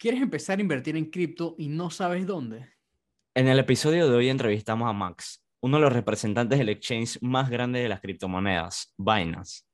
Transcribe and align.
¿Quieres 0.00 0.22
empezar 0.22 0.58
a 0.58 0.62
invertir 0.62 0.96
en 0.96 1.10
cripto 1.10 1.54
y 1.58 1.68
no 1.68 1.90
sabes 1.90 2.26
dónde? 2.26 2.70
En 3.34 3.48
el 3.48 3.58
episodio 3.58 4.08
de 4.08 4.16
hoy 4.16 4.30
entrevistamos 4.30 4.88
a 4.88 4.94
Max, 4.94 5.44
uno 5.60 5.76
de 5.76 5.82
los 5.82 5.92
representantes 5.92 6.58
del 6.58 6.70
exchange 6.70 7.18
más 7.20 7.50
grande 7.50 7.80
de 7.80 7.90
las 7.90 8.00
criptomonedas, 8.00 8.94
Binance. 8.96 9.64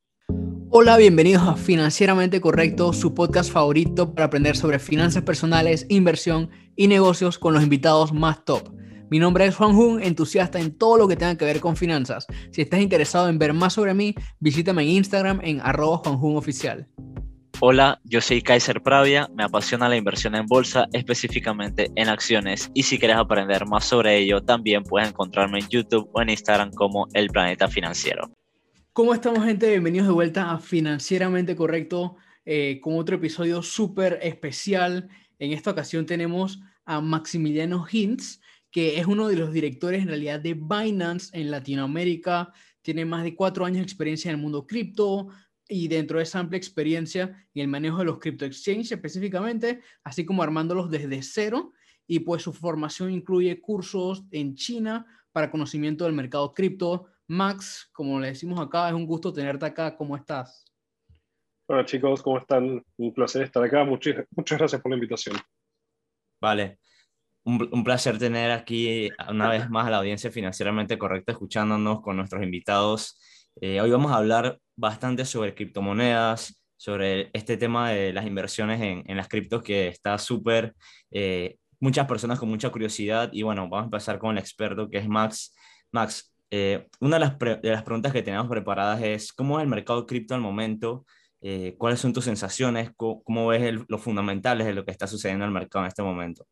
Hola, 0.70 0.96
bienvenidos 0.96 1.44
a 1.44 1.54
Financieramente 1.54 2.40
Correcto, 2.40 2.92
su 2.92 3.14
podcast 3.14 3.52
favorito 3.52 4.16
para 4.16 4.26
aprender 4.26 4.56
sobre 4.56 4.80
finanzas 4.80 5.22
personales, 5.22 5.86
inversión 5.90 6.50
y 6.74 6.88
negocios 6.88 7.38
con 7.38 7.54
los 7.54 7.62
invitados 7.62 8.12
más 8.12 8.44
top. 8.44 8.74
Mi 9.08 9.20
nombre 9.20 9.46
es 9.46 9.54
Juan 9.54 9.76
Jun, 9.76 10.02
entusiasta 10.02 10.58
en 10.58 10.76
todo 10.76 10.96
lo 10.96 11.06
que 11.06 11.14
tenga 11.14 11.36
que 11.36 11.44
ver 11.44 11.60
con 11.60 11.76
finanzas. 11.76 12.26
Si 12.50 12.62
estás 12.62 12.80
interesado 12.80 13.28
en 13.28 13.38
ver 13.38 13.54
más 13.54 13.74
sobre 13.74 13.94
mí, 13.94 14.12
visítame 14.40 14.82
en 14.82 14.88
Instagram 14.88 15.38
en 15.44 15.60
arroba 15.60 16.02
Oficial. 16.02 16.88
Hola, 17.58 18.02
yo 18.04 18.20
soy 18.20 18.42
Kaiser 18.42 18.82
Pravia, 18.82 19.30
me 19.34 19.42
apasiona 19.42 19.88
la 19.88 19.96
inversión 19.96 20.34
en 20.34 20.44
bolsa, 20.44 20.88
específicamente 20.92 21.90
en 21.96 22.10
acciones, 22.10 22.70
y 22.74 22.82
si 22.82 22.98
quieres 22.98 23.16
aprender 23.16 23.64
más 23.64 23.86
sobre 23.86 24.18
ello, 24.18 24.42
también 24.42 24.82
puedes 24.82 25.08
encontrarme 25.08 25.60
en 25.60 25.68
YouTube 25.70 26.10
o 26.12 26.20
en 26.20 26.28
Instagram 26.28 26.70
como 26.72 27.08
El 27.14 27.30
Planeta 27.30 27.66
Financiero. 27.66 28.30
¿Cómo 28.92 29.14
estamos 29.14 29.42
gente? 29.42 29.70
Bienvenidos 29.70 30.06
de 30.06 30.12
vuelta 30.12 30.50
a 30.50 30.58
Financieramente 30.58 31.56
Correcto 31.56 32.16
eh, 32.44 32.78
con 32.82 32.98
otro 32.98 33.16
episodio 33.16 33.62
súper 33.62 34.18
especial. 34.20 35.08
En 35.38 35.52
esta 35.52 35.70
ocasión 35.70 36.04
tenemos 36.04 36.60
a 36.84 37.00
Maximiliano 37.00 37.86
Hintz, 37.90 38.38
que 38.70 39.00
es 39.00 39.06
uno 39.06 39.28
de 39.28 39.36
los 39.36 39.54
directores 39.54 40.02
en 40.02 40.08
realidad 40.08 40.40
de 40.40 40.52
Binance 40.52 41.30
en 41.32 41.50
Latinoamérica. 41.50 42.52
Tiene 42.82 43.06
más 43.06 43.24
de 43.24 43.34
cuatro 43.34 43.64
años 43.64 43.78
de 43.78 43.84
experiencia 43.84 44.28
en 44.28 44.36
el 44.36 44.42
mundo 44.42 44.66
cripto, 44.66 45.28
y 45.68 45.88
dentro 45.88 46.18
de 46.18 46.24
esa 46.24 46.38
amplia 46.38 46.58
experiencia 46.58 47.48
en 47.54 47.62
el 47.62 47.68
manejo 47.68 47.98
de 47.98 48.04
los 48.04 48.18
crypto 48.18 48.44
exchange 48.44 48.92
específicamente, 48.92 49.80
así 50.04 50.24
como 50.24 50.42
armándolos 50.42 50.90
desde 50.90 51.22
cero. 51.22 51.72
Y 52.06 52.20
pues 52.20 52.42
su 52.42 52.52
formación 52.52 53.10
incluye 53.10 53.60
cursos 53.60 54.24
en 54.30 54.54
China 54.54 55.06
para 55.32 55.50
conocimiento 55.50 56.04
del 56.04 56.14
mercado 56.14 56.54
cripto. 56.54 57.08
Max, 57.26 57.90
como 57.92 58.20
le 58.20 58.28
decimos 58.28 58.60
acá, 58.60 58.88
es 58.88 58.94
un 58.94 59.06
gusto 59.06 59.32
tenerte 59.32 59.66
acá. 59.66 59.96
¿Cómo 59.96 60.16
estás? 60.16 60.64
Hola 61.68 61.84
chicos, 61.84 62.22
¿cómo 62.22 62.38
están? 62.38 62.84
Un 62.96 63.12
placer 63.12 63.42
estar 63.42 63.62
acá. 63.62 63.82
Muchas, 63.82 64.24
muchas 64.30 64.58
gracias 64.58 64.80
por 64.80 64.90
la 64.90 64.96
invitación. 64.96 65.36
Vale, 66.40 66.78
un, 67.44 67.68
un, 67.72 67.82
placer 67.82 68.18
tener 68.18 68.52
aquí 68.52 69.10
una 69.28 69.48
vez 69.48 69.68
más 69.68 69.88
a 69.88 69.90
la 69.90 69.96
audiencia 69.98 70.30
financieramente 70.30 70.96
correcta 70.96 71.32
escuchándonos 71.32 72.02
con 72.02 72.16
nuestros 72.16 72.44
invitados. 72.44 73.18
Eh, 73.58 73.80
hoy 73.80 73.90
vamos 73.90 74.12
a 74.12 74.16
hablar 74.16 74.58
bastante 74.76 75.24
sobre 75.24 75.54
criptomonedas, 75.54 76.62
sobre 76.76 77.30
este 77.32 77.56
tema 77.56 77.90
de 77.90 78.12
las 78.12 78.26
inversiones 78.26 78.82
en, 78.82 79.16
las 79.16 79.28
criptos 79.28 79.62
que 79.62 79.88
está 79.88 80.18
súper, 80.18 80.74
eh, 81.10 81.56
muchas 81.80 82.06
personas 82.06 82.38
con 82.38 82.50
mucha 82.50 82.68
curiosidad 82.68 83.30
y 83.32 83.42
bueno, 83.42 83.62
vamos 83.62 83.84
a 83.84 83.84
empezar 83.84 84.18
con 84.18 84.32
el 84.32 84.38
experto 84.38 84.90
que 84.90 84.98
es 84.98 85.08
Max. 85.08 85.56
Max, 85.90 86.34
eh, 86.50 86.86
una 87.00 87.18
de 87.18 87.20
las, 87.20 87.82
preguntas 87.82 88.12
que 88.12 88.22
tenemos 88.22 88.46
preparadas 88.46 89.00
es, 89.02 89.32
¿cómo 89.32 89.58
es 89.58 89.62
el 89.62 89.70
mercado 89.70 90.06
cripto 90.06 90.34
al 90.34 90.40
momento? 90.42 91.06
¿Cuáles 91.78 92.00
son 92.00 92.12
tus 92.12 92.24
sensaciones? 92.24 92.90
¿Cómo, 92.96 93.22
cómo 93.22 93.46
ves 93.46 93.84
los 93.86 94.02
fundamentales 94.02 94.66
de 94.66 94.74
lo 94.74 94.84
que 94.84 94.90
está 94.90 95.06
sucediendo 95.06 95.44
en 95.44 95.50
el 95.50 95.54
mercado 95.54 95.84
en 95.84 95.88
este 95.88 96.02
momento? 96.02 96.44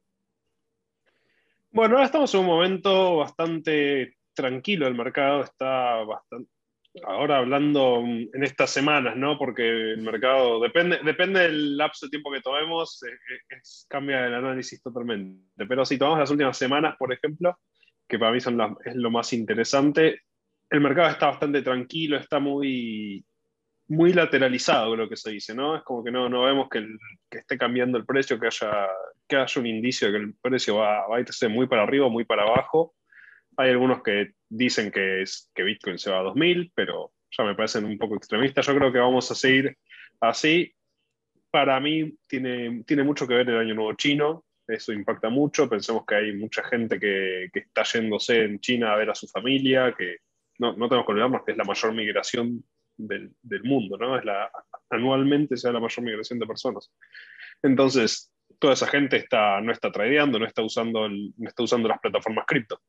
Bueno, 1.72 1.96
ahora 1.96 2.06
estamos 2.06 2.32
en 2.32 2.40
un 2.40 2.46
momento 2.46 3.16
bastante 3.16 4.14
tranquilo, 4.34 4.86
el 4.86 4.94
mercado 4.94 5.42
está 5.42 6.04
bastante, 6.04 6.53
ahora 7.02 7.38
hablando 7.38 7.98
en 7.98 8.44
estas 8.44 8.70
semanas, 8.70 9.16
¿no? 9.16 9.36
Porque 9.36 9.68
el 9.68 10.02
mercado, 10.02 10.60
depende, 10.60 11.00
depende 11.04 11.40
del 11.40 11.76
lapso 11.76 12.06
de 12.06 12.10
tiempo 12.10 12.30
que 12.30 12.40
tomemos, 12.40 13.02
eh, 13.02 13.08
eh, 13.08 13.60
cambia 13.88 14.26
el 14.26 14.34
análisis 14.34 14.80
totalmente. 14.82 15.66
Pero 15.66 15.84
si 15.84 15.98
tomamos 15.98 16.20
las 16.20 16.30
últimas 16.30 16.56
semanas, 16.56 16.94
por 16.98 17.12
ejemplo, 17.12 17.58
que 18.06 18.18
para 18.18 18.32
mí 18.32 18.40
son 18.40 18.60
es 18.84 18.94
lo 18.94 19.10
más 19.10 19.32
interesante, 19.32 20.20
el 20.70 20.80
mercado 20.80 21.10
está 21.10 21.26
bastante 21.26 21.62
tranquilo, 21.62 22.16
está 22.16 22.38
muy, 22.38 23.24
muy 23.88 24.12
lateralizado, 24.12 24.96
lo 24.96 25.08
que 25.08 25.16
se 25.16 25.30
dice, 25.30 25.54
¿no? 25.54 25.76
Es 25.76 25.82
como 25.82 26.04
que 26.04 26.10
no, 26.10 26.28
no 26.28 26.44
vemos 26.44 26.68
que, 26.68 26.86
que 27.30 27.38
esté 27.38 27.58
cambiando 27.58 27.98
el 27.98 28.06
precio, 28.06 28.38
que 28.38 28.46
haya, 28.46 28.88
que 29.26 29.36
haya 29.36 29.60
un 29.60 29.66
indicio 29.66 30.08
de 30.08 30.18
que 30.18 30.24
el 30.24 30.34
precio 30.40 30.76
va, 30.76 31.06
va 31.06 31.16
a 31.16 31.20
irse 31.20 31.48
muy 31.48 31.66
para 31.66 31.82
arriba 31.82 32.06
o 32.06 32.10
muy 32.10 32.24
para 32.24 32.42
abajo. 32.42 32.94
Hay 33.56 33.70
algunos 33.70 34.02
que 34.02 34.32
dicen 34.48 34.90
que, 34.90 35.22
es, 35.22 35.50
que 35.54 35.62
Bitcoin 35.62 35.98
se 35.98 36.10
va 36.10 36.20
a 36.20 36.24
2000, 36.24 36.72
pero 36.74 37.12
ya 37.30 37.44
me 37.44 37.54
parecen 37.54 37.84
un 37.84 37.98
poco 37.98 38.16
extremistas. 38.16 38.66
Yo 38.66 38.74
creo 38.74 38.92
que 38.92 38.98
vamos 38.98 39.30
a 39.30 39.34
seguir 39.34 39.76
así. 40.20 40.72
Para 41.50 41.78
mí 41.80 42.16
tiene, 42.26 42.82
tiene 42.84 43.04
mucho 43.04 43.26
que 43.26 43.34
ver 43.34 43.48
el 43.48 43.58
Año 43.58 43.74
Nuevo 43.74 43.94
Chino, 43.94 44.44
eso 44.66 44.92
impacta 44.92 45.28
mucho. 45.28 45.68
Pensemos 45.68 46.04
que 46.06 46.14
hay 46.16 46.32
mucha 46.34 46.64
gente 46.64 46.98
que, 46.98 47.48
que 47.52 47.60
está 47.60 47.84
yéndose 47.84 48.44
en 48.44 48.60
China 48.60 48.92
a 48.92 48.96
ver 48.96 49.10
a 49.10 49.14
su 49.14 49.28
familia, 49.28 49.94
que 49.96 50.18
no, 50.58 50.72
no 50.76 50.88
tenemos 50.88 51.06
que 51.06 51.12
olvidarnos 51.12 51.44
que 51.44 51.52
es 51.52 51.58
la 51.58 51.64
mayor 51.64 51.92
migración 51.92 52.64
del, 52.96 53.32
del 53.42 53.64
mundo, 53.64 53.96
¿no? 53.96 54.16
Es 54.18 54.24
la, 54.24 54.50
anualmente 54.90 55.56
sea 55.56 55.72
la 55.72 55.80
mayor 55.80 56.04
migración 56.04 56.38
de 56.38 56.46
personas. 56.46 56.92
Entonces, 57.62 58.32
toda 58.58 58.74
esa 58.74 58.86
gente 58.86 59.16
está, 59.16 59.60
no 59.60 59.72
está 59.72 59.90
tradeando, 59.90 60.38
no 60.38 60.46
está 60.46 60.62
usando, 60.62 61.08
no 61.08 61.48
está 61.48 61.62
usando 61.62 61.88
las 61.88 62.00
plataformas 62.00 62.46
cripto 62.46 62.80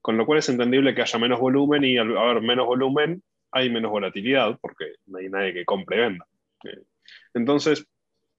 con 0.00 0.16
lo 0.16 0.26
cual 0.26 0.38
es 0.38 0.48
entendible 0.48 0.94
que 0.94 1.02
haya 1.02 1.18
menos 1.18 1.40
volumen 1.40 1.84
y 1.84 1.98
al 1.98 2.16
haber 2.16 2.42
menos 2.42 2.66
volumen 2.66 3.22
hay 3.52 3.70
menos 3.70 3.90
volatilidad 3.90 4.58
porque 4.60 4.94
no 5.06 5.18
hay 5.18 5.28
nadie 5.28 5.52
que 5.52 5.64
compre 5.64 5.96
y 5.96 6.00
venda. 6.00 6.26
Eh, 6.64 6.82
entonces, 7.34 7.86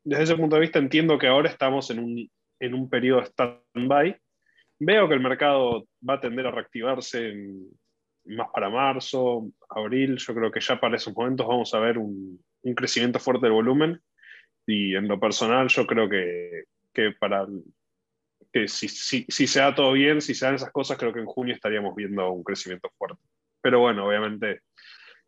desde 0.03 0.23
ese 0.23 0.35
punto 0.35 0.55
de 0.55 0.61
vista 0.61 0.79
entiendo 0.79 1.17
que 1.17 1.27
ahora 1.27 1.49
estamos 1.49 1.89
en 1.91 1.99
un, 1.99 2.31
en 2.59 2.73
un 2.73 2.89
periodo 2.89 3.21
stand-by. 3.23 4.17
Veo 4.79 5.07
que 5.07 5.13
el 5.13 5.19
mercado 5.19 5.85
va 6.07 6.15
a 6.15 6.21
tender 6.21 6.47
a 6.47 6.51
reactivarse 6.51 7.33
más 8.25 8.49
para 8.53 8.69
marzo, 8.69 9.47
abril. 9.69 10.17
Yo 10.17 10.33
creo 10.33 10.51
que 10.51 10.59
ya 10.59 10.79
para 10.79 10.95
esos 10.95 11.15
momentos 11.15 11.47
vamos 11.47 11.73
a 11.73 11.79
ver 11.79 11.97
un, 11.97 12.43
un 12.63 12.75
crecimiento 12.75 13.19
fuerte 13.19 13.45
del 13.45 13.53
volumen. 13.53 14.01
Y 14.65 14.95
en 14.95 15.07
lo 15.07 15.19
personal 15.19 15.67
yo 15.67 15.85
creo 15.85 16.09
que, 16.09 16.63
que 16.93 17.11
para 17.19 17.45
que 18.51 18.67
si, 18.67 18.87
si, 18.87 19.25
si, 19.27 19.47
se 19.47 19.59
da 19.59 19.73
todo 19.73 19.93
bien, 19.93 20.21
si 20.21 20.35
se 20.35 20.45
dan 20.45 20.55
esas 20.55 20.71
cosas, 20.71 20.97
creo 20.97 21.13
que 21.13 21.19
en 21.19 21.25
junio 21.25 21.53
estaríamos 21.53 21.95
viendo 21.95 22.31
un 22.31 22.43
crecimiento 22.43 22.89
fuerte. 22.97 23.21
Pero 23.61 23.79
bueno, 23.79 24.07
obviamente 24.07 24.61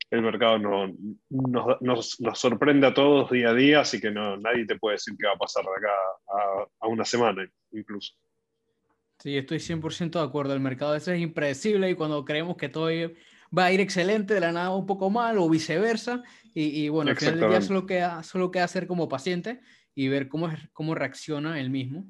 el 0.09 0.21
mercado 0.21 0.59
no, 0.59 0.87
nos, 1.29 1.81
nos, 1.81 2.19
nos, 2.19 2.39
sorprende 2.39 2.87
a 2.87 2.93
todos 2.93 3.31
día 3.31 3.49
a 3.49 3.53
día, 3.53 3.79
así 3.81 3.99
que 3.99 4.11
no, 4.11 4.37
nadie 4.37 4.65
te 4.65 4.77
puede 4.77 4.95
decir 4.95 5.15
qué 5.17 5.27
va 5.27 5.33
a 5.33 5.37
pasar 5.37 5.63
de 5.63 5.71
acá 5.71 5.93
a, 6.27 6.67
a 6.85 6.87
una 6.87 7.05
semana 7.05 7.47
incluso. 7.71 8.13
Sí, 9.19 9.37
estoy 9.37 9.59
100% 9.59 10.19
de 10.19 10.25
acuerdo. 10.25 10.53
El 10.53 10.59
mercado 10.59 10.95
es 10.95 11.07
impredecible 11.07 11.89
y 11.89 11.95
cuando 11.95 12.25
creemos 12.25 12.57
que 12.57 12.69
todo 12.69 12.89
va 13.57 13.65
a 13.65 13.71
ir 13.71 13.79
excelente, 13.79 14.33
de 14.33 14.39
la 14.41 14.51
nada 14.51 14.75
un 14.75 14.85
poco 14.85 15.09
mal 15.09 15.37
o 15.37 15.49
viceversa. 15.49 16.23
Y, 16.53 16.83
y 16.83 16.89
bueno, 16.89 17.11
al 17.11 17.17
final 17.17 17.39
del 17.39 17.49
día 17.49 17.61
solo 17.61 17.85
queda, 17.85 18.23
solo 18.23 18.51
queda 18.51 18.67
ser 18.67 18.85
como 18.85 19.07
paciente 19.07 19.61
y 19.95 20.07
ver 20.09 20.27
cómo, 20.27 20.49
es, 20.49 20.59
cómo 20.73 20.93
reacciona 20.93 21.59
el 21.59 21.69
mismo. 21.69 22.05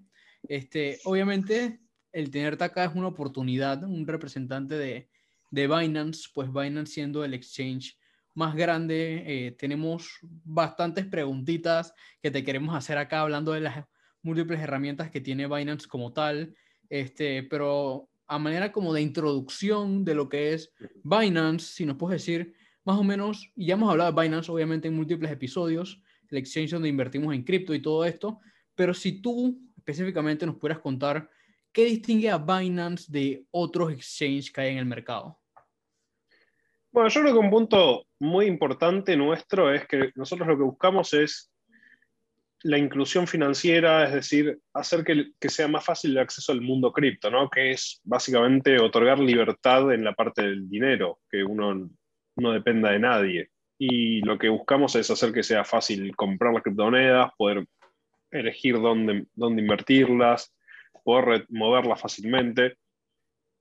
Este, 0.47 0.99
obviamente, 1.05 1.79
el 2.11 2.29
tenerte 2.29 2.63
acá 2.63 2.85
es 2.85 2.95
una 2.95 3.07
oportunidad, 3.07 3.83
un 3.83 4.07
representante 4.07 4.75
de, 4.75 5.09
de 5.51 5.67
Binance, 5.67 6.29
pues 6.33 6.51
Binance 6.51 6.93
siendo 6.93 7.23
el 7.23 7.33
exchange 7.33 7.97
más 8.35 8.55
grande, 8.55 9.23
eh, 9.25 9.51
tenemos 9.51 10.19
bastantes 10.43 11.05
preguntitas 11.05 11.93
que 12.21 12.31
te 12.31 12.43
queremos 12.43 12.75
hacer 12.75 12.97
acá 12.97 13.21
hablando 13.21 13.51
de 13.51 13.61
las 13.61 13.85
múltiples 14.21 14.59
herramientas 14.59 15.11
que 15.11 15.21
tiene 15.21 15.47
Binance 15.47 15.87
como 15.87 16.13
tal, 16.13 16.55
este, 16.89 17.43
pero 17.43 18.09
a 18.27 18.39
manera 18.39 18.71
como 18.71 18.93
de 18.93 19.01
introducción 19.01 20.03
de 20.03 20.15
lo 20.15 20.29
que 20.29 20.53
es 20.53 20.73
Binance, 21.03 21.73
si 21.73 21.85
nos 21.85 21.97
puedes 21.97 22.21
decir 22.21 22.55
más 22.83 22.97
o 22.97 23.03
menos, 23.03 23.51
y 23.55 23.67
ya 23.67 23.75
hemos 23.75 23.89
hablado 23.89 24.11
de 24.11 24.21
Binance 24.21 24.51
obviamente 24.51 24.87
en 24.87 24.95
múltiples 24.95 25.31
episodios, 25.31 26.01
el 26.29 26.37
exchange 26.39 26.71
donde 26.71 26.89
invertimos 26.89 27.33
en 27.35 27.43
cripto 27.43 27.73
y 27.73 27.81
todo 27.81 28.05
esto, 28.05 28.39
pero 28.75 28.93
si 28.93 29.21
tú 29.21 29.61
específicamente 29.85 30.45
nos 30.45 30.55
pudieras 30.55 30.81
contar 30.81 31.29
qué 31.73 31.85
distingue 31.85 32.29
a 32.29 32.37
Binance 32.37 33.11
de 33.11 33.45
otros 33.51 33.91
exchanges 33.91 34.49
que 34.51 34.61
hay 34.61 34.71
en 34.71 34.77
el 34.77 34.85
mercado. 34.85 35.39
Bueno, 36.91 37.09
yo 37.09 37.21
creo 37.21 37.33
que 37.33 37.39
un 37.39 37.49
punto 37.49 38.05
muy 38.19 38.45
importante 38.45 39.17
nuestro 39.17 39.73
es 39.73 39.85
que 39.87 40.11
nosotros 40.15 40.47
lo 40.47 40.55
que 40.55 40.63
buscamos 40.63 41.13
es 41.13 41.51
la 42.61 42.77
inclusión 42.77 43.27
financiera, 43.27 44.05
es 44.05 44.13
decir, 44.13 44.57
hacer 44.73 45.03
que, 45.03 45.31
que 45.37 45.49
sea 45.49 45.67
más 45.67 45.83
fácil 45.83 46.11
el 46.11 46.19
acceso 46.19 46.53
al 46.53 46.61
mundo 46.61 46.93
cripto, 46.93 47.29
¿no? 47.29 47.49
que 47.49 47.71
es 47.71 47.99
básicamente 48.05 48.79
otorgar 48.79 49.19
libertad 49.19 49.91
en 49.91 50.05
la 50.05 50.13
parte 50.13 50.43
del 50.43 50.69
dinero, 50.69 51.19
que 51.29 51.43
uno 51.43 51.89
no 52.37 52.51
dependa 52.53 52.91
de 52.91 52.99
nadie. 52.99 53.49
Y 53.77 54.21
lo 54.21 54.37
que 54.37 54.47
buscamos 54.47 54.95
es 54.95 55.09
hacer 55.09 55.33
que 55.33 55.43
sea 55.43 55.65
fácil 55.65 56.15
comprar 56.15 56.53
las 56.53 56.63
criptomonedas, 56.63 57.31
poder 57.37 57.65
elegir 58.33 58.75
dónde, 58.75 59.25
dónde 59.33 59.61
invertirlas, 59.61 60.55
poder 61.03 61.45
moverlas 61.49 62.01
fácilmente 62.01 62.77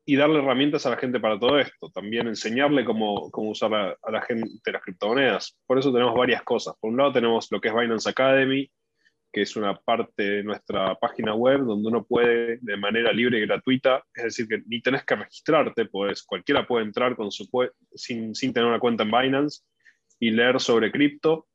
y 0.05 0.17
darle 0.17 0.41
herramientas 0.41 0.85
a 0.87 0.91
la 0.91 0.97
gente 0.97 1.21
para 1.21 1.39
todo 1.39 1.59
esto. 1.59 1.91
También 1.91 2.27
enseñarle 2.27 2.85
cómo, 2.85 3.31
cómo 3.31 3.51
usar 3.51 3.73
a, 3.75 4.11
la 4.11 4.23
gente 4.23 4.73
las 4.73 4.83
criptomonedas. 4.83 5.59
Por 5.67 5.79
eso 5.79 5.93
tenemos 5.93 6.15
varias 6.15 6.43
cosas. 6.43 6.75
Por 6.81 6.91
un 6.91 6.97
lado 6.97 7.13
tenemos 7.13 7.51
lo 7.51 7.61
que 7.61 7.69
es 7.69 7.75
Binance 7.75 8.09
Academy, 8.09 8.71
que 9.33 9.43
es 9.43 9.57
una 9.57 9.75
parte 9.75 10.23
de 10.23 10.43
nuestra 10.43 10.95
página 10.97 11.35
web 11.35 11.61
donde 11.61 11.89
uno 11.89 12.05
puede 12.05 12.59
de 12.61 12.77
manera 12.77 13.13
libre 13.13 13.39
y 13.39 13.47
gratuita, 13.47 14.05
es 14.15 14.25
decir, 14.25 14.47
que 14.47 14.63
ni 14.67 14.83
tenés 14.83 15.05
que 15.05 15.17
registrarte, 15.17 15.87
pues 15.87 16.23
cualquiera 16.23 16.67
puede 16.67 16.85
entrar 16.85 17.17
con 17.17 17.33
su, 17.33 17.49
sin, 17.95 18.35
sin 18.35 18.53
tener 18.53 18.69
una 18.69 18.79
cuenta 18.79 19.05
en 19.05 19.11
Binance 19.11 19.63
y 20.21 20.31
leer 20.33 20.61
sobre 20.61 20.93
cripto. 20.93 21.47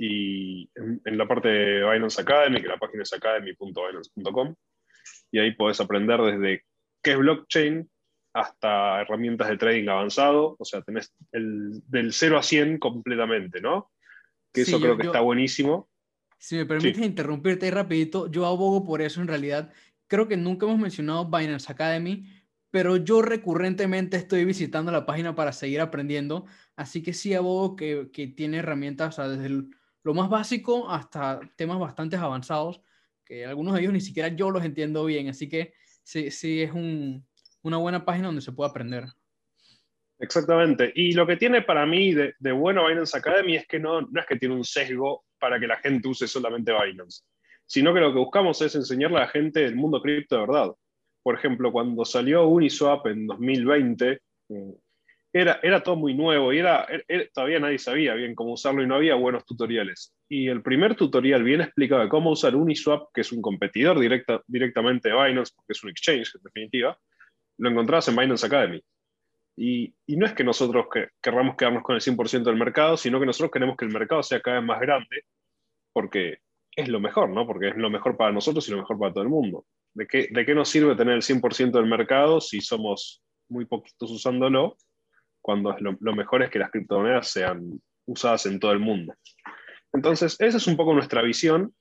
Y 0.00 0.70
en, 0.76 1.18
la 1.18 1.26
parte 1.26 1.48
de 1.48 1.90
Binance 1.90 2.20
Academy, 2.20 2.62
que 2.62 2.68
la 2.68 2.78
página 2.78 3.02
es 3.02 3.12
academy.binance.com, 3.12 4.54
y 5.32 5.38
ahí 5.40 5.52
podés 5.56 5.80
aprender 5.80 6.20
desde 6.20 6.64
qué 7.02 7.12
es 7.12 7.18
blockchain 7.18 7.90
hasta 8.32 9.00
herramientas 9.00 9.48
de 9.48 9.56
trading 9.56 9.88
avanzado, 9.88 10.54
o 10.56 10.64
sea, 10.64 10.82
tenés 10.82 11.12
el, 11.32 11.82
del 11.88 12.12
0 12.12 12.38
a 12.38 12.42
100 12.44 12.78
completamente, 12.78 13.60
¿no? 13.60 13.90
Que 14.52 14.60
eso 14.60 14.80
creo 14.80 14.96
que 14.96 15.06
está 15.06 15.20
buenísimo. 15.20 15.88
Si 16.38 16.54
me 16.54 16.64
permites 16.64 17.04
interrumpirte 17.04 17.66
ahí 17.66 17.72
rapidito, 17.72 18.30
yo 18.30 18.46
abogo 18.46 18.84
por 18.84 19.02
eso 19.02 19.20
en 19.20 19.26
realidad. 19.26 19.72
Creo 20.06 20.28
que 20.28 20.36
nunca 20.36 20.66
hemos 20.66 20.78
mencionado 20.78 21.24
Binance 21.24 21.72
Academy, 21.72 22.24
pero 22.70 22.96
yo 22.96 23.20
recurrentemente 23.20 24.16
estoy 24.16 24.44
visitando 24.44 24.92
la 24.92 25.06
página 25.06 25.34
para 25.34 25.52
seguir 25.52 25.80
aprendiendo, 25.80 26.46
así 26.76 27.02
que 27.02 27.14
sí 27.14 27.34
abogo 27.34 27.74
que, 27.74 28.10
que 28.12 28.28
tiene 28.28 28.58
herramientas 28.58 29.16
desde 29.16 29.68
lo 30.08 30.14
más 30.14 30.30
básico 30.30 30.88
hasta 30.88 31.38
temas 31.54 31.78
bastante 31.78 32.16
avanzados, 32.16 32.80
que 33.26 33.44
algunos 33.44 33.74
de 33.74 33.82
ellos 33.82 33.92
ni 33.92 34.00
siquiera 34.00 34.28
yo 34.28 34.50
los 34.50 34.64
entiendo 34.64 35.04
bien, 35.04 35.28
así 35.28 35.50
que 35.50 35.74
sí, 36.02 36.30
sí 36.30 36.62
es 36.62 36.72
un, 36.72 37.26
una 37.60 37.76
buena 37.76 38.06
página 38.06 38.28
donde 38.28 38.40
se 38.40 38.52
puede 38.52 38.70
aprender. 38.70 39.04
Exactamente. 40.18 40.90
Y 40.94 41.12
lo 41.12 41.26
que 41.26 41.36
tiene 41.36 41.60
para 41.60 41.84
mí 41.84 42.14
de, 42.14 42.52
bueno 42.52 42.88
Binance 42.88 43.18
Academy 43.18 43.56
es 43.56 43.66
que 43.66 43.78
no, 43.78 44.00
no 44.00 44.18
es 44.18 44.26
que 44.26 44.36
tiene 44.36 44.54
un 44.54 44.64
sesgo 44.64 45.26
para 45.38 45.60
que 45.60 45.66
la 45.66 45.76
gente 45.76 46.08
use 46.08 46.26
solamente 46.26 46.72
Binance, 46.72 47.24
sino 47.66 47.92
que 47.92 48.00
lo 48.00 48.10
que 48.10 48.18
buscamos 48.18 48.62
es 48.62 48.74
enseñarle 48.76 49.18
a 49.18 49.20
la 49.20 49.28
gente 49.28 49.62
el 49.62 49.76
mundo 49.76 50.00
cripto 50.00 50.36
de 50.36 50.40
verdad. 50.46 50.72
Por 51.22 51.34
ejemplo, 51.34 51.70
cuando 51.70 52.06
salió 52.06 52.48
Uniswap 52.48 53.08
en 53.08 53.26
2020, 53.26 54.10
eh, 54.12 54.74
era, 55.32 55.60
era 55.62 55.82
todo 55.82 55.96
muy 55.96 56.14
nuevo 56.14 56.52
y 56.52 56.58
era, 56.58 56.86
todavía 57.32 57.60
nadie 57.60 57.78
sabía 57.78 58.14
bien 58.14 58.34
cómo 58.34 58.52
usarlo 58.52 58.82
y 58.82 58.86
no 58.86 58.94
había 58.94 59.14
buenos 59.14 59.44
tutoriales. 59.44 60.14
Y 60.28 60.48
el 60.48 60.62
primer 60.62 60.94
tutorial 60.94 61.42
bien 61.42 61.60
explicado 61.60 62.02
de 62.02 62.08
cómo 62.08 62.30
usar 62.30 62.56
Uniswap, 62.56 63.08
que 63.12 63.20
es 63.20 63.32
un 63.32 63.42
competidor 63.42 63.98
directa, 63.98 64.42
directamente 64.46 65.10
de 65.10 65.14
Binance, 65.14 65.52
porque 65.54 65.72
es 65.72 65.84
un 65.84 65.90
exchange 65.90 66.34
en 66.34 66.42
definitiva, 66.42 66.98
lo 67.58 67.70
encontrabas 67.70 68.08
en 68.08 68.16
Binance 68.16 68.46
Academy. 68.46 68.82
Y, 69.56 69.92
no 70.06 70.24
es 70.24 70.32
que 70.34 70.44
nosotros 70.44 70.86
que, 70.92 71.08
querramos 71.20 71.56
quedarnos 71.56 71.82
con 71.82 71.96
el 71.96 72.00
100% 72.00 72.44
del 72.44 72.56
mercado, 72.56 72.96
sino 72.96 73.18
que 73.18 73.26
nosotros 73.26 73.50
queremos 73.50 73.76
que 73.76 73.84
el 73.84 73.92
mercado 73.92 74.22
sea 74.22 74.40
cada 74.40 74.58
vez 74.58 74.66
más 74.66 74.80
grande, 74.80 75.24
porque 75.92 76.38
es 76.76 76.88
lo 76.88 77.00
mejor, 77.00 77.30
¿no? 77.30 77.44
Porque 77.44 77.68
es 77.68 77.76
lo 77.76 77.90
mejor 77.90 78.16
para 78.16 78.30
nosotros 78.30 78.68
y 78.68 78.70
lo 78.70 78.78
mejor 78.78 78.98
para 78.98 79.12
todo 79.12 79.24
el 79.24 79.30
mundo. 79.30 79.66
¿De 79.94 80.06
qué, 80.06 80.28
de 80.30 80.46
qué 80.46 80.54
nos 80.54 80.68
sirve 80.68 80.94
tener 80.94 81.14
el 81.14 81.22
100% 81.22 81.72
del 81.72 81.86
mercado 81.86 82.40
si 82.40 82.60
somos 82.60 83.20
muy 83.48 83.64
poquitos 83.64 84.12
usándolo, 84.12 84.76
cuando 85.48 85.74
lo, 85.80 86.14
mejor 86.14 86.42
es 86.42 86.50
que 86.50 86.58
las 86.58 86.70
criptomonedas 86.70 87.28
sean 87.28 87.80
usadas 88.04 88.44
en 88.44 88.60
todo 88.60 88.72
el 88.72 88.80
mundo? 88.80 89.14
Entonces, 89.94 90.36
esa 90.40 90.58
es 90.58 90.66
un 90.66 90.76
poco 90.76 90.92
nuestra 90.92 91.22
visión 91.22 91.74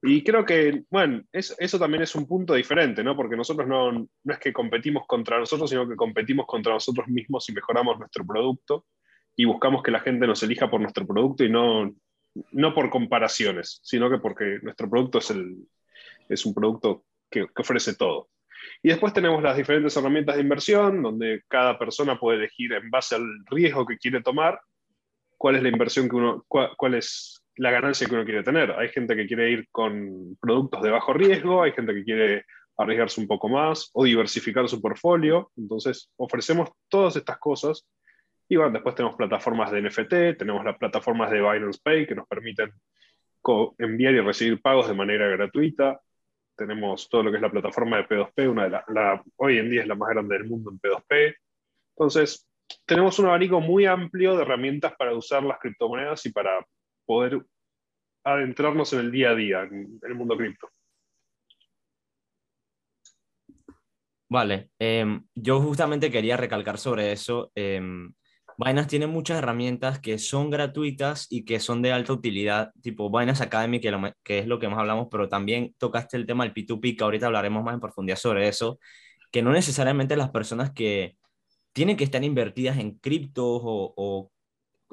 y 0.00 0.22
creo 0.22 0.44
que, 0.44 0.84
bueno, 0.88 1.24
eso 1.32 1.78
también 1.80 2.04
es 2.04 2.14
un 2.14 2.28
punto 2.28 2.54
diferente, 2.54 3.02
¿no? 3.02 3.16
Porque 3.16 3.36
nosotros 3.36 3.66
no, 3.66 3.90
no, 3.90 4.32
es 4.32 4.38
que 4.38 4.52
competimos 4.52 5.08
contra 5.08 5.40
nosotros, 5.40 5.68
sino 5.68 5.88
que 5.88 5.96
competimos 5.96 6.46
contra 6.46 6.72
nosotros 6.72 7.08
mismos 7.08 7.48
y 7.48 7.52
mejoramos 7.52 7.98
nuestro 7.98 8.24
producto 8.24 8.86
y 9.34 9.44
buscamos 9.44 9.82
que 9.82 9.90
la 9.90 9.98
gente 9.98 10.28
nos 10.28 10.40
elija 10.44 10.70
por 10.70 10.80
nuestro 10.80 11.04
producto 11.04 11.42
y 11.42 11.50
no, 11.50 11.92
no 12.52 12.74
por 12.74 12.90
comparaciones, 12.90 13.80
sino 13.82 14.08
que 14.08 14.18
porque 14.18 14.60
nuestro 14.62 14.88
producto 14.88 15.18
es, 15.18 15.30
el, 15.30 15.66
es 16.28 16.46
un 16.46 16.54
producto 16.54 17.02
que 17.28 17.44
ofrece 17.56 17.96
todo. 17.96 18.28
Y 18.82 18.88
después 18.88 19.12
tenemos 19.12 19.42
las 19.42 19.56
diferentes 19.56 19.96
herramientas 19.96 20.36
de 20.36 20.42
inversión, 20.42 21.02
donde 21.02 21.42
cada 21.48 21.78
persona 21.78 22.18
puede 22.18 22.38
elegir 22.38 22.72
en 22.72 22.90
base 22.90 23.16
al 23.16 23.26
riesgo 23.46 23.86
que 23.86 23.98
quiere 23.98 24.22
tomar, 24.22 24.60
cuál 25.36 25.56
es 25.56 25.62
la 25.62 25.68
inversión 25.68 26.08
que 26.08 26.16
uno, 26.16 26.44
cuál, 26.48 26.94
es 26.94 27.42
la 27.56 27.70
ganancia 27.70 28.06
que 28.06 28.14
uno 28.14 28.24
quiere 28.24 28.42
tener. 28.42 28.72
Hay 28.72 28.88
gente 28.88 29.16
que 29.16 29.26
quiere 29.26 29.50
ir 29.50 29.68
con 29.70 30.36
productos 30.40 30.82
de 30.82 30.90
bajo 30.90 31.12
riesgo, 31.12 31.62
hay 31.62 31.72
gente 31.72 31.94
que 31.94 32.04
quiere 32.04 32.44
arriesgarse 32.76 33.20
un 33.20 33.26
poco 33.26 33.48
más 33.48 33.90
o 33.94 34.04
diversificar 34.04 34.68
su 34.68 34.80
portfolio. 34.80 35.50
Entonces, 35.56 36.10
ofrecemos 36.16 36.70
todas 36.88 37.16
estas 37.16 37.38
cosas. 37.38 37.86
Y 38.48 38.56
bueno, 38.56 38.72
después 38.72 38.94
tenemos 38.94 39.16
plataformas 39.16 39.70
de 39.70 39.82
NFT, 39.82 40.38
tenemos 40.38 40.64
las 40.64 40.78
plataformas 40.78 41.30
de 41.30 41.40
Binance 41.40 41.80
Pay 41.82 42.06
que 42.06 42.14
nos 42.14 42.26
permiten 42.26 42.72
enviar 43.78 44.14
y 44.14 44.20
recibir 44.20 44.60
pagos 44.60 44.88
de 44.88 44.94
manera 44.94 45.26
gratuita. 45.28 46.00
Tenemos 46.58 47.08
todo 47.08 47.22
lo 47.22 47.30
que 47.30 47.36
es 47.36 47.42
la 47.42 47.52
plataforma 47.52 47.98
de 47.98 48.08
P2P, 48.08 48.50
una 48.50 48.64
de 48.64 48.70
la, 48.70 49.22
hoy 49.36 49.58
en 49.58 49.70
día 49.70 49.82
es 49.82 49.86
la 49.86 49.94
más 49.94 50.08
grande 50.08 50.36
del 50.36 50.48
mundo 50.48 50.72
en 50.72 50.80
P2P. 50.80 51.36
Entonces, 51.96 52.48
tenemos 52.84 53.16
un 53.20 53.26
abanico 53.26 53.60
muy 53.60 53.86
amplio 53.86 54.34
de 54.34 54.42
herramientas 54.42 54.92
para 54.98 55.14
usar 55.14 55.44
las 55.44 55.60
criptomonedas 55.60 56.26
y 56.26 56.32
para 56.32 56.66
poder 57.06 57.40
adentrarnos 58.24 58.92
en 58.92 58.98
el 58.98 59.12
día 59.12 59.30
a 59.30 59.34
día, 59.36 59.62
en 59.62 60.00
el 60.02 60.14
mundo 60.16 60.36
cripto. 60.36 60.68
Vale, 64.28 64.70
em, 64.80 65.24
yo 65.36 65.60
justamente 65.60 66.10
quería 66.10 66.36
recalcar 66.36 66.76
sobre 66.76 67.12
eso. 67.12 67.52
Eh, 67.54 67.80
Binance 68.58 68.88
tiene 68.88 69.06
muchas 69.06 69.38
herramientas 69.38 70.00
que 70.00 70.18
son 70.18 70.50
gratuitas 70.50 71.28
y 71.30 71.44
que 71.44 71.60
son 71.60 71.80
de 71.80 71.92
alta 71.92 72.12
utilidad, 72.12 72.72
tipo 72.82 73.08
Binance 73.08 73.44
Academy, 73.44 73.80
que, 73.80 74.12
que 74.24 74.40
es 74.40 74.48
lo 74.48 74.58
que 74.58 74.68
más 74.68 74.80
hablamos, 74.80 75.06
pero 75.08 75.28
también 75.28 75.76
tocaste 75.78 76.16
el 76.16 76.26
tema 76.26 76.42
del 76.42 76.52
P2P, 76.52 76.96
que 76.96 77.04
ahorita 77.04 77.26
hablaremos 77.26 77.62
más 77.62 77.74
en 77.74 77.80
profundidad 77.80 78.16
sobre 78.16 78.48
eso, 78.48 78.80
que 79.30 79.42
no 79.42 79.52
necesariamente 79.52 80.16
las 80.16 80.30
personas 80.30 80.72
que 80.72 81.16
tienen 81.72 81.96
que 81.96 82.02
estar 82.02 82.24
invertidas 82.24 82.78
en 82.78 82.98
criptos 82.98 83.60
o, 83.62 83.94
o 83.96 84.32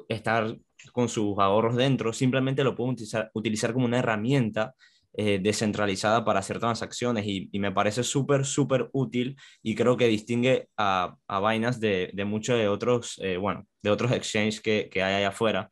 estar 0.08 0.56
con 0.92 1.08
sus 1.08 1.36
ahorros 1.40 1.74
dentro, 1.74 2.12
simplemente 2.12 2.62
lo 2.62 2.76
pueden 2.76 2.92
utilizar, 2.92 3.30
utilizar 3.34 3.72
como 3.72 3.86
una 3.86 3.98
herramienta 3.98 4.74
eh, 5.16 5.38
descentralizada 5.42 6.24
para 6.24 6.40
hacer 6.40 6.58
transacciones 6.58 7.24
y, 7.26 7.48
me 7.58 7.72
parece 7.72 8.02
súper, 8.02 8.44
súper 8.44 8.90
útil 8.92 9.36
y 9.62 9.74
creo 9.74 9.96
que 9.96 10.08
distingue 10.08 10.68
a, 10.76 11.16
a 11.26 11.40
Binance 11.40 11.80
de, 11.80 12.10
de 12.12 12.24
muchos 12.24 12.58
de 12.58 12.68
otros, 12.68 13.18
eh, 13.22 13.36
bueno, 13.36 13.66
de 13.82 13.90
otros 13.90 14.12
exchanges 14.12 14.60
que, 14.60 14.88
que 14.90 15.02
hay 15.02 15.14
allá 15.14 15.28
afuera. 15.28 15.70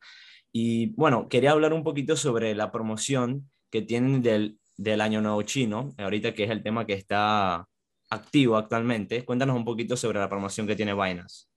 Y 0.51 0.93
bueno, 0.95 1.27
quería 1.29 1.51
hablar 1.51 1.73
un 1.73 1.83
poquito 1.83 2.15
sobre 2.15 2.55
la 2.55 2.71
promoción 2.71 3.49
que 3.69 3.81
tienen 3.81 4.21
del, 4.21 4.57
del 4.77 5.01
Año 5.01 5.21
Nuevo 5.21 5.41
Chino, 5.43 5.93
ahorita 5.97 6.33
que 6.33 6.45
es 6.45 6.49
el 6.49 6.63
tema 6.63 6.85
que 6.85 6.93
está 6.93 7.67
activo 8.09 8.57
actualmente. 8.57 9.25
Cuéntanos 9.25 9.55
un 9.55 9.65
poquito 9.65 9.97
sobre 9.97 10.19
la 10.19 10.29
promoción 10.29 10.65
que 10.65 10.75
tiene 10.75 10.93
Binance. 10.93 11.47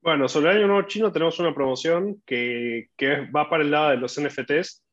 Bueno, 0.00 0.28
sobre 0.28 0.50
el 0.50 0.58
año 0.58 0.68
nuevo 0.68 0.86
chino 0.86 1.12
tenemos 1.12 1.38
una 1.40 1.54
promoción 1.54 2.22
que, 2.24 2.88
que, 2.96 3.26
va 3.30 3.50
para 3.50 3.64
el 3.64 3.70
lado 3.70 3.90
de 3.90 3.96
los 3.96 4.18
NFTs, 4.18 4.84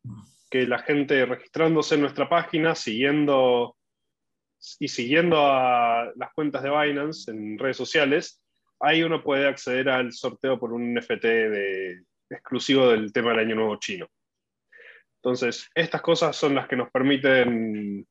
que 0.49 0.67
la 0.67 0.79
gente 0.79 1.25
registrándose 1.25 1.95
en 1.95 2.01
nuestra 2.01 2.29
página, 2.29 2.75
siguiendo 2.75 3.75
y 4.79 4.87
siguiendo 4.87 5.37
a 5.45 6.11
las 6.15 6.33
cuentas 6.33 6.63
de 6.63 6.69
Binance 6.69 7.31
en 7.31 7.57
redes 7.57 7.77
sociales, 7.77 8.41
ahí 8.79 9.03
uno 9.03 9.23
puede 9.23 9.47
acceder 9.47 9.89
al 9.89 10.11
sorteo 10.11 10.59
por 10.59 10.73
un 10.73 10.93
NFT 10.93 11.23
de, 11.23 12.03
exclusivo 12.29 12.89
del 12.89 13.11
tema 13.13 13.31
del 13.31 13.39
año 13.39 13.55
nuevo 13.55 13.77
chino. 13.77 14.07
Entonces, 15.17 15.69
estas 15.73 16.01
cosas 16.01 16.35
son 16.35 16.55
las 16.55 16.67
que 16.67 16.75
nos 16.75 16.89
permiten 16.91 18.07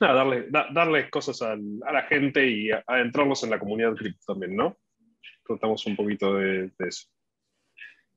darle, 0.00 1.10
cosas 1.10 1.40
a, 1.42 1.56
la 1.56 2.02
gente 2.08 2.46
y 2.46 2.70
adentrarnos 2.70 3.44
en 3.44 3.50
la 3.50 3.58
comunidad 3.58 3.94
cripto 3.94 4.32
también, 4.32 4.56
¿no? 4.56 4.76
contamos 5.44 5.84
un 5.86 5.94
poquito 5.94 6.34
de, 6.34 6.70
eso. 6.78 7.06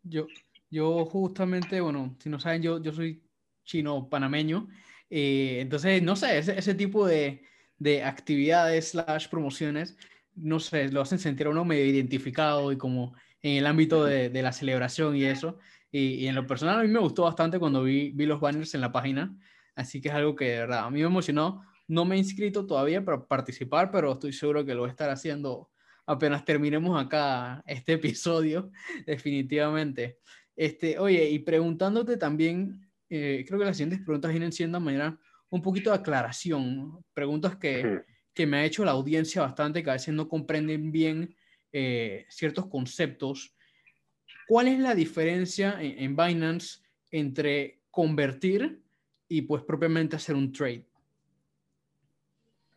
Yo, 0.04 0.28
yo 0.70 1.06
justamente, 1.06 1.82
bueno, 1.82 2.16
si 2.20 2.30
no 2.30 2.40
saben, 2.40 2.62
yo, 2.62 2.82
yo 2.82 2.94
soy 2.94 3.24
chino 3.64 4.10
panameño, 4.10 4.68
eh, 5.10 5.60
entonces, 5.62 6.02
no 6.04 6.16
sé, 6.16 6.38
ese, 6.38 6.58
ese 6.58 6.76
tipo 6.76 7.08
de, 7.08 7.44
de, 7.78 8.04
actividades 8.04 8.90
slash 8.90 9.30
promociones, 9.30 9.98
no 10.36 10.60
sé, 10.60 10.90
lo 10.90 11.02
hacen 11.02 11.20
sentir 11.20 11.48
a 11.48 11.52
uno 11.52 11.66
medio 11.66 11.86
identificado 11.86 12.72
y 12.72 12.78
como 12.78 13.16
en 13.42 13.58
el 13.58 13.66
ámbito 13.66 14.04
de, 14.06 14.30
de 14.30 14.42
la 14.42 14.52
celebración 14.52 15.16
y 15.16 15.24
eso. 15.26 15.58
Y, 15.92 16.28
en 16.28 16.36
lo 16.36 16.46
personal 16.46 16.80
a 16.80 16.84
mí 16.84 16.90
me 16.90 17.00
gustó 17.00 17.24
bastante 17.24 17.60
cuando 17.60 17.84
vi, 17.84 18.12
vi 18.12 18.26
los 18.26 18.40
banners 18.42 18.76
en 18.76 18.82
la 18.82 18.92
página, 18.92 19.36
así 19.76 20.02
que 20.02 20.10
es 20.10 20.14
algo 20.14 20.36
que 20.36 20.46
de 20.46 20.60
verdad 20.60 20.86
a 20.86 20.92
mí 20.92 21.00
me 21.00 21.06
emocionó. 21.06 21.64
No 21.88 22.04
me 22.06 22.16
he 22.16 22.20
inscrito 22.20 22.66
todavía 22.66 23.04
para 23.06 23.26
participar, 23.26 23.92
pero 23.92 24.14
estoy 24.14 24.34
seguro 24.34 24.66
que 24.66 24.74
lo 24.74 24.82
voy 24.82 24.90
a 24.90 24.92
estar 24.92 25.10
haciendo 25.10 25.70
apenas 26.08 26.46
terminemos 26.46 27.00
acá 27.00 27.62
este 27.68 27.94
episodio, 27.94 28.72
definitivamente. 29.06 30.20
Este, 30.58 30.98
oye, 30.98 31.30
y 31.30 31.38
preguntándote 31.40 32.18
también, 32.18 32.82
eh, 33.10 33.46
creo 33.48 33.60
que 33.60 33.66
las 33.66 33.78
siguientes 33.78 34.04
preguntas 34.04 34.32
vienen 34.32 34.52
siendo 34.52 34.80
de 34.80 34.86
manera 34.86 35.20
un 35.50 35.62
poquito 35.62 35.92
de 35.92 35.98
aclaración, 35.98 37.06
preguntas 37.14 37.56
que, 37.58 38.02
que, 38.34 38.48
me 38.48 38.58
ha 38.58 38.66
hecho 38.66 38.84
la 38.84 38.92
audiencia 38.92 39.44
bastante, 39.44 39.84
que 39.84 39.92
a 39.92 39.94
veces 39.94 40.16
no 40.16 40.28
comprenden 40.28 40.92
bien 40.92 41.36
eh, 41.72 42.26
ciertos 42.30 42.68
conceptos. 42.68 43.56
¿Cuál 44.48 44.68
es 44.68 44.80
la 44.80 44.96
diferencia 44.96 45.78
en, 45.80 46.16
Binance 46.16 46.82
entre 47.12 47.82
convertir 47.92 48.82
y 49.30 49.44
pues 49.44 49.64
propiamente 49.64 50.16
hacer 50.16 50.36
un 50.36 50.52
trade? 50.52 50.86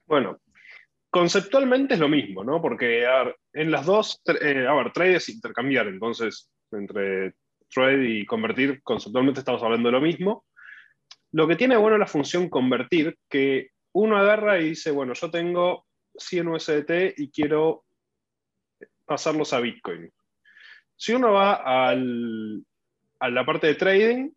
Bueno, 0.07 0.39
conceptualmente 1.09 1.95
es 1.95 2.01
lo 2.01 2.09
mismo, 2.09 2.45
¿no? 2.45 2.61
Porque 2.61 3.07
en 3.53 3.71
las 3.71 3.87
dos, 3.87 4.21
eh, 4.27 4.67
a 4.69 4.75
ver, 4.75 4.93
trade 4.93 5.17
es 5.17 5.29
intercambiar, 5.31 5.89
entonces 5.89 6.51
entre 6.73 7.35
trade 7.71 8.09
y 8.09 8.27
convertir, 8.27 8.83
conceptualmente 8.83 9.41
estamos 9.41 9.63
hablando 9.63 9.89
de 9.89 9.93
lo 9.93 10.01
mismo. 10.01 10.45
Lo 11.33 11.47
que 11.47 11.57
tiene 11.57 11.77
bueno 11.77 11.99
la 11.99 12.07
función 12.07 12.49
convertir, 12.49 13.17
que 13.29 13.71
uno 13.93 14.17
agarra 14.17 14.61
y 14.61 14.71
dice, 14.71 14.91
bueno, 14.91 15.15
yo 15.15 15.31
tengo 15.31 15.87
100 16.17 16.49
USDT 16.49 16.91
y 17.19 17.31
quiero 17.31 17.85
pasarlos 19.05 19.53
a 19.53 19.61
Bitcoin. 19.61 20.11
Si 20.97 21.13
uno 21.13 21.33
va 21.33 21.89
al, 21.89 22.65
a 23.19 23.31
la 23.31 23.47
parte 23.47 23.69
de 23.69 23.75
trading, 23.75 24.31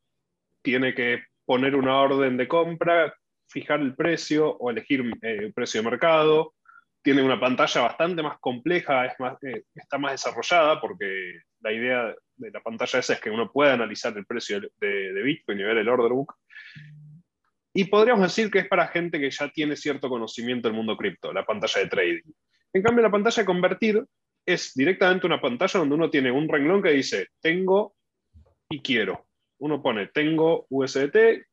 tiene 0.62 0.94
que 0.94 1.24
poner 1.46 1.76
una 1.76 2.00
orden 2.00 2.38
de 2.38 2.48
compra, 2.48 3.14
fijar 3.48 3.82
el 3.82 3.96
precio 3.96 4.50
o 4.50 4.72
elegir 4.72 5.02
eh, 5.22 5.38
el 5.42 5.54
precio 5.54 5.82
de 5.82 5.90
mercado. 5.90 6.54
Tiene 7.02 7.22
una 7.22 7.40
pantalla 7.40 7.82
bastante 7.82 8.24
más 8.24 8.40
compleja, 8.40 9.06
es 9.06 9.20
más, 9.20 9.42
eh, 9.44 9.64
está 9.76 9.98
más 9.98 10.14
desarrollada 10.14 10.80
porque 10.80 11.42
la 11.60 11.72
idea 11.72 12.16
de 12.36 12.52
la 12.52 12.62
pantalla 12.62 13.00
esa 13.00 13.14
es 13.14 13.20
que 13.20 13.30
uno 13.30 13.52
pueda 13.52 13.74
analizar 13.74 14.18
el 14.18 14.26
precio 14.26 14.60
de, 14.60 14.70
de 15.14 15.24
Bitcoin 15.24 15.60
y 15.60 15.64
ver 15.64 15.78
el 15.78 15.90
order 15.90 16.12
book. 16.12 16.34
Y 17.74 17.86
podríamos 17.86 18.24
decir 18.24 18.52
que 18.52 18.60
es 18.60 18.68
para 18.68 18.88
gente 18.88 19.20
que 19.20 19.32
ya 19.32 19.50
tiene 19.50 19.76
cierto 19.76 20.08
conocimiento 20.08 20.68
del 20.68 20.78
mundo 20.78 20.96
cripto, 20.96 21.34
la 21.34 21.46
pantalla 21.46 21.82
de 21.82 21.88
trading. 21.88 22.32
En 22.74 22.84
cambio, 22.84 23.04
la 23.04 23.12
pantalla 23.12 23.42
de 23.42 23.46
convertir 23.46 24.04
es 24.46 24.74
directamente 24.76 25.26
una 25.26 25.42
pantalla 25.42 25.80
donde 25.80 25.96
uno 25.96 26.10
tiene 26.10 26.32
un 26.32 26.48
renglón 26.48 26.84
que 26.84 26.92
dice, 26.92 27.28
tengo 27.42 27.96
y 28.70 28.82
quiero. 28.82 29.28
Uno 29.60 29.82
pone, 29.82 30.08
tengo 30.08 30.68
USDT, 30.70 31.46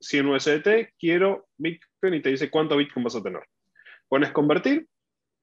100 0.00 0.26
USDT, 0.26 0.68
quiero 0.98 1.48
Bitcoin 1.56 2.14
y 2.14 2.22
te 2.22 2.30
dice 2.30 2.50
cuánto 2.50 2.76
Bitcoin 2.76 3.04
vas 3.04 3.16
a 3.16 3.22
tener. 3.22 3.42
Pones 4.08 4.32
convertir 4.32 4.86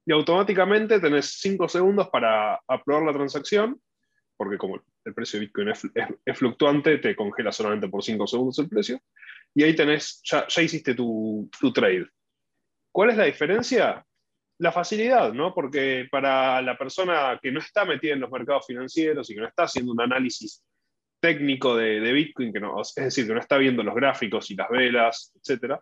y 0.06 0.12
automáticamente 0.12 1.00
tenés 1.00 1.38
5 1.40 1.68
segundos 1.68 2.08
para 2.08 2.60
aprobar 2.66 3.04
la 3.04 3.12
transacción, 3.12 3.80
porque 4.38 4.56
como 4.56 4.80
el 5.04 5.14
precio 5.14 5.38
de 5.38 5.46
Bitcoin 5.46 5.68
es, 5.68 6.38
fluctuante, 6.38 6.96
te 6.96 7.14
congela 7.14 7.52
solamente 7.52 7.88
por 7.88 8.02
5 8.02 8.26
segundos 8.26 8.58
el 8.58 8.68
precio, 8.68 9.00
y 9.54 9.64
ahí 9.64 9.74
tenés, 9.74 10.22
ya, 10.24 10.46
ya 10.48 10.62
hiciste 10.62 10.94
tu, 10.94 11.50
tu 11.60 11.72
trade. 11.72 12.08
¿Cuál 12.90 13.10
es 13.10 13.16
la 13.18 13.24
diferencia? 13.24 14.02
la 14.60 14.72
facilidad, 14.72 15.32
¿no? 15.32 15.54
Porque 15.54 16.08
para 16.10 16.60
la 16.62 16.76
persona 16.76 17.38
que 17.40 17.52
no 17.52 17.60
está 17.60 17.84
metida 17.84 18.14
en 18.14 18.20
los 18.20 18.30
mercados 18.30 18.66
financieros 18.66 19.30
y 19.30 19.34
que 19.34 19.40
no 19.40 19.46
está 19.46 19.64
haciendo 19.64 19.92
un 19.92 20.00
análisis 20.00 20.64
técnico 21.20 21.76
de, 21.76 22.00
Bitcoin, 22.12 22.52
que 22.52 22.60
no, 22.60 22.80
es 22.80 22.94
decir, 22.94 23.26
que 23.26 23.34
no 23.34 23.40
está 23.40 23.56
viendo 23.56 23.82
los 23.82 23.94
gráficos 23.94 24.50
y 24.50 24.56
las 24.56 24.68
velas, 24.68 25.32
etc., 25.42 25.80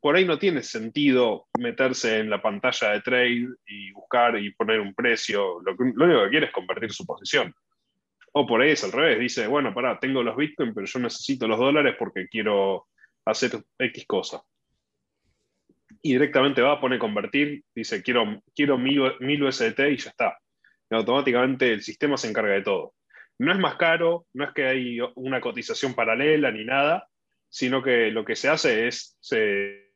por 0.00 0.16
ahí 0.16 0.24
no 0.24 0.38
tiene 0.38 0.62
sentido 0.62 1.46
meterse 1.58 2.18
en 2.18 2.30
la 2.30 2.40
pantalla 2.40 2.90
de 2.90 3.00
trade 3.00 3.48
y 3.66 3.92
buscar 3.92 4.38
y 4.38 4.52
poner 4.52 4.80
un 4.80 4.94
precio. 4.94 5.60
Lo, 5.60 5.72
lo 5.72 6.04
único 6.04 6.24
que 6.24 6.30
quiere 6.30 6.46
es 6.46 6.52
convertir 6.52 6.92
su 6.92 7.04
posición. 7.04 7.54
O 8.32 8.46
por 8.46 8.60
ahí 8.60 8.70
es 8.70 8.84
al 8.84 8.92
revés, 8.92 9.18
dice, 9.18 9.46
bueno, 9.46 9.74
pará, 9.74 9.98
tengo 9.98 10.22
los 10.22 10.36
Bitcoin, 10.36 10.74
pero 10.74 10.86
yo 10.86 10.98
necesito 11.00 11.48
los 11.48 11.58
dólares 11.58 11.96
porque 11.98 12.28
quiero 12.28 12.86
hacer 13.24 13.62
X 13.78 14.04
cosa 14.06 14.42
y 16.02 16.12
directamente 16.12 16.62
va, 16.62 16.72
a 16.72 16.80
poner 16.80 16.98
convertir, 16.98 17.62
dice 17.74 18.02
quiero, 18.02 18.42
quiero 18.54 18.78
mil, 18.78 19.42
USDT 19.42 19.80
y 19.90 19.96
ya 19.96 20.10
está. 20.10 20.38
Y 20.90 20.94
automáticamente 20.94 21.72
el 21.72 21.82
sistema 21.82 22.16
se 22.16 22.28
encarga 22.28 22.54
de 22.54 22.62
todo. 22.62 22.94
No 23.38 23.52
es 23.52 23.58
más 23.58 23.76
caro, 23.76 24.26
no 24.32 24.44
es 24.44 24.52
que 24.52 24.66
hay 24.66 24.98
una 25.16 25.40
cotización 25.40 25.94
paralela 25.94 26.50
ni 26.50 26.64
nada, 26.64 27.08
sino 27.48 27.82
que 27.82 28.10
lo 28.10 28.24
que 28.24 28.36
se 28.36 28.48
hace 28.48 28.88
es, 28.88 29.16
se, 29.20 29.87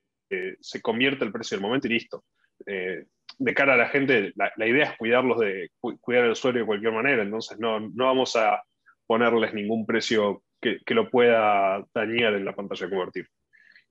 se 0.61 0.81
convierte 0.81 1.25
el 1.25 1.33
precio 1.33 1.57
del 1.57 1.63
momento 1.63 1.87
y 1.87 1.91
listo. 1.91 2.25
Eh, 2.67 3.05
de 3.39 3.55
cara 3.55 3.75
a 3.75 3.77
la 3.77 3.89
gente, 3.89 4.33
la, 4.37 4.67
idea 4.67 4.85
es 4.85 4.99
cuidarlos 4.99 5.39
de 5.41 5.71
cuidar 5.81 6.25
al 6.25 6.33
usuario 6.33 6.61
de 6.61 6.67
cualquier 6.67 6.93
manera, 6.93 7.23
entonces 7.23 7.59
no, 7.59 7.81
no 7.81 8.07
vamos 8.07 8.37
a 8.37 8.63
ponerles 9.07 9.55
ningún 9.55 9.87
precio 9.87 10.43
que, 10.61 10.79
que, 10.85 10.95
lo 10.95 11.11
pueda 11.11 11.85
dañar 11.95 12.35
en 12.35 12.45
la 12.45 12.55
pantalla 12.55 12.87
de 12.87 12.91
convertir. 12.91 13.29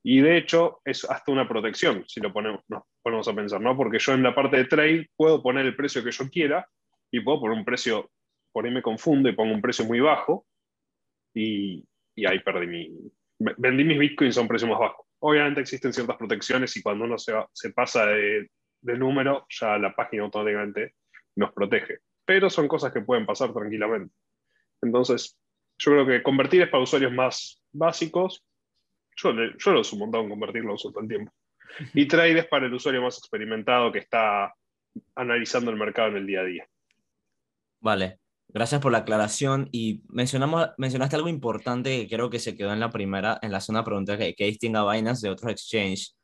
Y 0.04 0.22
de 0.22 0.38
hecho 0.38 0.80
es 0.86 1.04
hasta 1.06 1.32
una 1.32 1.48
protección, 1.48 2.04
si 2.08 2.22
lo 2.22 2.32
ponemos, 2.32 2.62
nos 2.70 2.84
ponemos 3.02 3.28
a 3.28 3.34
pensar, 3.34 3.62
¿no? 3.62 3.76
Porque 3.76 4.00
yo 4.00 4.14
en 4.14 4.24
la 4.24 4.34
parte 4.34 4.58
de 4.58 4.66
trade 4.66 5.10
puedo 5.16 5.44
poner 5.44 5.66
el 5.66 5.76
precio 5.76 6.04
que 6.04 6.12
yo 6.12 6.30
quiera 6.30 6.66
y 7.12 7.20
puedo 7.20 7.42
poner 7.42 7.58
un 7.58 7.66
precio, 7.66 8.10
por 8.52 8.66
ahí 8.66 8.72
me 8.72 8.82
confundo 8.82 9.30
y 9.30 9.36
pongo 9.36 9.54
un 9.54 9.62
precio 9.62 9.86
muy 9.86 10.00
bajo 10.00 10.46
y, 11.34 11.84
y 12.16 12.26
ahí 12.26 12.40
perdí 12.40 12.68
mi... 12.68 13.12
Vendí 13.58 13.84
mis 13.84 13.98
bitcoins 13.98 14.38
a 14.38 14.42
un 14.42 14.48
precio 14.48 14.68
más 14.68 14.78
bajo. 14.78 15.08
Obviamente 15.24 15.62
existen 15.62 15.94
ciertas 15.94 16.18
protecciones 16.18 16.76
y 16.78 16.82
cuando 16.82 17.06
uno 17.06 17.18
se, 17.18 17.70
pasa 17.74 18.06
de, 18.08 18.50
número, 18.82 19.46
ya 19.50 19.78
la 19.78 19.96
página 19.96 20.24
automáticamente 20.24 20.96
nos 21.36 21.54
protege. 21.54 22.00
Pero 22.26 22.50
son 22.50 22.68
cosas 22.68 22.92
que 22.92 23.02
pueden 23.02 23.26
pasar 23.26 23.54
tranquilamente. 23.54 24.14
Entonces, 24.82 25.38
yo 25.78 25.92
creo 25.92 26.06
que 26.06 26.24
convertir 26.24 26.64
es 26.64 26.70
para 26.70 26.84
usuarios 26.84 27.14
más 27.14 27.64
básicos 27.72 28.44
yo, 29.16 29.34
yo 29.34 29.72
lo 29.72 29.82
uso 29.82 29.96
un 29.96 30.02
montón, 30.02 30.30
convertirlo 30.30 30.74
uso 30.74 30.92
todo 30.92 31.04
el 31.04 31.10
tiempo. 31.10 31.32
Y 31.94 32.08
trade 32.08 32.40
es 32.40 32.48
para 32.48 32.66
el 32.66 32.74
usuario 32.74 33.02
más 33.02 33.18
experimentado 33.18 33.92
que 33.92 34.00
está 34.00 34.54
analizando 35.16 35.72
el 35.72 35.78
mercado 35.78 36.10
en 36.10 36.18
el 36.18 36.28
día 36.28 36.42
a 36.42 36.46
día. 36.46 36.68
Vale, 37.80 38.20
gracias 38.54 38.82
por 38.82 38.92
la 38.92 39.00
aclaración. 39.00 39.70
Y 39.72 40.04
mencionamos, 40.10 40.70
mencionaste 40.78 41.16
algo 41.16 41.30
importante 41.30 42.02
que 42.02 42.16
creo 42.16 42.30
que 42.30 42.40
se 42.40 42.56
quedó 42.56 42.74
en 42.74 42.80
la 42.80 42.90
primera, 42.90 43.40
en 43.42 43.52
la 43.52 43.62
zona 43.62 43.84
pregunta 43.84 44.18
que, 44.18 44.34
que 44.36 44.46
distingue 44.46 44.80
a 44.80 44.92
Binance 44.92 45.26
de 45.26 45.32
otros 45.34 45.52
exchanges. 45.52 46.18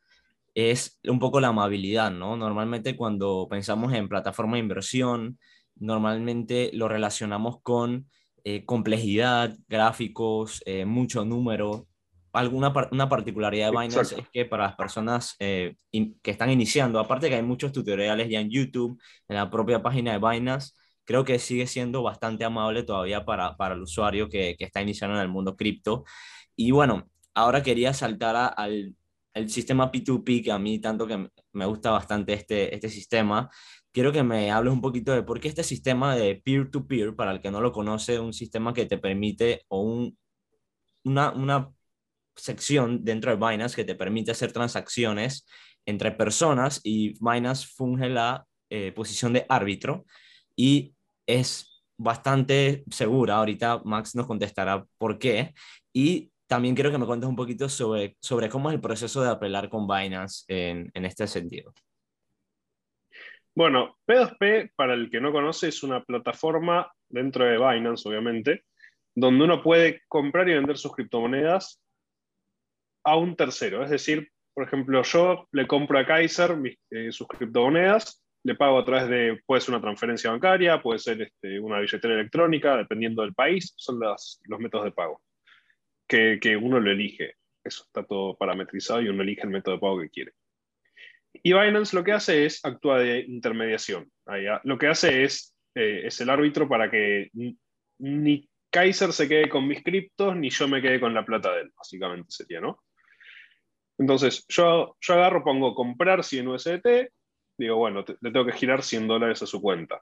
Es 0.54 0.98
un 1.04 1.18
poco 1.18 1.40
la 1.40 1.48
amabilidad, 1.48 2.10
¿no? 2.10 2.36
Normalmente 2.36 2.96
cuando 2.96 3.46
pensamos 3.48 3.92
en 3.92 4.08
plataforma 4.08 4.56
de 4.56 4.62
inversión, 4.62 5.38
normalmente 5.76 6.70
lo 6.72 6.88
relacionamos 6.88 7.62
con 7.62 8.08
eh, 8.44 8.64
complejidad, 8.64 9.56
gráficos, 9.68 10.62
eh, 10.64 10.84
mucho 10.84 11.24
número, 11.24 11.86
alguna 12.32 12.72
una 12.92 13.08
particularidad 13.08 13.70
de 13.70 13.78
Binance 13.78 14.20
es 14.20 14.28
que 14.32 14.44
para 14.44 14.64
las 14.64 14.76
personas 14.76 15.34
eh, 15.38 15.76
que 15.90 16.30
están 16.30 16.50
iniciando, 16.50 17.00
aparte 17.00 17.28
que 17.28 17.36
hay 17.36 17.42
muchos 17.42 17.72
tutoriales 17.72 18.28
ya 18.28 18.40
en 18.40 18.50
YouTube, 18.50 19.00
en 19.28 19.36
la 19.36 19.50
propia 19.50 19.82
página 19.82 20.12
de 20.12 20.18
Binance, 20.18 20.72
creo 21.08 21.24
que 21.24 21.38
sigue 21.38 21.66
siendo 21.66 22.02
bastante 22.02 22.44
amable 22.44 22.82
todavía 22.84 23.24
para, 23.24 23.56
para 23.56 23.74
el 23.74 23.82
usuario 23.82 24.28
que, 24.28 24.56
que, 24.58 24.64
está 24.66 24.82
iniciando 24.82 25.16
en 25.16 25.22
el 25.22 25.28
mundo 25.28 25.56
cripto. 25.56 26.04
Y 26.54 26.70
bueno, 26.70 27.10
ahora 27.34 27.62
quería 27.62 27.94
saltar 27.94 28.54
al 28.56 28.94
el 29.38 29.50
sistema 29.50 29.90
P2P, 29.90 30.44
que 30.44 30.52
a 30.52 30.58
mí 30.58 30.80
tanto 30.80 31.06
que 31.06 31.28
me 31.52 31.66
gusta 31.66 31.90
bastante 31.90 32.32
este, 32.34 32.74
este 32.74 32.88
sistema. 32.88 33.50
Quiero 33.92 34.12
que 34.12 34.22
me 34.22 34.50
hables 34.50 34.72
un 34.72 34.80
poquito 34.80 35.12
de 35.12 35.22
por 35.22 35.40
qué 35.40 35.48
este 35.48 35.64
sistema 35.64 36.16
de 36.16 36.36
peer-to-peer, 36.44 37.10
-peer, 37.10 37.16
para 37.16 37.32
el 37.32 37.40
que 37.40 37.50
no 37.50 37.60
lo 37.60 37.72
conoce, 37.72 38.18
un 38.18 38.32
sistema 38.32 38.74
que 38.74 38.86
te 38.86 38.98
permite 38.98 39.62
o 39.68 39.82
un, 39.82 40.18
una, 41.04 41.30
una 41.32 41.70
sección 42.36 43.04
dentro 43.04 43.30
de 43.30 43.36
Binance 43.36 43.76
que 43.76 43.84
te 43.84 43.94
permite 43.94 44.32
hacer 44.32 44.52
transacciones 44.52 45.46
entre 45.86 46.12
personas 46.12 46.80
y 46.84 47.14
Binance 47.20 47.66
funge 47.74 48.08
la 48.08 48.46
eh, 48.70 48.92
posición 48.92 49.32
de 49.32 49.46
árbitro 49.48 50.04
y 50.56 50.94
es 51.28 51.84
bastante 51.96 52.82
segura. 52.90 53.36
Ahorita 53.36 53.82
Max 53.84 54.16
nos 54.16 54.26
contestará 54.26 54.84
por 54.96 55.18
qué. 55.18 55.54
Y 55.92 56.32
también 56.48 56.74
quiero 56.74 56.90
que 56.90 56.98
me 56.98 57.06
cuentes 57.06 57.28
un 57.28 57.36
poquito 57.36 57.68
sobre, 57.68 58.16
sobre 58.20 58.48
cómo 58.48 58.70
es 58.70 58.74
el 58.74 58.80
proceso 58.80 59.22
de 59.22 59.30
apelar 59.30 59.68
con 59.68 59.86
Binance 59.86 60.44
en, 60.48 60.90
en 60.94 61.04
este 61.04 61.26
sentido. 61.26 61.72
Bueno, 63.54 63.98
P2P, 64.06 64.72
para 64.76 64.94
el 64.94 65.10
que 65.10 65.20
no 65.20 65.32
conoce, 65.32 65.68
es 65.68 65.82
una 65.82 66.02
plataforma 66.02 66.90
dentro 67.08 67.44
de 67.44 67.58
Binance, 67.58 68.08
obviamente, 68.08 68.64
donde 69.14 69.44
uno 69.44 69.62
puede 69.62 70.02
comprar 70.08 70.48
y 70.48 70.54
vender 70.54 70.78
sus 70.78 70.92
criptomonedas 70.92 71.82
a 73.04 73.16
un 73.16 73.34
tercero. 73.34 73.82
Es 73.82 73.90
decir, 73.90 74.30
por 74.54 74.64
ejemplo, 74.66 75.02
yo 75.02 75.48
le 75.52 75.66
compro 75.66 75.98
a 75.98 76.06
Kaiser 76.06 76.56
eh, 76.90 77.12
sus 77.12 77.26
criptomonedas, 77.26 78.24
le 78.48 78.56
pago 78.56 78.78
a 78.78 78.84
través 78.84 79.08
de, 79.08 79.40
puede 79.46 79.60
ser 79.60 79.74
una 79.74 79.80
transferencia 79.80 80.30
bancaria, 80.30 80.82
puede 80.82 80.98
ser 80.98 81.22
este, 81.22 81.60
una 81.60 81.78
billetera 81.78 82.14
electrónica, 82.14 82.76
dependiendo 82.76 83.22
del 83.22 83.34
país, 83.34 83.72
son 83.76 84.00
los 84.00 84.60
métodos 84.60 84.86
de 84.86 84.92
pago 84.92 85.20
que, 86.08 86.56
uno 86.60 86.80
lo 86.80 86.90
elige. 86.90 87.34
Eso 87.62 87.84
está 87.84 88.02
todo 88.04 88.36
parametrizado 88.36 89.02
y 89.02 89.08
uno 89.08 89.22
elige 89.22 89.42
el 89.42 89.50
método 89.50 89.74
de 89.74 89.80
pago 89.80 90.00
que 90.00 90.10
quiere. 90.10 90.32
Y 91.34 91.52
Binance 91.52 91.94
lo 91.94 92.02
que 92.02 92.12
hace 92.12 92.46
es 92.46 92.64
actúa 92.64 92.98
de 92.98 93.20
intermediación. 93.20 94.10
Lo 94.64 94.78
que 94.78 94.86
hace 94.86 95.24
es, 95.24 95.54
eh, 95.74 96.02
es 96.06 96.20
el 96.20 96.30
árbitro 96.30 96.68
para 96.68 96.90
que 96.90 97.30
ni 97.98 98.48
Kaiser 98.70 99.12
se 99.12 99.28
quede 99.28 99.48
con 99.48 99.68
mis 99.68 99.82
criptos, 99.82 100.34
ni 100.34 100.50
yo 100.50 100.66
me 100.66 100.80
quede 100.80 100.98
con 100.98 101.14
la 101.14 101.24
plata 101.24 101.54
de 101.54 101.62
él, 101.62 101.72
básicamente 101.76 102.30
sería, 102.30 102.60
¿no? 102.60 102.82
Entonces, 103.98 104.44
yo, 104.48 104.96
yo 105.00 105.14
agarro, 105.14 105.42
pongo 105.42 105.74
comprar 105.74 106.22
100 106.22 106.48
USDT, 106.48 106.86
digo, 107.58 107.76
bueno, 107.76 108.04
le 108.20 108.30
tengo 108.30 108.46
que 108.46 108.52
girar 108.52 108.82
100 108.82 109.08
dólares 109.08 109.42
a 109.42 109.46
su 109.46 109.60
cuenta. 109.60 110.00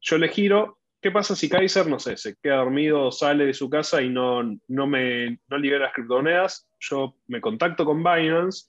Yo 0.00 0.18
le 0.18 0.28
giro 0.28 0.78
¿qué 1.06 1.12
pasa 1.12 1.36
si 1.36 1.48
Kaiser, 1.48 1.86
no 1.86 2.00
sé, 2.00 2.16
se 2.16 2.36
queda 2.42 2.56
dormido, 2.56 3.12
sale 3.12 3.46
de 3.46 3.54
su 3.54 3.70
casa 3.70 4.02
y 4.02 4.08
no, 4.08 4.42
no 4.66 4.86
me 4.88 5.38
no 5.48 5.56
libera 5.56 5.84
las 5.84 5.94
criptomonedas? 5.94 6.68
Yo 6.80 7.14
me 7.28 7.40
contacto 7.40 7.84
con 7.84 7.98
Binance, 7.98 8.68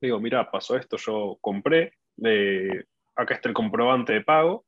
digo, 0.00 0.20
mira, 0.20 0.48
pasó 0.50 0.76
esto, 0.76 0.96
yo 0.96 1.36
compré, 1.40 1.94
acá 3.16 3.34
está 3.34 3.48
el 3.48 3.54
comprobante 3.54 4.12
de 4.12 4.20
pago, 4.20 4.64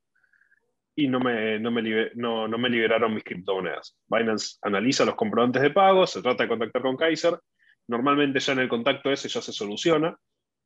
y 0.97 1.07
no 1.07 1.21
me, 1.21 1.61
no 1.61 1.71
me, 1.71 2.11
no, 2.15 2.49
me 2.49 2.69
liberaron 2.69 3.15
mis 3.15 3.23
criptomonedas. 3.23 3.97
Binance 4.09 4.59
analiza 4.63 5.05
los 5.05 5.15
comprobantes 5.15 5.63
de 5.63 5.71
pago, 5.71 6.09
se 6.09 6.23
trata 6.23 6.43
de 6.43 6.49
contactar 6.49 6.83
con 6.83 6.97
Kaiser, 6.97 7.39
normalmente 7.87 8.41
ya 8.41 8.53
en 8.53 8.59
el 8.59 8.69
contacto 8.69 9.13
ese 9.13 9.29
ya 9.29 9.41
se 9.41 9.53
soluciona. 9.53 10.19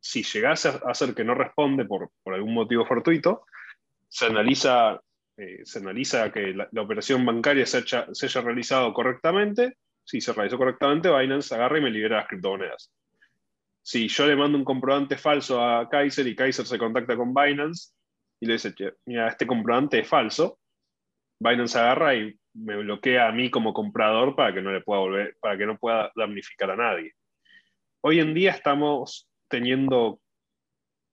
Si 0.06 0.22
llegase 0.22 0.68
a 0.68 0.80
hacer 0.86 1.16
que 1.16 1.24
no 1.24 1.34
responde 1.34 1.84
por, 1.84 2.12
por 2.22 2.32
algún 2.32 2.54
motivo 2.54 2.86
fortuito, 2.86 3.44
se 4.08 4.26
analiza, 4.26 5.00
eh, 5.36 5.62
se 5.64 5.80
analiza 5.80 6.30
que 6.30 6.54
la, 6.54 6.80
operación 6.80 7.26
bancaria 7.26 7.66
se, 7.66 7.82
se, 7.84 8.26
haya 8.26 8.40
realizado 8.40 8.94
correctamente. 8.94 9.78
Si 10.04 10.20
se 10.20 10.32
realizó 10.32 10.58
correctamente, 10.58 11.10
Binance 11.10 11.52
agarra 11.52 11.78
y 11.78 11.82
me 11.82 11.90
libera 11.90 12.18
las 12.18 12.28
criptomonedas. 12.28 12.92
Si 13.82 14.06
yo 14.06 14.28
le 14.28 14.36
mando 14.36 14.56
un 14.56 14.64
comprobante 14.64 15.16
falso 15.16 15.60
a 15.60 15.88
Kaiser 15.88 16.28
y 16.28 16.36
Kaiser 16.36 16.66
se 16.66 16.78
contacta 16.78 17.16
con 17.16 17.34
Binance, 17.34 17.92
y 18.38 18.46
le 18.46 18.52
dice, 18.52 18.72
mira, 19.06 19.26
este 19.26 19.44
comprobante 19.44 19.98
es 19.98 20.08
falso, 20.08 20.60
Binance 21.40 21.80
agarra 21.80 22.14
y 22.14 22.32
me 22.54 22.76
bloquea 22.76 23.26
a 23.26 23.32
mí 23.32 23.50
como 23.50 23.74
comprador 23.74 24.36
para 24.36 24.54
que 24.54 24.62
no 24.62 24.70
le 24.70 24.82
pueda 24.82 25.00
volver, 25.00 25.36
para 25.40 25.58
que 25.58 25.66
no 25.66 25.76
pueda 25.76 26.12
damnificar 26.14 26.70
a 26.70 26.76
nadie. 26.76 27.12
Hoy 28.02 28.20
en 28.20 28.34
día 28.34 28.52
estamos 28.52 29.28
teniendo 29.48 30.20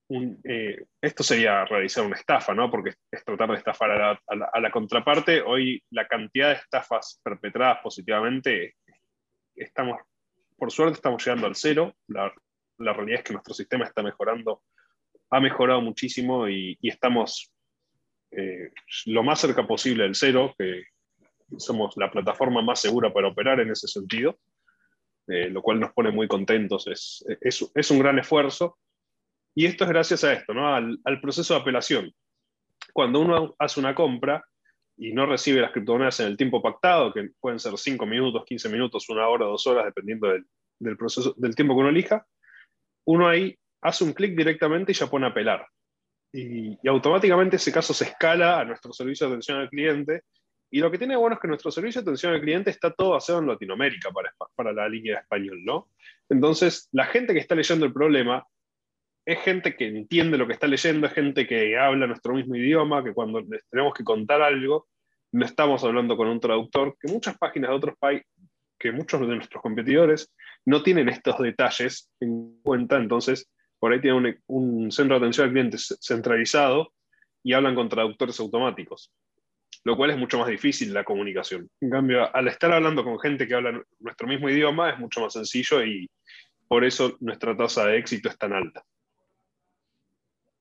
un, 0.08 0.40
eh, 0.44 0.84
esto 1.00 1.22
sería 1.22 1.64
realizar 1.64 2.04
una 2.04 2.16
estafa, 2.16 2.54
¿no? 2.54 2.70
Porque 2.70 2.94
es 3.10 3.24
tratar 3.24 3.50
de 3.50 3.56
estafar 3.56 3.90
a 3.90 4.60
la, 4.60 4.70
contraparte. 4.70 5.40
Hoy 5.40 5.82
la 5.90 6.06
cantidad 6.06 6.48
de 6.48 6.56
estafas 6.56 7.20
perpetradas 7.22 7.78
positivamente, 7.82 8.76
estamos, 9.54 9.98
por 10.56 10.70
suerte 10.70 10.96
estamos 10.96 11.24
llegando 11.24 11.46
al 11.46 11.54
cero. 11.54 11.94
La, 12.08 12.32
realidad 12.78 13.20
es 13.20 13.24
que 13.24 13.32
nuestro 13.32 13.54
sistema 13.54 13.84
está 13.84 14.02
mejorando 14.02 14.62
ha 15.30 15.40
mejorado 15.40 15.80
muchísimo 15.80 16.48
y, 16.48 16.78
estamos 16.82 17.52
eh, 18.30 18.70
lo 19.06 19.22
más 19.22 19.40
cerca 19.40 19.66
posible 19.66 20.04
del 20.04 20.14
cero, 20.14 20.54
que 20.56 20.84
somos 21.58 21.96
la 21.96 22.10
plataforma 22.10 22.62
más 22.62 22.80
segura 22.80 23.12
para 23.12 23.28
operar 23.28 23.60
en 23.60 23.70
ese 23.70 23.88
sentido, 23.88 24.38
eh, 25.26 25.48
lo 25.50 25.62
cual 25.62 25.80
nos 25.80 25.92
pone 25.92 26.10
muy 26.10 26.28
contentos. 26.28 26.86
Es, 26.86 27.24
es, 27.40 27.90
un 27.90 27.98
gran 27.98 28.18
esfuerzo. 28.18 28.78
Y 29.54 29.66
esto 29.66 29.84
es 29.84 29.90
gracias 29.90 30.24
a 30.24 30.32
esto, 30.32 30.52
¿no? 30.52 30.74
al, 30.74 31.20
proceso 31.20 31.54
de 31.54 31.60
apelación. 31.60 32.12
Cuando 32.92 33.20
uno 33.20 33.54
hace 33.58 33.80
una 33.80 33.94
compra 33.94 34.44
y 34.96 35.12
no 35.12 35.26
recibe 35.26 35.60
las 35.60 35.72
criptomonedas 35.72 36.20
en 36.20 36.26
el 36.26 36.36
tiempo 36.36 36.60
pactado, 36.60 37.12
que 37.12 37.30
pueden 37.40 37.58
ser 37.58 37.76
5 37.76 38.04
minutos, 38.06 38.44
15 38.44 38.68
minutos, 38.68 39.08
una 39.08 39.28
hora, 39.28 39.46
dos 39.46 39.66
horas, 39.66 39.84
dependiendo 39.86 40.28
del, 40.28 40.44
del, 40.78 40.96
proceso, 40.96 41.34
del 41.36 41.54
tiempo 41.54 41.74
que 41.74 41.80
uno 41.80 41.88
elija, 41.88 42.26
uno 43.06 43.28
ahí 43.28 43.56
hace 43.80 44.04
un 44.04 44.12
clic 44.12 44.36
directamente 44.36 44.92
y 44.92 44.94
ya 44.94 45.06
pone 45.06 45.26
a 45.26 45.30
apelar. 45.30 45.66
Y, 46.32 46.76
automáticamente 46.88 47.56
ese 47.56 47.70
caso 47.70 47.94
se 47.94 48.04
escala 48.04 48.58
a 48.58 48.64
nuestro 48.64 48.92
servicio 48.92 49.26
de 49.26 49.34
atención 49.34 49.58
al 49.58 49.68
cliente. 49.68 50.22
Y 50.70 50.80
lo 50.80 50.90
que 50.90 50.98
tiene 50.98 51.16
bueno 51.16 51.36
es 51.36 51.40
que 51.40 51.48
nuestro 51.48 51.70
servicio 51.70 52.00
de 52.00 52.04
atención 52.04 52.34
al 52.34 52.40
cliente 52.40 52.70
está 52.70 52.92
todo 52.92 53.10
basado 53.10 53.38
en 53.38 53.46
Latinoamérica 53.46 54.10
para, 54.10 54.34
para 54.54 54.72
la 54.72 54.88
línea 54.88 55.14
de 55.14 55.20
español, 55.20 55.64
¿no? 55.64 55.88
Entonces, 56.28 56.88
la 56.92 57.06
gente 57.06 57.32
que 57.32 57.38
está 57.38 57.54
leyendo 57.54 57.86
el 57.86 57.92
problema 57.92 58.44
es 59.26 59.40
gente 59.40 59.76
que 59.76 59.86
entiende 59.86 60.36
lo 60.36 60.46
que 60.46 60.52
está 60.52 60.66
leyendo, 60.66 61.06
es 61.06 61.12
gente 61.12 61.46
que 61.46 61.78
habla 61.78 62.06
nuestro 62.06 62.34
mismo 62.34 62.56
idioma, 62.56 63.02
que 63.02 63.14
cuando 63.14 63.40
les 63.40 63.66
tenemos 63.70 63.94
que 63.94 64.04
contar 64.04 64.42
algo, 64.42 64.86
no 65.32 65.46
estamos 65.46 65.82
hablando 65.82 66.16
con 66.16 66.28
un 66.28 66.40
traductor, 66.40 66.96
que 67.00 67.10
muchas 67.10 67.36
páginas 67.38 67.70
de 67.70 67.76
otros 67.76 67.96
países, 67.98 68.26
que 68.78 68.92
muchos 68.92 69.20
de 69.22 69.34
nuestros 69.34 69.62
competidores 69.62 70.32
no 70.66 70.82
tienen 70.82 71.08
estos 71.08 71.38
detalles 71.38 72.10
en 72.20 72.60
cuenta, 72.62 72.96
entonces 72.96 73.50
por 73.78 73.92
ahí 73.92 74.00
tienen 74.00 74.40
un, 74.46 74.92
centro 74.92 75.18
de 75.18 75.24
atención 75.24 75.46
al 75.46 75.52
cliente 75.52 75.78
centralizado 75.78 76.92
y 77.42 77.52
hablan 77.52 77.74
con 77.74 77.88
traductores 77.88 78.38
automáticos, 78.40 79.10
lo 79.84 79.96
cual 79.96 80.10
es 80.10 80.18
mucho 80.18 80.38
más 80.38 80.48
difícil 80.48 80.92
la 80.92 81.04
comunicación. 81.04 81.68
En 81.80 81.90
cambio, 81.90 82.34
al 82.34 82.48
estar 82.48 82.72
hablando 82.72 83.04
con 83.04 83.20
gente 83.20 83.46
que 83.46 83.54
habla 83.54 83.82
nuestro 84.00 84.26
mismo 84.26 84.48
idioma 84.48 84.90
es 84.90 84.98
mucho 84.98 85.20
más 85.20 85.34
sencillo 85.34 85.84
y 85.84 86.10
por 86.66 86.84
eso 86.84 87.16
nuestra 87.20 87.56
tasa 87.56 87.86
de 87.86 87.98
éxito 87.98 88.30
es 88.30 88.38
tan 88.38 88.54
alta. 88.54 88.84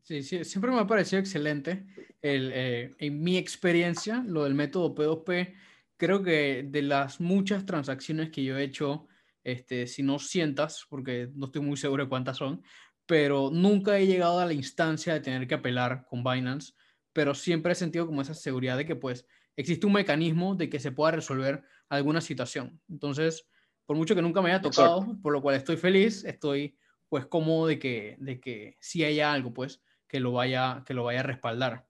Sí, 0.04 0.22
sí 0.22 0.44
siempre 0.44 0.72
me 0.72 0.80
ha 0.80 0.88
parecido 0.88 1.22
excelente. 1.22 1.86
Eh, 2.22 2.92
en 2.98 3.24
mi 3.24 3.38
experiencia, 3.38 4.22
lo 4.28 4.44
del 4.44 4.54
método 4.54 4.94
P2P, 4.94 5.54
creo 5.96 6.22
que 6.22 6.66
de 6.68 6.82
las 6.82 7.22
muchas 7.22 7.66
transacciones 7.66 8.30
que 8.30 8.44
yo 8.44 8.58
he 8.58 8.64
hecho, 8.64 9.08
este, 9.46 9.88
si 9.88 10.04
no 10.04 10.20
cientas, 10.20 10.86
porque 10.90 11.30
no 11.34 11.46
estoy 11.46 11.62
muy 11.62 11.78
seguro 11.78 12.04
de 12.04 12.10
cuántas 12.10 12.36
son, 12.36 12.62
pero 13.06 13.50
nunca 13.52 13.98
he 13.98 14.06
llegado 14.06 14.40
a 14.40 14.46
la 14.46 14.54
instancia 14.54 15.14
de 15.14 15.22
tener 15.22 15.48
que 15.48 15.56
apelar 15.56 16.06
con 16.10 16.24
Binance, 16.24 16.74
pero 17.14 17.34
siempre 17.34 17.72
he 17.72 17.76
sentido 17.76 18.06
como 18.06 18.22
esa 18.22 18.34
seguridad 18.34 18.78
de 18.78 18.86
que 18.86 18.96
pues 18.96 19.26
existe 19.56 19.86
un 19.86 19.94
mecanismo 19.94 20.56
de 20.56 20.70
que 20.70 20.80
se 20.80 20.92
pueda 20.92 21.12
resolver 21.12 21.64
alguna 21.90 22.22
situación. 22.22 22.82
Entonces, 22.90 23.48
por 23.86 23.96
mucho 23.96 24.16
que 24.16 24.22
nunca 24.22 24.42
me 24.42 24.50
haya 24.50 24.62
tocado, 24.62 25.18
por 25.22 25.32
lo 25.32 25.42
cual 25.42 25.56
estoy 25.56 25.78
feliz, 25.78 26.26
estoy 26.26 26.78
pues 27.10 27.26
cómodo 27.28 27.68
de 27.68 27.80
que, 27.80 28.16
de 28.20 28.40
que 28.40 28.78
si 28.80 29.04
haya 29.04 29.32
algo 29.32 29.54
pues 29.54 29.82
que 30.08 30.20
lo 30.20 30.32
vaya, 30.32 30.84
que 30.86 30.94
lo 30.94 31.04
vaya 31.04 31.22
a 31.22 31.24
respaldar. 31.24 31.86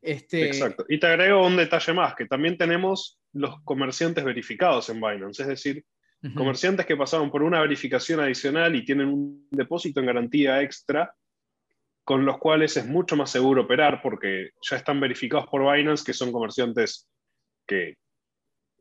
Este... 0.00 0.46
Exacto. 0.46 0.84
Y 0.88 0.98
te 0.98 1.06
agrego 1.06 1.46
un 1.46 1.56
detalle 1.56 1.92
más, 1.92 2.14
que 2.14 2.26
también 2.26 2.56
tenemos 2.56 3.20
los 3.32 3.60
comerciantes 3.62 4.24
verificados 4.24 4.88
en 4.88 5.00
Binance, 5.00 5.42
es 5.42 5.48
decir, 5.48 5.84
Comerciantes 6.32 6.86
que 6.86 6.96
pasaron 6.96 7.30
por 7.30 7.42
una 7.42 7.60
verificación 7.60 8.20
adicional 8.20 8.74
y 8.74 8.84
tienen 8.84 9.08
un 9.08 9.46
depósito 9.50 10.00
en 10.00 10.06
garantía 10.06 10.62
extra, 10.62 11.14
con 12.04 12.24
los 12.26 12.38
cuales 12.38 12.76
es 12.76 12.86
mucho 12.86 13.16
más 13.16 13.30
seguro 13.30 13.62
operar 13.62 14.00
porque 14.02 14.50
ya 14.60 14.76
están 14.76 15.00
verificados 15.00 15.46
por 15.46 15.62
Binance 15.62 16.04
que 16.04 16.12
son 16.12 16.32
comerciantes 16.32 17.08
que, 17.66 17.96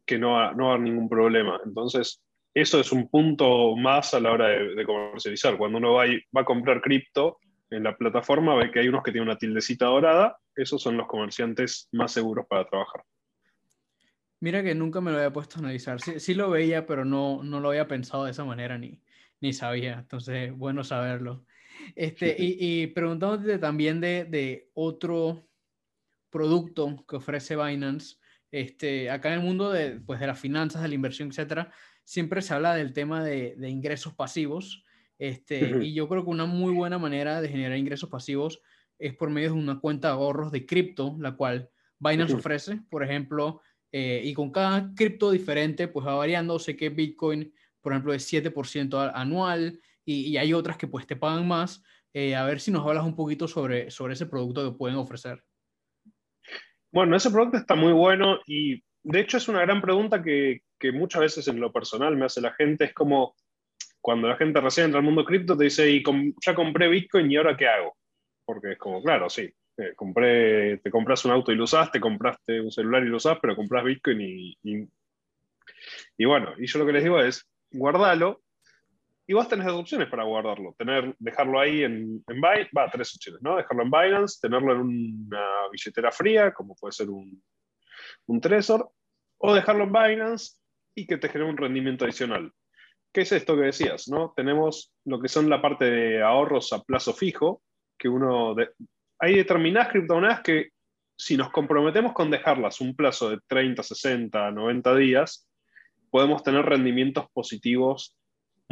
que 0.05 0.19
no, 0.19 0.33
va, 0.33 0.53
no 0.53 0.67
a 0.67 0.73
haber 0.73 0.83
ningún 0.83 1.07
problema. 1.07 1.59
Entonces, 1.65 2.21
eso 2.53 2.79
es 2.79 2.91
un 2.91 3.09
punto 3.09 3.75
más 3.75 4.13
a 4.13 4.19
la 4.19 4.31
hora 4.31 4.47
de, 4.49 4.85
comercializar. 4.85 5.57
Cuando 5.57 5.77
uno 5.77 5.93
va, 5.93 6.05
va 6.35 6.41
a 6.41 6.45
comprar 6.45 6.81
cripto 6.81 7.39
en 7.69 7.83
la 7.83 7.95
plataforma, 7.95 8.55
ve 8.55 8.71
que 8.71 8.79
hay 8.79 8.89
unos 8.89 9.03
que 9.03 9.11
tienen 9.11 9.29
una 9.29 9.37
tildecita 9.37 9.85
dorada, 9.85 10.37
esos 10.55 10.81
son 10.81 10.97
los 10.97 11.07
comerciantes 11.07 11.87
más 11.93 12.11
seguros 12.11 12.45
para 12.47 12.67
trabajar. 12.67 13.03
Mira 14.41 14.61
que 14.61 14.75
nunca 14.75 14.99
me 14.99 15.11
lo 15.11 15.17
había 15.17 15.31
puesto 15.31 15.55
a 15.55 15.59
analizar. 15.59 16.01
Sí, 16.01 16.19
sí 16.19 16.35
lo 16.35 16.49
veía, 16.49 16.85
pero 16.85 17.05
no, 17.05 17.41
no 17.43 17.61
lo 17.61 17.69
había 17.69 17.87
pensado 17.87 18.25
de 18.25 18.31
esa 18.31 18.43
manera 18.43 18.77
ni, 18.77 19.01
ni 19.39 19.53
sabía. 19.53 19.99
Entonces, 19.99 20.55
bueno 20.55 20.83
saberlo. 20.83 21.45
Este, 21.95 22.35
y, 22.39 22.57
y 22.59 22.87
preguntándote 22.87 23.57
también 23.57 24.01
de, 24.01 24.25
de, 24.25 24.69
otro 24.73 25.47
producto 26.29 27.05
que 27.07 27.17
ofrece 27.17 27.55
Binance, 27.55 28.17
este, 28.51 29.09
acá 29.09 29.29
en 29.29 29.39
el 29.39 29.45
mundo 29.45 29.71
de, 29.71 29.99
pues, 29.99 30.19
de 30.19 30.27
las 30.27 30.39
finanzas, 30.39 30.81
de 30.81 30.87
la 30.87 30.95
inversión, 30.95 31.29
etcétera, 31.29 31.71
siempre 32.03 32.41
se 32.41 32.53
habla 32.53 32.75
del 32.75 32.93
tema 32.93 33.23
de, 33.23 33.55
de 33.57 33.69
ingresos 33.69 34.13
pasivos. 34.13 34.83
Este, 35.19 35.85
Y 35.85 35.93
yo 35.93 36.09
creo 36.09 36.23
que 36.23 36.31
una 36.31 36.45
muy 36.45 36.73
buena 36.73 36.97
manera 36.97 37.39
de 37.41 37.47
generar 37.47 37.77
ingresos 37.77 38.09
pasivos 38.09 38.61
es 38.99 39.15
por 39.15 39.29
medio 39.29 39.53
de 39.53 39.59
una 39.59 39.79
cuenta 39.79 40.09
de 40.09 40.15
ahorros 40.15 40.51
de 40.51 40.65
cripto, 40.65 41.15
la 41.19 41.35
cual 41.35 41.69
Binance 41.99 42.35
ofrece. 42.35 42.81
Por 42.89 43.03
ejemplo, 43.03 43.61
eh, 43.91 44.21
y 44.23 44.33
con 44.33 44.51
cada 44.51 44.93
cripto 44.95 45.31
diferente, 45.31 45.87
pues 45.87 46.05
va 46.05 46.15
variando. 46.15 46.59
Sé 46.59 46.75
que 46.75 46.89
Bitcoin, 46.89 47.53
por 47.81 47.93
ejemplo, 47.93 48.13
es 48.13 48.31
7% 48.31 49.11
anual 49.13 49.79
y, 50.05 50.37
hay 50.37 50.53
otras 50.53 50.77
que 50.77 50.87
pues 50.87 51.07
te 51.07 51.15
pagan 51.15 51.47
más. 51.47 51.83
Eh, 52.13 52.35
a 52.35 52.45
ver 52.45 52.59
si 52.59 52.71
nos 52.71 52.85
hablas 52.85 53.05
un 53.05 53.15
poquito 53.15 53.47
sobre, 53.47 53.89
sobre 53.89 54.13
ese 54.13 54.27
producto 54.27 54.71
que 54.71 54.77
pueden 54.77 54.97
ofrecer. 54.97 55.43
Bueno, 56.91 57.15
ese 57.15 57.31
producto 57.31 57.57
está 57.57 57.75
muy 57.75 57.91
bueno 57.91 58.39
y 58.45 58.83
de 59.01 59.19
hecho 59.19 59.37
es 59.37 59.47
una 59.47 59.61
gran 59.61 59.81
pregunta 59.81 60.21
que, 60.21 60.61
que 60.79 60.91
muchas 60.91 61.21
veces 61.21 61.47
en 61.47 61.59
lo 61.59 61.71
personal 61.71 62.15
me 62.15 62.25
hace 62.25 62.39
la 62.39 62.53
gente. 62.53 62.85
Es 62.85 62.93
como 62.93 63.35
cuando 64.03 64.27
la 64.27 64.35
gente 64.35 64.59
recién 64.59 64.85
entra 64.85 64.99
al 64.99 65.05
mundo 65.05 65.23
cripto 65.23 65.57
te 65.57 65.63
dice, 65.63 65.89
y 65.89 66.03
ya 66.45 66.53
compré 66.53 66.89
Bitcoin 66.89 67.31
y 67.31 67.37
ahora 67.37 67.55
qué 67.55 67.67
hago? 67.67 67.95
Porque 68.45 68.73
es 68.73 68.77
como, 68.77 69.01
claro, 69.01 69.29
sí, 69.29 69.49
eh, 69.77 69.93
compré, 69.95 70.77
te 70.79 70.91
compras 70.91 71.23
un 71.23 71.31
auto 71.31 71.53
y 71.53 71.55
lo 71.55 71.63
usas, 71.63 71.89
te 71.89 72.01
compraste 72.01 72.59
un 72.59 72.69
celular 72.69 73.01
y 73.03 73.07
lo 73.07 73.15
usas, 73.15 73.37
pero 73.41 73.55
compras 73.55 73.85
Bitcoin 73.85 74.19
y, 74.19 74.57
y, 76.17 76.25
bueno, 76.25 76.51
y 76.59 76.67
yo 76.67 76.79
lo 76.79 76.85
que 76.85 76.91
les 76.91 77.03
digo 77.03 77.21
es, 77.21 77.47
guardalo 77.71 78.42
y 79.25 79.33
vos 79.33 79.47
tenés 79.47 79.67
dos 79.67 79.79
opciones 79.79 80.09
para 80.09 80.23
guardarlo. 80.23 80.75
Tener, 80.77 81.15
dejarlo 81.17 81.59
ahí 81.59 81.83
en, 81.83 82.23
en 82.27 82.35
Binance, 82.35 82.69
va, 82.77 82.89
tres 82.89 83.15
opciones, 83.15 83.41
¿no? 83.41 83.55
Dejarlo 83.55 83.83
en 83.83 83.91
Binance, 83.91 84.39
tenerlo 84.41 84.73
en 84.73 84.81
una 84.81 85.45
billetera 85.71 86.11
fría, 86.11 86.51
como 86.51 86.75
puede 86.75 86.91
ser 86.91 87.09
un, 87.09 87.41
un 88.27 88.41
Trezor, 88.41 88.91
o 89.37 89.53
dejarlo 89.53 89.85
en 89.85 89.93
Binance 89.93 90.57
y 90.95 91.07
que 91.07 91.17
te 91.17 91.29
genere 91.29 91.49
un 91.49 91.57
rendimiento 91.57 92.05
adicional. 92.05 92.51
¿Qué 93.13 93.21
es 93.21 93.31
esto 93.31 93.55
que 93.55 93.63
decías? 93.63 94.07
¿no? 94.07 94.33
Tenemos 94.35 94.93
lo 95.05 95.21
que 95.21 95.29
son 95.29 95.49
la 95.49 95.61
parte 95.61 95.85
de 95.85 96.21
ahorros 96.21 96.73
a 96.73 96.81
plazo 96.81 97.13
fijo, 97.13 97.61
que 97.97 98.09
uno 98.09 98.55
hay 99.19 99.35
determinadas 99.35 99.89
criptomonedas 99.89 100.41
que 100.41 100.69
si 101.15 101.37
nos 101.37 101.51
comprometemos 101.51 102.13
con 102.13 102.29
dejarlas 102.29 102.81
un 102.81 102.95
plazo 102.95 103.29
de 103.29 103.39
30, 103.47 103.83
60, 103.83 104.51
90 104.51 104.95
días, 104.95 105.47
podemos 106.09 106.43
tener 106.43 106.65
rendimientos 106.65 107.27
positivos 107.31 108.17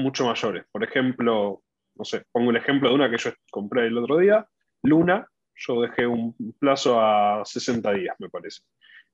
mucho 0.01 0.25
mayores. 0.25 0.65
Por 0.71 0.83
ejemplo, 0.83 1.61
no 1.95 2.05
sé, 2.05 2.23
pongo 2.31 2.51
el 2.51 2.57
ejemplo 2.57 2.89
de 2.89 2.95
una 2.95 3.09
que 3.09 3.17
yo 3.17 3.31
compré 3.49 3.87
el 3.87 3.97
otro 3.97 4.17
día, 4.17 4.47
Luna, 4.83 5.27
yo 5.55 5.81
dejé 5.81 6.07
un 6.07 6.35
plazo 6.59 6.99
a 6.99 7.43
60 7.45 7.91
días, 7.93 8.15
me 8.19 8.29
parece. 8.29 8.61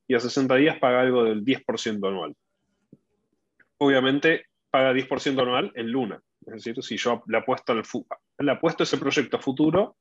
Y 0.08 0.16
a 0.16 0.20
60 0.20 0.56
días 0.56 0.80
paga 0.80 1.02
algo 1.02 1.24
del 1.24 1.44
10% 1.44 2.08
anual. 2.08 2.36
Obviamente 3.80 4.46
paga 4.72 4.94
10% 4.94 5.42
anual 5.42 5.72
en 5.76 5.92
Luna. 5.92 6.22
Es 6.46 6.54
decir, 6.54 6.82
si 6.82 6.98
yo 6.98 7.24
le 7.28 7.38
apuesto, 7.38 7.74
al 7.74 7.84
le 8.40 8.52
apuesto 8.52 8.84
ese 8.84 8.98
proyecto 8.98 9.38
a 9.38 9.42
futuro 9.42 9.98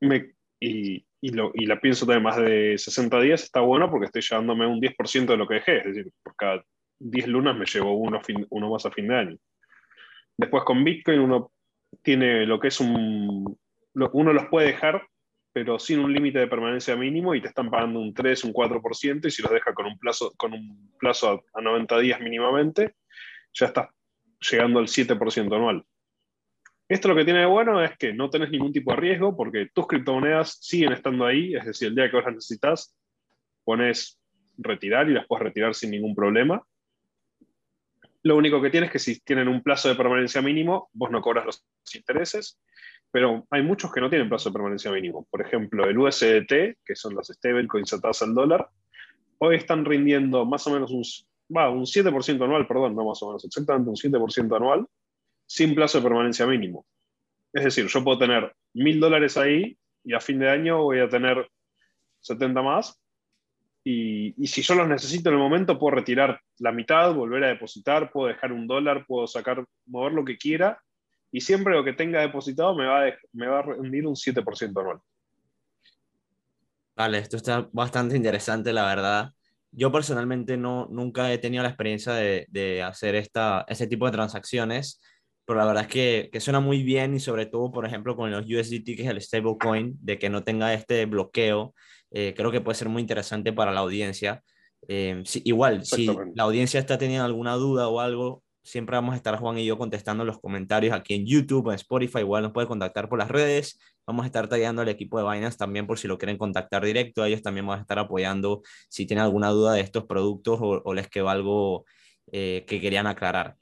me, 0.00 0.32
y, 0.58 1.04
y, 1.20 1.30
lo, 1.30 1.52
y, 1.54 1.66
la 1.66 1.78
pienso 1.80 2.06
de 2.06 2.18
más 2.18 2.36
de 2.38 2.78
60 2.78 3.20
días, 3.20 3.42
está 3.42 3.60
bueno 3.60 3.90
porque 3.90 4.06
estoy 4.06 4.22
llevándome 4.22 4.66
un 4.66 4.80
10% 4.80 5.26
de 5.26 5.36
lo 5.36 5.46
que 5.46 5.54
dejé. 5.54 5.78
Es 5.78 5.84
decir, 5.96 6.12
por 6.22 6.34
cada 6.36 6.64
10 7.00 7.28
lunas 7.28 7.56
me 7.56 7.66
llevo 7.66 7.94
uno, 7.94 8.20
uno 8.50 8.70
más 8.70 8.86
a 8.86 8.90
fin 8.90 9.08
de 9.08 9.16
año. 9.16 9.36
Después 10.40 10.64
con 10.64 10.82
Bitcoin 10.82 11.20
uno 11.20 11.52
tiene 12.02 12.46
lo 12.46 12.58
que 12.58 12.68
es 12.68 12.80
un... 12.80 13.58
Uno 13.92 14.32
los 14.32 14.46
puede 14.46 14.68
dejar, 14.68 15.06
pero 15.52 15.78
sin 15.78 15.98
un 15.98 16.14
límite 16.14 16.38
de 16.38 16.46
permanencia 16.46 16.96
mínimo 16.96 17.34
y 17.34 17.42
te 17.42 17.48
están 17.48 17.70
pagando 17.70 18.00
un 18.00 18.14
3, 18.14 18.44
un 18.44 18.54
4% 18.54 19.26
y 19.26 19.30
si 19.30 19.42
los 19.42 19.52
deja 19.52 19.74
con 19.74 19.84
un 19.84 19.98
plazo, 19.98 20.32
con 20.38 20.54
un 20.54 20.92
plazo 20.98 21.44
a, 21.52 21.60
90 21.60 21.98
días 21.98 22.20
mínimamente, 22.20 22.94
ya 23.52 23.66
estás 23.66 23.90
llegando 24.50 24.78
al 24.78 24.86
7% 24.86 25.54
anual. 25.54 25.84
Esto 26.88 27.08
lo 27.08 27.16
que 27.16 27.24
tiene 27.24 27.40
de 27.40 27.46
bueno 27.46 27.84
es 27.84 27.98
que 27.98 28.14
no 28.14 28.30
tenés 28.30 28.50
ningún 28.50 28.72
tipo 28.72 28.92
de 28.92 28.96
riesgo 28.96 29.36
porque 29.36 29.68
tus 29.74 29.86
criptomonedas 29.86 30.56
siguen 30.62 30.92
estando 30.92 31.26
ahí, 31.26 31.54
es 31.54 31.66
decir, 31.66 31.88
el 31.88 31.94
día 31.94 32.08
que 32.08 32.16
vos 32.16 32.24
las 32.24 32.34
necesitas, 32.34 32.96
pones 33.62 34.18
retirar 34.56 35.10
y 35.10 35.12
las 35.12 35.26
puedes 35.26 35.44
retirar 35.44 35.74
sin 35.74 35.90
ningún 35.90 36.14
problema. 36.14 36.64
Lo 38.22 38.36
único 38.36 38.60
que 38.60 38.70
tienes 38.70 38.88
es 38.88 38.92
que 38.92 38.98
si 38.98 39.20
tienen 39.20 39.48
un 39.48 39.62
plazo 39.62 39.88
de 39.88 39.94
permanencia 39.94 40.42
mínimo, 40.42 40.90
vos 40.92 41.10
no 41.10 41.20
cobras 41.22 41.46
los 41.46 41.64
intereses, 41.94 42.60
pero 43.10 43.46
hay 43.50 43.62
muchos 43.62 43.92
que 43.92 44.00
no 44.00 44.10
tienen 44.10 44.28
plazo 44.28 44.50
de 44.50 44.54
permanencia 44.54 44.90
mínimo. 44.90 45.26
Por 45.30 45.40
ejemplo, 45.40 45.88
el 45.88 45.98
USDT, 45.98 46.78
que 46.84 46.94
son 46.94 47.14
las 47.14 47.28
stablecoins 47.28 47.92
atadas 47.92 48.22
al 48.22 48.34
dólar, 48.34 48.68
hoy 49.38 49.56
están 49.56 49.84
rindiendo 49.84 50.44
más 50.44 50.66
o 50.66 50.70
menos 50.70 50.90
un, 50.90 50.98
un 50.98 51.84
7% 51.84 52.44
anual, 52.44 52.66
perdón, 52.66 52.94
no 52.94 53.04
más 53.04 53.22
o 53.22 53.28
menos, 53.28 53.44
exactamente 53.44 53.90
un 53.90 53.96
7% 53.96 54.56
anual, 54.56 54.86
sin 55.46 55.74
plazo 55.74 55.98
de 55.98 56.04
permanencia 56.04 56.46
mínimo. 56.46 56.84
Es 57.52 57.64
decir, 57.64 57.86
yo 57.86 58.04
puedo 58.04 58.18
tener 58.18 58.54
mil 58.74 59.00
dólares 59.00 59.36
ahí 59.36 59.76
y 60.04 60.14
a 60.14 60.20
fin 60.20 60.38
de 60.38 60.48
año 60.48 60.82
voy 60.82 61.00
a 61.00 61.08
tener 61.08 61.50
70 62.20 62.62
más 62.62 63.00
y, 63.82 64.34
si 64.46 64.62
yo 64.62 64.74
los 64.74 64.88
necesito 64.88 65.30
en 65.30 65.36
el 65.36 65.40
momento, 65.40 65.78
puedo 65.78 65.96
retirar 65.96 66.40
la 66.60 66.72
mitad, 66.72 67.12
volver 67.14 67.44
a 67.44 67.48
depositar, 67.48 68.12
puedo 68.12 68.28
dejar 68.28 68.52
un 68.52 68.66
dólar, 68.66 69.04
puedo 69.06 69.26
sacar, 69.26 69.64
mover 69.86 70.12
lo 70.12 70.24
que 70.24 70.38
quiera, 70.38 70.80
y 71.32 71.40
siempre 71.40 71.74
lo 71.74 71.84
que 71.84 71.92
tenga 71.92 72.20
depositado 72.20 72.74
me 72.74 72.86
va 72.86 73.06
a, 73.06 73.14
me 73.32 73.46
va 73.46 73.58
a 73.58 73.62
rendir 73.62 74.06
un 74.06 74.14
7% 74.14 74.80
anual. 74.80 74.98
Vale, 76.96 77.18
esto 77.18 77.36
está 77.36 77.68
bastante 77.72 78.16
interesante, 78.16 78.72
la 78.72 78.86
verdad. 78.86 79.30
Yo 79.72 79.90
personalmente 79.90 80.56
no, 80.56 80.86
nunca 80.90 81.32
he 81.32 81.38
tenido 81.38 81.62
la 81.62 81.70
experiencia 81.70 82.12
de, 82.12 82.46
de 82.48 82.82
hacer 82.82 83.14
esta, 83.14 83.64
ese 83.68 83.86
tipo 83.86 84.06
de 84.06 84.12
transacciones, 84.12 85.00
pero 85.46 85.58
la 85.58 85.66
verdad 85.66 85.84
es 85.84 85.88
que, 85.88 86.30
que, 86.32 86.40
suena 86.40 86.60
muy 86.60 86.82
bien 86.82 87.14
y 87.14 87.20
sobre 87.20 87.46
todo, 87.46 87.72
por 87.72 87.86
ejemplo, 87.86 88.16
con 88.16 88.30
los 88.30 88.44
USDT, 88.44 88.96
que 88.96 89.02
es 89.02 89.08
el 89.08 89.20
stablecoin, 89.20 89.96
de 90.00 90.18
que 90.18 90.28
no 90.28 90.44
tenga 90.44 90.74
este 90.74 91.06
bloqueo 91.06 91.74
eh, 92.10 92.34
creo 92.36 92.50
que 92.50 92.60
puede 92.60 92.76
ser 92.76 92.88
muy 92.88 93.00
interesante 93.02 93.52
para 93.52 93.72
la 93.72 93.80
audiencia. 93.80 94.42
Eh, 94.88 95.22
igual, 95.44 95.84
si 95.84 96.06
la 96.34 96.44
audiencia 96.44 96.80
está 96.80 96.98
teniendo 96.98 97.24
alguna 97.24 97.54
duda 97.54 97.88
o 97.88 98.00
algo, 98.00 98.42
siempre 98.62 98.96
vamos 98.96 99.14
a 99.14 99.16
estar 99.16 99.38
Juan 99.38 99.58
y 99.58 99.64
yo 99.64 99.78
contestando 99.78 100.24
los 100.24 100.38
comentarios 100.38 100.94
aquí 100.94 101.14
en 101.14 101.26
YouTube, 101.26 101.68
en 101.68 101.74
Spotify, 101.74 102.20
igual 102.20 102.42
nos 102.42 102.52
puede 102.52 102.66
contactar 102.66 103.08
por 103.08 103.18
las 103.18 103.28
redes. 103.28 103.78
Vamos 104.06 104.24
a 104.24 104.26
estar 104.26 104.48
tallando 104.48 104.82
al 104.82 104.88
equipo 104.88 105.18
de 105.18 105.30
Binance 105.30 105.56
también 105.56 105.86
por 105.86 105.98
si 105.98 106.08
lo 106.08 106.18
quieren 106.18 106.36
contactar 106.36 106.84
directo. 106.84 107.24
Ellos 107.24 107.42
también 107.42 107.66
vamos 107.66 107.78
a 107.78 107.82
estar 107.82 107.98
apoyando 107.98 108.62
si 108.88 109.06
tienen 109.06 109.24
alguna 109.24 109.50
duda 109.50 109.74
de 109.74 109.80
estos 109.80 110.04
productos 110.04 110.58
o, 110.60 110.94
les 110.94 111.08
quedó 111.08 111.28
algo 111.28 111.84
eh, 112.32 112.64
que 112.66 112.80
querían 112.80 113.06
aclarar. 113.06 113.56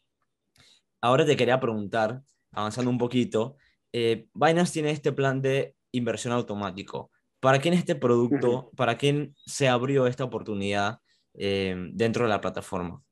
Ahora 1.01 1.27
te 1.27 1.37
quería 1.37 1.61
preguntar, 1.61 2.23
avanzando 2.53 2.91
un 2.91 2.99
poquito, 2.99 3.57
Binance 3.93 4.73
tiene 4.73 4.91
este 4.91 5.13
plan 5.13 5.43
de 5.43 5.75
inversión 5.93 6.33
automático. 6.33 7.11
¿Para 7.41 7.61
quién 7.61 7.75
este 7.75 7.95
producto, 7.95 8.71
para 8.77 8.99
quién 8.99 9.35
se 9.47 9.69
abrió 9.69 10.07
esta 10.07 10.25
oportunidad 10.25 10.99
eh, 11.35 11.75
dentro 11.93 12.25
de 12.25 12.31
la 12.31 12.41
plataforma? 12.41 13.03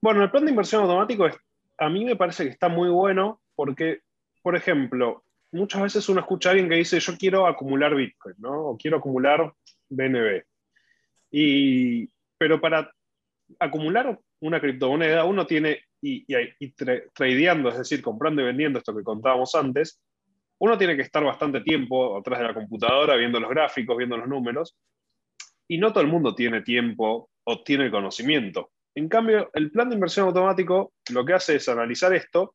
Bueno, 0.00 0.22
el 0.22 0.30
plan 0.30 0.44
de 0.44 0.50
inversión 0.50 0.82
automático 0.82 1.26
a 1.78 1.88
mí 1.88 2.04
me 2.04 2.16
parece 2.16 2.44
que 2.44 2.50
está 2.50 2.68
muy 2.68 2.88
bueno 2.88 3.40
porque, 3.54 4.00
por 4.42 4.56
ejemplo, 4.56 5.24
muchas 5.52 5.82
veces 5.82 6.08
uno 6.08 6.20
escucha 6.20 6.48
a 6.48 6.52
alguien 6.52 6.68
que 6.68 6.76
dice 6.76 7.00
yo 7.00 7.16
quiero 7.16 7.46
acumular 7.46 7.94
Bitcoin, 7.94 8.36
¿no? 8.38 8.68
O 8.68 8.76
quiero 8.76 8.98
acumular 8.98 9.52
BNB. 9.88 10.44
Y, 11.30 12.08
pero 12.38 12.60
para 12.60 12.90
acumular 13.58 14.18
una 14.40 14.60
criptomoneda 14.60 15.24
uno 15.24 15.46
tiene, 15.46 15.80
y, 16.00 16.24
y 16.28 16.72
tradeando, 17.12 17.70
es 17.70 17.78
decir, 17.78 18.02
comprando 18.02 18.42
y 18.42 18.46
vendiendo 18.46 18.78
esto 18.78 18.96
que 18.96 19.02
contábamos 19.02 19.54
antes, 19.54 20.00
uno 20.58 20.78
tiene 20.78 20.96
que 20.96 21.02
estar 21.02 21.22
bastante 21.24 21.60
tiempo 21.60 22.16
atrás 22.16 22.40
de 22.40 22.46
la 22.46 22.54
computadora 22.54 23.16
viendo 23.16 23.40
los 23.40 23.50
gráficos, 23.50 23.96
viendo 23.96 24.16
los 24.16 24.28
números, 24.28 24.76
y 25.68 25.78
no 25.78 25.92
todo 25.92 26.02
el 26.02 26.10
mundo 26.10 26.34
tiene 26.34 26.62
tiempo 26.62 27.30
o 27.44 27.62
tiene 27.62 27.90
conocimiento. 27.90 28.70
En 28.94 29.08
cambio, 29.08 29.50
el 29.52 29.70
plan 29.70 29.88
de 29.88 29.94
inversión 29.94 30.26
automático 30.26 30.94
lo 31.10 31.24
que 31.24 31.34
hace 31.34 31.56
es 31.56 31.68
analizar 31.68 32.14
esto 32.14 32.54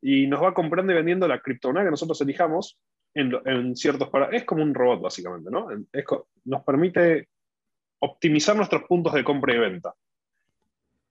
y 0.00 0.26
nos 0.26 0.42
va 0.42 0.54
comprando 0.54 0.92
y 0.92 0.96
vendiendo 0.96 1.28
la 1.28 1.40
criptomoneda 1.40 1.84
que 1.84 1.90
nosotros 1.90 2.20
elijamos 2.22 2.78
en, 3.14 3.76
ciertos 3.76 4.08
Es 4.32 4.44
como 4.44 4.62
un 4.62 4.74
robot, 4.74 5.02
básicamente, 5.02 5.50
¿no? 5.50 5.68
nos 6.44 6.64
permite 6.64 7.28
optimizar 8.00 8.56
nuestros 8.56 8.84
puntos 8.84 9.12
de 9.12 9.24
compra 9.24 9.54
y 9.54 9.58
venta. 9.58 9.94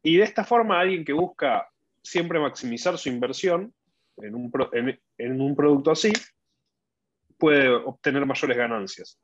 Y 0.02 0.18
de 0.18 0.24
esta 0.24 0.44
forma, 0.44 0.80
alguien 0.80 1.04
que 1.04 1.14
busca 1.14 1.70
siempre 2.02 2.40
maximizar 2.40 2.98
su 2.98 3.10
inversión 3.10 3.74
en 4.18 4.36
un, 4.36 4.52
en, 5.18 5.42
un 5.42 5.56
producto 5.56 5.92
así, 5.92 6.12
puede 7.38 7.70
obtener 7.70 8.26
mayores 8.26 8.58
ganancias. 8.58 9.20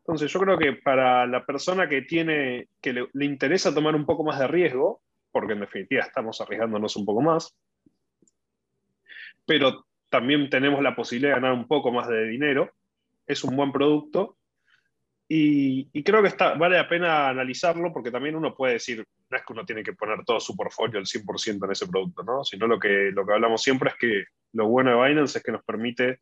Entonces 0.00 0.32
yo 0.32 0.40
creo 0.40 0.58
que 0.58 0.72
para 0.74 1.26
la 1.26 1.44
persona 1.44 1.88
que 1.88 2.02
tiene, 2.02 2.68
que 2.80 2.92
le, 2.92 3.24
interesa 3.24 3.74
tomar 3.74 3.94
un 3.94 4.06
poco 4.06 4.24
más 4.24 4.38
de 4.38 4.48
riesgo, 4.48 5.02
porque 5.30 5.52
en 5.52 5.60
definitiva 5.60 6.02
estamos 6.02 6.40
arriesgándonos 6.40 6.96
un 6.96 7.04
poco 7.04 7.20
más, 7.20 7.56
pero 9.46 9.86
también 10.08 10.50
tenemos 10.50 10.82
la 10.82 10.96
posibilidad 10.96 11.34
de 11.34 11.40
ganar 11.40 11.52
un 11.52 11.68
poco 11.68 11.92
más 11.92 12.08
de 12.08 12.26
dinero, 12.26 12.72
es 13.26 13.44
un 13.44 13.54
buen 13.56 13.70
producto 13.70 14.38
y, 15.32 16.02
creo 16.02 16.22
que 16.22 16.28
está, 16.28 16.54
vale 16.54 16.76
la 16.76 16.88
pena 16.88 17.28
analizarlo 17.28 17.92
porque 17.92 18.10
también 18.10 18.34
uno 18.34 18.52
puede 18.52 18.74
decir, 18.74 19.06
no 19.30 19.36
es 19.36 19.44
que 19.44 19.52
uno 19.52 19.64
tiene 19.64 19.84
que 19.84 19.92
poner 19.92 20.24
todo 20.24 20.40
su 20.40 20.56
portfolio 20.56 20.98
al 20.98 21.06
100% 21.06 21.64
en 21.64 21.70
ese 21.70 21.86
producto, 21.86 22.24
¿no? 22.24 22.42
sino 22.42 22.66
lo 22.66 22.80
que, 22.80 23.12
lo 23.12 23.24
que 23.24 23.34
hablamos 23.34 23.62
siempre 23.62 23.90
es 23.90 23.96
que 23.96 24.24
lo 24.54 24.66
bueno 24.66 24.90
de 24.90 25.08
Binance 25.08 25.38
es 25.38 25.44
que 25.44 25.52
nos 25.52 25.62
permite 25.62 26.18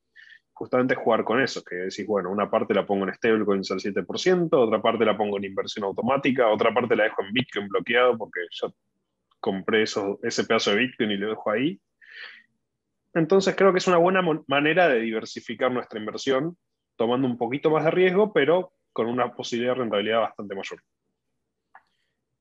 justamente 0.59 0.97
jugar 0.97 1.23
con 1.23 1.41
eso, 1.41 1.63
que 1.63 1.77
decís, 1.77 2.05
bueno, 2.05 2.33
una 2.33 2.51
parte 2.51 2.75
la 2.75 2.85
pongo 2.85 3.07
en 3.07 3.15
stablecoins 3.15 3.71
al 3.71 3.79
7%, 3.79 4.49
otra 4.53 4.83
parte 4.83 5.05
la 5.05 5.17
pongo 5.17 5.37
en 5.37 5.45
inversión 5.45 5.85
automática, 5.85 6.49
otra 6.49 6.75
parte 6.75 6.97
la 6.97 7.05
dejo 7.05 7.23
en 7.23 7.33
Bitcoin 7.33 7.69
bloqueado 7.69 8.19
porque 8.19 8.41
yo 8.51 8.75
compré 9.39 9.85
eso, 9.85 10.19
ese 10.25 10.43
pedazo 10.43 10.73
de 10.73 10.79
Bitcoin 10.79 11.13
y 11.13 11.17
lo 11.17 11.29
dejo 11.29 11.49
ahí. 11.53 11.81
Entonces 13.15 13.55
creo 13.55 13.73
que 13.73 13.79
es 13.79 13.87
una 13.87 13.99
buena 13.99 14.21
manera 14.49 14.89
de 14.89 14.99
diversificar 14.99 15.71
nuestra 15.71 16.01
inversión, 16.01 16.59
tomando 16.97 17.29
un 17.29 17.39
poquito 17.39 17.71
más 17.71 17.85
de 17.85 17.93
riesgo, 17.93 18.33
pero 18.33 18.73
con 18.93 19.07
una 19.07 19.33
posibilidad 19.33 19.75
de 19.75 19.81
rentabilidad 19.83 20.21
bastante 20.23 20.57
mayor. 20.57 20.83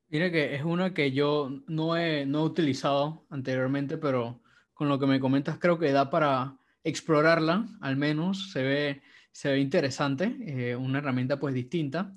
Mira 0.08 0.32
que 0.32 0.56
es 0.56 0.64
una 0.64 0.92
que 0.92 1.12
yo 1.12 1.50
no 1.68 1.96
he, 1.96 2.26
no 2.26 2.40
he 2.40 2.44
utilizado 2.46 3.26
anteriormente, 3.30 3.96
pero 3.96 4.40
con 4.74 4.88
lo 4.88 4.98
que 4.98 5.06
me 5.06 5.20
comentas 5.20 5.58
creo 5.60 5.78
que 5.78 5.92
da 5.92 6.10
para 6.10 6.57
explorarla, 6.84 7.66
al 7.80 7.96
menos 7.96 8.50
se 8.52 8.62
ve, 8.62 9.02
se 9.32 9.50
ve 9.50 9.60
interesante, 9.60 10.36
eh, 10.40 10.76
una 10.76 10.98
herramienta 10.98 11.38
pues 11.38 11.54
distinta. 11.54 12.14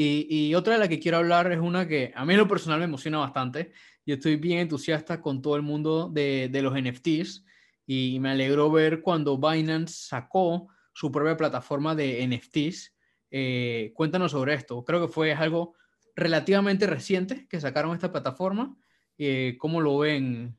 Y, 0.00 0.54
otra 0.54 0.74
de 0.74 0.78
la 0.78 0.86
que 0.86 1.00
quiero 1.00 1.16
hablar 1.16 1.50
es 1.50 1.58
una 1.58 1.88
que 1.88 2.12
a 2.14 2.24
mí 2.24 2.34
en 2.34 2.38
lo 2.38 2.46
personal 2.46 2.78
me 2.78 2.84
emociona 2.84 3.18
bastante. 3.18 3.72
Yo 4.06 4.14
estoy 4.14 4.36
bien 4.36 4.60
entusiasta 4.60 5.20
con 5.20 5.42
todo 5.42 5.56
el 5.56 5.62
mundo 5.62 6.08
de, 6.08 6.48
de 6.52 6.62
los 6.62 6.72
NFTs 6.80 7.44
y 7.84 8.18
me 8.20 8.30
alegró 8.30 8.70
ver 8.70 9.02
cuando 9.02 9.38
Binance 9.38 10.06
sacó 10.08 10.68
su 10.92 11.10
propia 11.10 11.36
plataforma 11.36 11.96
de 11.96 12.24
NFTs 12.28 12.94
eh, 13.30 13.92
cuéntanos 13.94 14.32
sobre 14.32 14.54
esto. 14.54 14.84
Creo 14.84 15.06
que 15.06 15.12
fue 15.12 15.32
algo 15.32 15.74
relativamente 16.16 16.86
reciente 16.86 17.46
que 17.48 17.60
sacaron 17.60 17.94
esta 17.94 18.10
plataforma. 18.10 18.76
Eh, 19.18 19.56
¿Cómo 19.58 19.80
lo 19.80 19.98
ven 19.98 20.58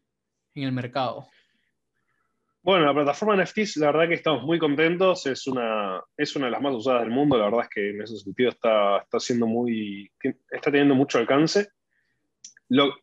en 0.55 0.63
el 0.63 0.71
mercado? 0.71 1.27
Bueno, 2.69 2.86
la 2.86 2.93
plataforma 2.93 3.43
NFTs, 3.43 3.77
la 3.77 3.88
verdad 3.88 4.08
que 4.08 4.13
estamos 4.13 4.43
muy 4.43 4.60
contentos, 4.60 5.25
es 5.25 5.47
una, 5.47 6.03
es 6.15 6.36
una 6.36 6.45
de 6.45 6.51
las 6.51 6.62
más 6.62 6.75
usadas 6.75 7.01
del 7.01 7.10
mundo, 7.10 7.36
la 7.36 7.45
verdad 7.45 7.62
es 7.62 7.69
que 7.69 7.89
en 7.89 7.99
ese 8.03 8.17
sentido 8.17 8.51
está, 8.51 8.99
está, 8.99 9.19
siendo 9.19 9.47
muy, 9.47 10.12
está 10.51 10.69
teniendo 10.69 10.93
mucho 10.93 11.17
alcance. 11.17 11.69
Lo, 12.67 12.93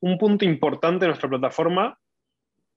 un 0.00 0.18
punto 0.18 0.44
importante 0.44 1.06
de 1.06 1.08
nuestra 1.08 1.30
plataforma 1.30 1.98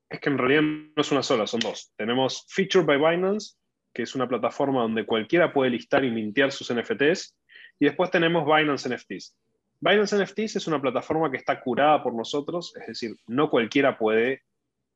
es 0.10 0.22
que 0.22 0.30
en 0.30 0.38
realidad 0.38 0.62
no 0.62 1.02
es 1.02 1.12
una 1.12 1.22
sola, 1.22 1.48
son 1.48 1.60
dos. 1.60 1.92
Tenemos 1.98 2.46
Feature 2.48 2.86
by 2.86 2.98
Binance, 2.98 3.58
que 3.94 4.04
es 4.04 4.16
una 4.16 4.26
plataforma 4.26 4.84
donde 4.84 5.06
cualquiera 5.06 5.52
puede 5.52 5.72
listar 5.72 6.06
y 6.06 6.12
mintear 6.12 6.54
sus 6.54 6.74
NFTs, 6.74 7.36
y 7.78 7.88
después 7.88 8.10
tenemos 8.10 8.46
Binance 8.46 8.88
NFTs. 8.88 9.36
Binance 9.82 10.16
NFTs 10.16 10.56
es 10.56 10.68
una 10.68 10.80
plataforma 10.80 11.30
que 11.30 11.36
está 11.36 11.60
curada 11.60 12.02
por 12.02 12.14
nosotros, 12.14 12.74
es 12.80 12.88
decir, 12.88 13.18
no 13.28 13.50
cualquiera 13.50 13.98
puede 13.98 14.44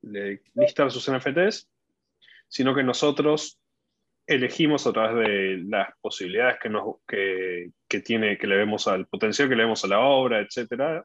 listar 0.02 0.92
sus 0.92 1.10
NFTs, 1.10 1.70
sino 2.48 2.76
que 2.76 2.84
nosotros 2.84 3.60
elegimos 4.28 4.86
a 4.88 4.94
través 4.94 5.28
de 5.28 5.64
las 5.68 5.90
posibilidades 6.00 6.58
que, 6.62 6.70
nos, 6.70 6.96
que, 7.08 7.72
tiene, 8.04 8.38
que 8.38 8.48
le 8.48 8.58
vemos 8.58 8.88
al 8.88 9.08
potencial 9.08 9.50
que 9.50 9.56
le 9.56 9.64
vemos 9.64 9.84
a 9.84 9.88
la 9.88 10.00
obra, 10.00 10.40
etc. 10.40 11.04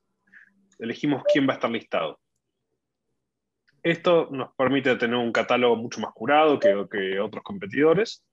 Elegimos 0.78 1.22
quién 1.32 1.48
va 1.48 1.52
a 1.52 1.56
estar 1.56 1.70
listado. 1.70 2.20
Esto 3.82 4.28
nos 4.30 4.52
permite 4.56 4.96
tener 4.96 5.16
un 5.16 5.32
catálogo 5.32 5.76
mucho 5.76 6.00
más 6.00 6.12
curado 6.12 6.58
que, 6.58 6.86
que 6.90 7.20
otros 7.20 7.44
competidores. 7.44 8.24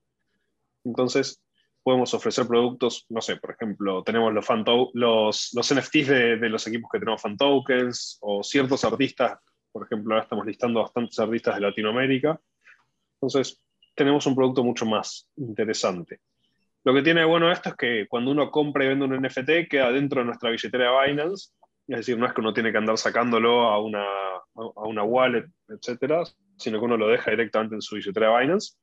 Entonces, 0.84 1.40
podemos 1.82 2.12
ofrecer 2.14 2.46
productos, 2.46 3.06
no 3.08 3.20
sé, 3.20 3.36
por 3.36 3.52
ejemplo, 3.52 4.02
tenemos 4.02 4.32
los, 4.32 4.46
los, 4.94 5.50
los 5.54 5.74
NFTs 5.74 6.08
de, 6.08 6.36
de, 6.38 6.48
los 6.48 6.66
equipos 6.66 6.90
que 6.90 6.98
tenemos 6.98 7.22
fan 7.22 7.36
tokens 7.36 8.18
o 8.22 8.42
ciertos 8.42 8.84
artistas 8.84 9.38
por 9.74 9.86
ejemplo, 9.86 10.14
ahora 10.14 10.22
estamos 10.22 10.46
listando 10.46 10.80
bastantes 10.80 11.18
artistas 11.18 11.56
de 11.56 11.62
Latinoamérica. 11.62 12.40
Entonces, 13.14 13.60
tenemos 13.96 14.24
un 14.24 14.36
producto 14.36 14.62
mucho 14.62 14.86
más 14.86 15.28
interesante. 15.36 16.20
Lo 16.84 16.94
que 16.94 17.02
tiene 17.02 17.22
de 17.22 17.26
bueno 17.26 17.50
esto 17.50 17.70
es 17.70 17.74
que 17.74 18.06
cuando 18.08 18.30
uno 18.30 18.52
compra 18.52 18.84
y 18.84 18.88
vende 18.88 19.04
un 19.04 19.20
NFT, 19.20 19.68
queda 19.68 19.90
dentro 19.90 20.20
de 20.20 20.26
nuestra 20.26 20.50
billetera 20.50 20.92
de 20.92 21.08
Binance. 21.08 21.50
Es 21.88 21.96
decir, 21.96 22.16
no 22.16 22.24
es 22.24 22.32
que 22.32 22.40
uno 22.40 22.54
tiene 22.54 22.70
que 22.70 22.78
andar 22.78 22.96
sacándolo 22.98 23.62
a 23.62 23.82
una, 23.82 24.06
a 24.54 24.86
una 24.86 25.02
wallet, 25.02 25.46
etcétera, 25.68 26.22
sino 26.56 26.78
que 26.78 26.84
uno 26.84 26.96
lo 26.96 27.08
deja 27.08 27.32
directamente 27.32 27.74
en 27.74 27.82
su 27.82 27.96
billetera 27.96 28.30
de 28.30 28.42
Binance. 28.42 28.76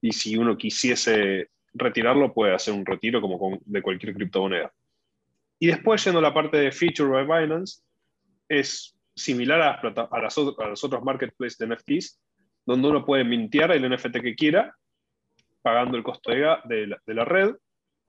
Y 0.00 0.12
si 0.12 0.36
uno 0.36 0.56
quisiese 0.56 1.48
retirarlo, 1.74 2.32
puede 2.32 2.54
hacer 2.54 2.72
un 2.72 2.86
retiro 2.86 3.20
como 3.20 3.58
de 3.64 3.82
cualquier 3.82 4.14
criptomoneda. 4.14 4.72
Y 5.58 5.66
después, 5.66 6.04
yendo 6.04 6.20
a 6.20 6.22
la 6.22 6.32
parte 6.32 6.56
de 6.56 6.70
Feature 6.70 7.24
by 7.24 7.24
Binance, 7.24 7.82
es 8.48 8.94
similar 9.14 9.60
a, 9.60 9.70
a, 9.72 10.20
las, 10.20 10.38
a 10.38 10.68
los 10.68 10.84
otros 10.84 11.02
marketplaces 11.02 11.58
de 11.58 11.66
NFTs, 11.66 12.20
donde 12.66 12.88
uno 12.88 13.04
puede 13.04 13.24
mintear 13.24 13.72
el 13.72 13.88
NFT 13.88 14.20
que 14.20 14.34
quiera, 14.34 14.76
pagando 15.62 15.96
el 15.96 16.02
costo 16.02 16.30
de, 16.30 16.86
la, 17.06 17.24
red. 17.24 17.54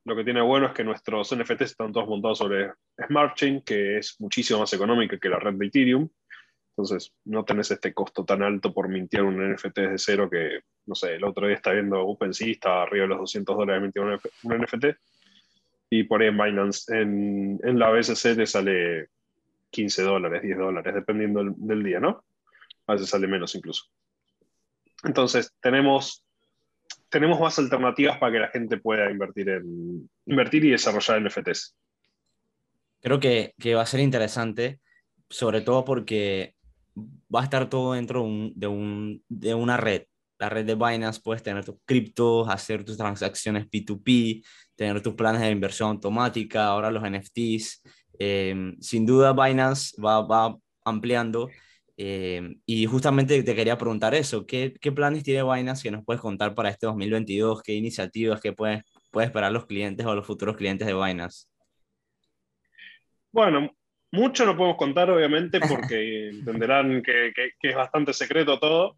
Lo 0.06 0.16
que 0.16 0.24
tiene 0.24 0.42
bueno 0.42 0.68
es 0.68 0.74
que 0.74 0.84
nuestros 0.84 1.36
NFTs 1.36 1.62
están 1.62 1.92
todos 1.92 2.08
montados 2.08 2.40
sobre 2.40 2.72
Smart 3.08 3.36
Chain, 3.36 3.62
que 3.62 3.98
es 3.98 4.16
muchísimo 4.20 4.60
más 4.60 4.74
económica 4.74 5.18
que 5.18 5.30
la 5.30 5.40
red 5.40 5.54
de 5.54 5.68
Ethereum. 5.68 6.10
Entonces, 6.76 7.14
no 7.26 7.44
tenés 7.44 7.70
este 7.70 7.94
costo 7.94 8.24
tan 8.24 8.42
alto 8.42 8.74
por 8.74 8.88
mintear 8.88 9.24
un 9.24 9.54
NFT 9.54 9.78
desde 9.78 9.98
cero 9.98 10.30
que, 10.30 10.62
no 10.86 10.96
sé, 10.96 11.16
el 11.16 11.24
otro 11.24 11.46
día 11.46 11.58
está 11.58 11.72
viendo 11.74 12.02
OpenSea, 12.02 12.52
está 12.52 12.84
arriba 12.84 13.04
de 13.04 13.10
los 13.10 13.20
200 13.20 13.58
dólares 13.58 13.82
mintear 13.82 14.06
un, 14.06 14.20
un 14.44 14.62
NFT. 14.62 14.86
Y 15.90 16.04
por 16.04 16.22
ahí 16.22 16.30
en 16.30 16.38
Binance, 16.38 16.98
en 16.98 17.60
la 17.78 17.92
BSC 17.92 18.36
te 18.36 18.46
sale 18.46 19.10
15 19.72 20.04
dólares, 20.04 20.42
10 20.44 20.58
dólares, 20.58 20.94
dependiendo 20.94 21.44
del, 21.44 21.84
día, 21.84 22.00
¿no? 22.00 22.24
A 22.88 22.94
veces 22.94 23.10
sale 23.10 23.28
menos 23.28 23.56
incluso. 23.56 23.86
Entonces, 25.04 25.54
tenemos, 25.62 26.24
tenemos 27.10 27.40
más 27.40 27.58
alternativas 27.58 28.18
para 28.20 28.32
que 28.32 28.40
la 28.40 28.48
gente 28.50 28.78
pueda 28.78 29.10
invertir, 29.10 29.64
invertir 30.26 30.66
y 30.66 30.72
desarrollar 30.72 31.22
NFTs. 31.22 31.76
Creo 33.02 33.20
que, 33.20 33.54
que 33.60 33.74
va 33.74 33.82
a 33.82 33.88
ser 33.88 34.02
interesante, 34.02 34.80
sobre 35.30 35.62
todo 35.62 35.84
porque 35.84 36.54
va 37.34 37.42
a 37.42 37.44
estar 37.44 37.70
todo 37.70 37.94
dentro 37.94 38.22
de, 38.54 38.68
un, 38.68 39.24
de 39.28 39.54
una 39.54 39.78
red. 39.78 40.04
La 40.38 40.50
red 40.50 40.66
de 40.66 40.76
Binance 40.76 41.22
puedes 41.24 41.44
tener 41.44 41.64
tus 41.64 41.76
criptos, 41.86 42.50
hacer 42.50 42.84
tus 42.84 42.98
transacciones 42.98 43.70
P2P, 43.70 44.44
tener 44.76 45.02
tus 45.02 45.14
planes 45.14 45.42
de 45.42 45.52
inversión 45.52 45.90
automática, 45.92 46.66
ahora 46.66 46.92
los 46.92 47.04
NFTs. 47.04 47.84
Em, 48.24 48.80
sin 48.80 49.04
duda 49.04 49.34
Binance 49.34 50.00
va, 50.00 50.22
va 50.22 50.56
ampliando 50.86 51.50
em, 51.98 52.62
y 52.68 52.86
justamente 52.86 53.42
te 53.42 53.56
quería 53.56 53.80
preguntar 53.80 54.14
eso, 54.14 54.46
¿qué, 54.46 54.76
¿qué, 54.80 54.92
planes 54.92 55.24
tiene 55.24 55.42
Binance 55.42 55.82
que 55.82 55.90
nos 55.90 56.06
puedes 56.06 56.22
contar 56.22 56.54
para 56.54 56.70
este 56.70 56.86
2022? 56.86 57.64
¿Qué 57.64 57.74
iniciativas 57.74 58.40
que 58.40 58.54
puedes, 58.54 58.84
puede 59.10 59.26
esperar 59.26 59.52
los 59.52 59.66
clientes 59.66 60.06
o 60.06 60.14
los 60.14 60.28
futuros 60.28 60.56
clientes 60.56 60.86
de 60.86 60.94
Binance? 60.94 61.48
Bueno, 63.32 63.72
mucho 64.12 64.46
no 64.46 64.56
podemos 64.56 64.78
contar 64.78 65.10
obviamente 65.10 65.60
porque 65.60 66.30
entenderán 66.30 67.02
que, 67.02 67.34
que, 67.36 67.70
es 67.70 67.76
bastante 67.76 68.14
secreto 68.14 68.60
todo. 68.60 68.96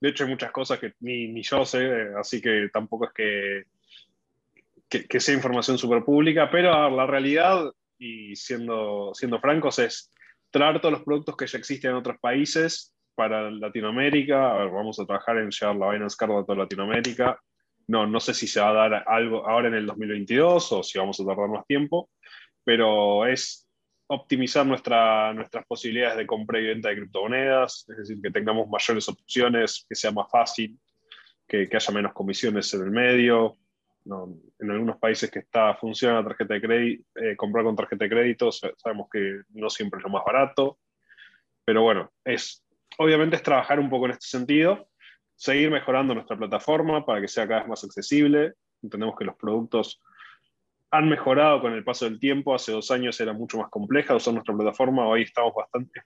De 0.00 0.08
hecho 0.08 0.24
hay 0.24 0.30
muchas 0.30 0.50
cosas 0.50 0.80
que 0.80 0.94
ni, 0.98 1.28
ni 1.28 1.44
yo 1.44 1.64
sé, 1.64 2.08
así 2.18 2.40
que 2.40 2.70
tampoco 2.72 3.04
es 3.04 3.12
que, 3.12 5.06
que, 5.08 5.20
sea 5.20 5.36
información 5.36 5.78
súper 5.78 6.02
pública, 6.02 6.50
pero 6.50 6.90
la 6.90 7.06
realidad 7.06 7.70
y 8.04 8.36
siendo, 8.36 9.12
siendo 9.14 9.40
francos, 9.40 9.78
es 9.78 10.12
traer 10.50 10.78
todos 10.80 10.92
los 10.92 11.02
productos 11.04 11.36
que 11.36 11.46
ya 11.46 11.58
existen 11.58 11.92
en 11.92 11.96
otros 11.96 12.18
países 12.20 12.94
para 13.14 13.50
Latinoamérica. 13.50 14.36
vamos 14.66 15.00
a 15.00 15.06
trabajar 15.06 15.38
en 15.38 15.50
llevar 15.50 15.76
la 15.76 15.90
Binance 15.90 16.16
Card 16.18 16.32
a 16.32 16.44
toda 16.44 16.58
Latinoamérica. 16.58 17.40
No, 17.86 18.06
no 18.06 18.20
sé 18.20 18.34
si 18.34 18.46
se 18.46 18.60
va 18.60 18.70
a 18.70 18.88
dar 18.88 19.04
algo 19.06 19.48
ahora 19.48 19.68
en 19.68 19.74
el 19.74 19.86
2022 19.86 20.72
o 20.72 20.82
si 20.82 20.98
vamos 20.98 21.18
a 21.18 21.24
tardar 21.24 21.48
más 21.48 21.66
tiempo, 21.66 22.10
pero 22.62 23.26
es 23.26 23.66
optimizar 24.06 24.66
nuestra, 24.66 25.32
nuestras 25.32 25.64
posibilidades 25.66 26.18
de 26.18 26.26
compra 26.26 26.60
y 26.60 26.66
venta 26.66 26.90
de 26.90 26.96
criptomonedas, 26.96 27.86
es 27.88 27.96
decir, 27.96 28.20
que 28.22 28.30
tengamos 28.30 28.68
mayores 28.68 29.08
opciones, 29.08 29.86
que 29.88 29.94
sea 29.94 30.12
más 30.12 30.30
fácil, 30.30 30.78
que, 31.48 31.68
que 31.68 31.76
haya 31.76 31.94
menos 31.94 32.12
comisiones 32.12 32.72
en 32.74 32.82
el 32.82 32.90
medio, 32.90 33.56
en 34.06 34.70
algunos 34.70 34.98
países 34.98 35.30
que 35.30 35.40
está, 35.40 35.74
funciona 35.76 36.20
la 36.20 36.28
tarjeta 36.28 36.54
de 36.54 36.60
crédito, 36.60 37.04
eh, 37.14 37.36
comprar 37.36 37.64
con 37.64 37.76
tarjeta 37.76 38.04
de 38.04 38.10
crédito, 38.10 38.52
sabemos 38.52 39.08
que 39.10 39.42
no 39.50 39.70
siempre 39.70 39.98
es 39.98 40.04
lo 40.04 40.10
más 40.10 40.24
barato, 40.24 40.78
pero 41.64 41.82
bueno, 41.82 42.12
es, 42.24 42.64
obviamente 42.98 43.36
es 43.36 43.42
trabajar 43.42 43.80
un 43.80 43.88
poco 43.88 44.06
en 44.06 44.12
este 44.12 44.26
sentido, 44.26 44.88
seguir 45.34 45.70
mejorando 45.70 46.14
nuestra 46.14 46.36
plataforma 46.36 47.04
para 47.04 47.20
que 47.20 47.28
sea 47.28 47.48
cada 47.48 47.60
vez 47.60 47.68
más 47.68 47.84
accesible. 47.84 48.54
Entendemos 48.82 49.16
que 49.16 49.24
los 49.24 49.36
productos 49.36 50.02
han 50.90 51.08
mejorado 51.08 51.60
con 51.60 51.72
el 51.72 51.82
paso 51.82 52.04
del 52.04 52.20
tiempo. 52.20 52.54
Hace 52.54 52.72
dos 52.72 52.90
años 52.90 53.20
era 53.20 53.32
mucho 53.32 53.58
más 53.58 53.70
compleja 53.70 54.14
usar 54.14 54.34
nuestra 54.34 54.54
plataforma. 54.54 55.08
Hoy 55.08 55.22
estamos 55.22 55.52
bastante, 55.54 56.00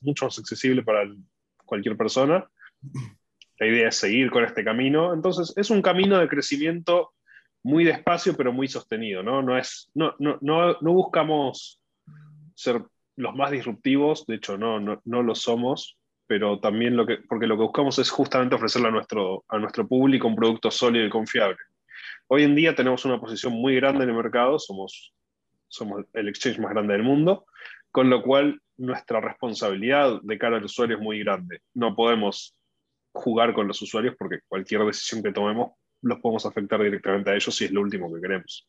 mucho 0.00 0.24
más 0.24 0.38
accesible 0.38 0.82
para 0.82 1.04
cualquier 1.64 1.96
persona. 1.96 2.48
La 3.58 3.66
idea 3.66 3.88
es 3.88 3.96
seguir 3.96 4.30
con 4.30 4.44
este 4.44 4.64
camino. 4.64 5.14
Entonces, 5.14 5.52
es 5.56 5.70
un 5.70 5.82
camino 5.82 6.18
de 6.18 6.28
crecimiento 6.28 7.12
muy 7.62 7.84
despacio, 7.84 8.36
pero 8.36 8.52
muy 8.52 8.68
sostenido, 8.68 9.22
¿no? 9.22 9.42
No, 9.42 9.56
es, 9.56 9.90
no, 9.94 10.14
no, 10.18 10.38
no, 10.40 10.76
no 10.80 10.92
buscamos 10.92 11.80
ser 12.54 12.82
los 13.16 13.34
más 13.34 13.50
disruptivos, 13.50 14.26
de 14.26 14.36
hecho 14.36 14.58
no, 14.58 14.80
no, 14.80 15.00
no, 15.04 15.22
lo 15.22 15.34
somos, 15.34 15.98
pero 16.26 16.60
también 16.60 16.96
lo 16.96 17.06
que, 17.06 17.18
porque 17.28 17.46
lo 17.46 17.56
que 17.56 17.62
buscamos 17.62 17.98
es 17.98 18.10
justamente 18.10 18.54
ofrecerle 18.54 18.88
a 18.88 18.92
nuestro, 18.92 19.44
a 19.48 19.58
nuestro 19.58 19.86
público 19.86 20.26
un 20.26 20.36
producto 20.36 20.70
sólido 20.70 21.06
y 21.06 21.10
confiable. 21.10 21.58
Hoy 22.28 22.44
en 22.44 22.54
día 22.54 22.74
tenemos 22.74 23.04
una 23.04 23.20
posición 23.20 23.52
muy 23.52 23.76
grande 23.76 24.04
en 24.04 24.10
el 24.10 24.16
mercado, 24.16 24.58
somos, 24.58 25.12
somos 25.68 26.04
el 26.14 26.28
exchange 26.28 26.58
más 26.58 26.72
grande 26.72 26.94
del 26.94 27.02
mundo, 27.02 27.44
con 27.90 28.08
lo 28.08 28.22
cual 28.22 28.60
nuestra 28.78 29.20
responsabilidad 29.20 30.20
de 30.22 30.38
cara 30.38 30.56
al 30.56 30.64
usuario 30.64 30.96
es 30.96 31.02
muy 31.02 31.20
grande. 31.20 31.60
No 31.74 31.94
podemos 31.94 32.56
jugar 33.12 33.52
con 33.52 33.68
los 33.68 33.80
usuarios 33.82 34.16
porque 34.18 34.40
cualquier 34.48 34.84
decisión 34.84 35.22
que 35.22 35.32
tomemos 35.32 35.72
los 36.02 36.18
podemos 36.18 36.44
afectar 36.44 36.82
directamente 36.82 37.30
a 37.30 37.34
ellos 37.34 37.54
si 37.54 37.64
es 37.64 37.70
lo 37.70 37.80
último 37.80 38.12
que 38.12 38.20
queremos. 38.20 38.68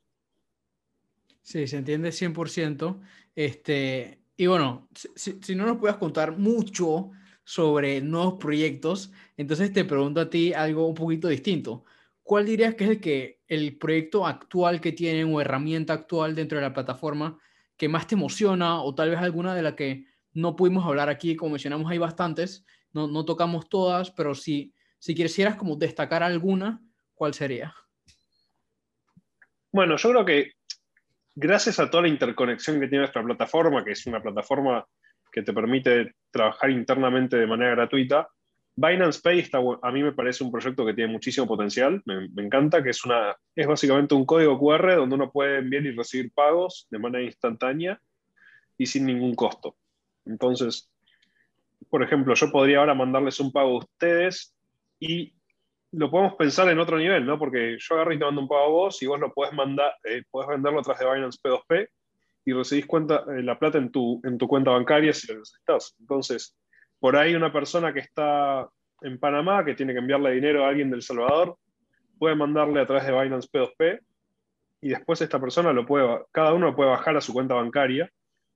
Sí, 1.41 1.67
se 1.67 1.77
entiende 1.77 2.09
100%. 2.09 3.01
Este, 3.35 4.21
y 4.37 4.47
bueno, 4.47 4.87
si, 5.15 5.55
no 5.55 5.65
nos 5.65 5.77
puedes 5.77 5.97
contar 5.97 6.37
mucho 6.37 7.11
sobre 7.43 8.01
nuevos 8.01 8.35
proyectos, 8.35 9.11
entonces 9.35 9.73
te 9.73 9.83
pregunto 9.83 10.21
a 10.21 10.29
ti 10.29 10.53
algo 10.53 10.87
un 10.87 10.95
poquito 10.95 11.27
distinto. 11.27 11.83
¿Cuál 12.23 12.45
dirías 12.45 12.75
que 12.75 12.85
es 12.85 12.89
el, 12.91 13.01
que, 13.01 13.41
el 13.47 13.77
proyecto 13.77 14.25
actual 14.25 14.79
que 14.79 14.93
tienen 14.93 15.33
o 15.33 15.41
herramienta 15.41 15.93
actual 15.93 16.35
dentro 16.35 16.57
de 16.57 16.63
la 16.63 16.73
plataforma 16.73 17.37
que 17.75 17.89
más 17.89 18.07
te 18.07 18.15
emociona 18.15 18.81
o 18.81 18.95
tal 18.95 19.09
vez 19.09 19.19
alguna 19.19 19.53
de 19.53 19.61
la 19.61 19.75
que 19.75 20.05
no 20.31 20.55
pudimos 20.55 20.85
hablar 20.85 21.09
aquí? 21.09 21.35
Como 21.35 21.51
mencionamos, 21.51 21.91
hay 21.91 21.97
bastantes, 21.97 22.65
no, 22.93 23.07
no 23.07 23.25
tocamos 23.25 23.67
todas, 23.67 24.11
pero 24.11 24.33
si, 24.33 24.73
si 24.99 25.13
quisieras 25.13 25.57
como 25.57 25.75
destacar 25.75 26.23
alguna, 26.23 26.81
¿cuál 27.13 27.33
sería? 27.33 27.73
Bueno, 29.71 29.97
yo 29.97 30.09
creo 30.09 30.25
que 30.25 30.51
gracias 31.35 31.79
a 31.79 31.89
toda 31.89 32.03
la 32.03 32.09
interconexión 32.09 32.79
que 32.79 32.87
tiene 32.87 33.03
nuestra 33.03 33.23
plataforma, 33.23 33.83
que 33.83 33.91
es 33.91 34.05
una 34.05 34.21
plataforma 34.21 34.85
que 35.31 35.41
te 35.41 35.53
permite 35.53 36.13
trabajar 36.31 36.69
internamente 36.69 37.37
de 37.37 37.47
manera 37.47 37.71
gratuita, 37.71 38.27
Binance 38.75 39.21
Pay 39.21 39.39
está, 39.39 39.59
a 39.81 39.91
mí 39.91 40.01
me 40.01 40.13
parece 40.13 40.43
un 40.43 40.51
proyecto 40.51 40.85
que 40.85 40.93
tiene 40.93 41.11
muchísimo 41.11 41.45
potencial, 41.45 42.01
me, 42.05 42.29
encanta, 42.43 42.81
que 42.81 42.89
es, 42.89 43.05
una, 43.05 43.35
es 43.55 43.67
básicamente 43.67 44.15
un 44.15 44.25
código 44.25 44.59
QR 44.59 44.95
donde 44.95 45.15
uno 45.15 45.31
puede 45.31 45.59
enviar 45.59 45.85
y 45.85 45.91
recibir 45.95 46.31
pagos 46.33 46.87
de 46.89 46.97
manera 46.97 47.23
instantánea 47.23 48.01
y 48.77 48.87
sin 48.87 49.05
ningún 49.05 49.35
costo. 49.35 49.75
Entonces, 50.25 50.91
por 51.89 52.01
ejemplo, 52.01 52.33
yo 52.33 52.51
podría 52.51 52.79
ahora 52.79 52.95
mandarles 52.95 53.39
un 53.39 53.51
pago 53.51 53.75
a 53.75 53.79
ustedes 53.79 54.55
y 54.99 55.33
lo 55.93 56.09
podemos 56.09 56.35
pensar 56.35 56.67
en 56.69 56.79
otro 56.79 56.97
nivel, 56.97 57.25
¿no? 57.25 57.37
Porque 57.37 57.77
yo 57.79 57.95
agarro 57.95 58.13
y 58.13 58.19
te 58.19 58.25
mando 58.25 58.41
un 58.41 58.47
pago 58.47 58.63
a 58.63 58.69
vos 58.69 59.01
y 59.01 59.05
vos 59.05 59.19
lo 59.19 59.31
podés 59.31 59.53
mandar, 59.53 59.93
eh, 60.03 60.23
podés 60.29 60.49
venderlo 60.49 60.79
a 60.79 60.83
través 60.83 60.99
de 60.99 61.13
Binance 61.13 61.39
P2P 61.41 61.87
y 62.45 62.53
recibís 62.53 62.85
cuenta, 62.87 63.23
eh, 63.29 63.43
la 63.43 63.59
plata 63.59 63.77
en 63.77 63.91
tu, 63.91 64.19
en 64.23 64.37
tu 64.37 64.47
cuenta 64.47 64.71
bancaria 64.71 65.13
si 65.13 65.27
lo 65.27 65.39
necesitas. 65.39 65.95
Entonces, 65.99 66.57
por 66.99 67.15
ahí 67.15 67.35
una 67.35 67.53
persona 67.53 67.93
que 67.93 67.99
está 67.99 68.67
en 69.01 69.19
Panamá, 69.19 69.63
que 69.63 69.75
tiene 69.75 69.93
que 69.93 69.99
enviarle 69.99 70.31
dinero 70.31 70.65
a 70.65 70.69
alguien 70.69 70.89
del 70.89 71.03
Salvador, 71.03 71.57
puede 72.17 72.35
mandarle 72.35 72.81
a 72.81 72.87
través 72.87 73.05
de 73.05 73.11
Binance 73.11 73.49
P2P 73.51 73.99
y 74.81 74.89
después 74.89 75.21
esta 75.21 75.39
persona 75.39 75.73
lo 75.73 75.85
puede, 75.85 76.23
cada 76.31 76.53
uno 76.53 76.67
lo 76.67 76.75
puede 76.75 76.89
bajar 76.89 77.15
a 77.17 77.21
su 77.21 77.33
cuenta 77.33 77.53
bancaria 77.53 78.09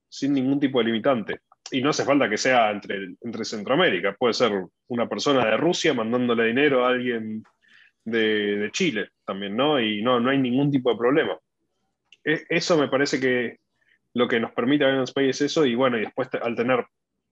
sin 0.09 0.33
ningún 0.33 0.59
tipo 0.59 0.79
de 0.79 0.85
limitante. 0.85 1.41
Y 1.71 1.81
no 1.81 1.89
hace 1.89 2.05
falta 2.05 2.29
que 2.29 2.37
sea 2.37 2.71
entre, 2.71 3.15
entre 3.21 3.45
Centroamérica, 3.45 4.15
puede 4.17 4.33
ser 4.33 4.51
una 4.87 5.09
persona 5.09 5.45
de 5.45 5.57
Rusia 5.57 5.93
mandándole 5.93 6.45
dinero 6.45 6.85
a 6.85 6.89
alguien 6.89 7.43
de, 8.05 8.57
de 8.57 8.71
Chile 8.71 9.09
también, 9.25 9.55
¿no? 9.55 9.79
Y 9.79 10.01
no, 10.01 10.19
no 10.19 10.29
hay 10.29 10.37
ningún 10.37 10.71
tipo 10.71 10.91
de 10.91 10.97
problema. 10.97 11.37
E, 12.23 12.45
eso 12.49 12.77
me 12.77 12.87
parece 12.87 13.19
que 13.19 13.59
lo 14.13 14.27
que 14.27 14.39
nos 14.39 14.51
permite 14.51 14.85
Binance 14.85 15.13
Pay 15.13 15.29
es 15.29 15.41
eso, 15.41 15.65
y 15.65 15.75
bueno, 15.75 15.97
y 15.97 16.01
después 16.01 16.29
al 16.41 16.55
tener 16.55 16.85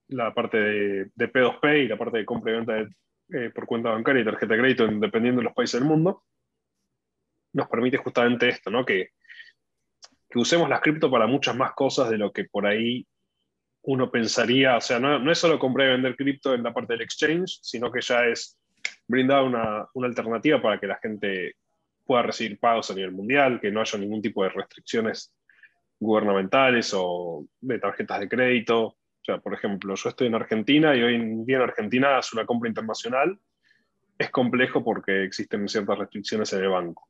la 0.10 0.34
parte 0.34 0.58
de, 0.58 1.12
P2P 1.16 1.86
y 1.86 1.88
la 1.88 1.98
parte 1.98 2.18
de 2.20 2.26
compra 2.26 2.52
y 2.52 2.56
venta 2.56 2.78
eh, 3.34 3.50
por 3.54 3.66
cuenta 3.66 3.90
bancaria 3.90 4.22
y 4.22 4.26
tarjeta 4.26 4.54
de 4.54 4.60
crédito, 4.60 4.88
dependiendo 4.88 5.40
de 5.40 5.46
los 5.46 5.54
países 5.54 5.80
del 5.80 5.90
mundo, 5.90 6.24
nos 7.54 7.68
permite 7.68 7.98
justamente 7.98 8.50
esto, 8.50 8.70
¿no? 8.70 8.86
Que, 8.86 9.10
que 10.30 10.40
usemos 10.40 10.70
las 10.70 10.82
cripto 10.82 11.10
para 11.10 11.26
muchas 11.26 11.56
más 11.56 11.72
cosas 11.74 12.10
de 12.10 12.18
lo 12.18 12.32
que 12.32 12.46
por 12.46 12.68
ahí 12.68 13.08
uno 13.88 14.10
pensaría, 14.10 14.78
o 14.78 14.82
sea, 14.82 15.00
no, 15.00 15.32
es 15.32 15.38
solo 15.38 15.60
comprar 15.60 15.88
y 15.88 15.92
vender 15.92 16.16
cripto 16.16 16.54
en 16.54 16.64
la 16.64 16.74
parte 16.74 16.94
del 16.94 17.04
exchange, 17.04 17.60
sino 17.62 17.92
que 17.92 18.02
ya 18.02 18.26
es 18.26 18.58
brindar 19.08 19.44
una, 19.44 19.88
una, 19.94 20.08
alternativa 20.08 20.62
para 20.62 20.80
que 20.80 20.88
la 20.88 20.98
gente 20.98 21.56
pueda 22.06 22.24
recibir 22.24 22.60
pagos 22.60 22.90
a 22.90 22.96
nivel 22.96 23.12
mundial, 23.12 23.60
que 23.60 23.72
no 23.72 23.82
haya 23.82 24.00
ningún 24.00 24.22
tipo 24.22 24.44
de 24.44 24.50
restricciones 24.50 25.34
gubernamentales 26.00 26.92
o 26.96 27.46
de 27.62 27.80
tarjetas 27.80 28.20
de 28.20 28.30
crédito. 28.30 28.84
O 28.86 29.24
sea, 29.24 29.38
por 29.40 29.54
ejemplo, 29.54 29.96
yo 29.96 30.10
estoy 30.10 30.28
en 30.28 30.36
Argentina 30.36 30.96
y 30.96 31.02
hoy 31.02 31.16
en 31.16 31.46
día 31.46 31.58
en 31.58 31.64
Argentina 31.64 32.20
es 32.20 32.34
una 32.34 32.46
compra 32.46 32.70
internacional. 32.70 33.40
Es 34.18 34.30
complejo 34.30 34.84
porque 34.84 35.24
existen 35.24 35.68
ciertas 35.68 35.98
restricciones 35.98 36.54
en 36.54 36.64
el 36.64 36.70
banco. 36.70 37.08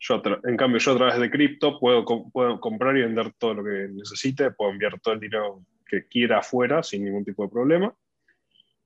Yo, 0.00 0.22
en 0.44 0.56
cambio, 0.56 0.78
yo 0.78 0.92
a 0.92 0.96
través 0.96 1.18
de 1.18 1.30
cripto 1.30 1.78
puedo, 1.78 2.04
puedo 2.04 2.58
comprar 2.58 2.96
y 2.96 3.02
vender 3.02 3.32
todo 3.38 3.54
lo 3.54 3.64
que 3.64 3.88
necesite, 3.90 4.50
puedo 4.50 4.72
enviar 4.72 4.98
todo 5.00 5.14
el 5.14 5.20
dinero 5.20 5.62
que 5.90 6.06
quiera 6.06 6.38
afuera 6.38 6.82
sin 6.82 7.04
ningún 7.04 7.24
tipo 7.24 7.42
de 7.42 7.48
problema. 7.48 7.94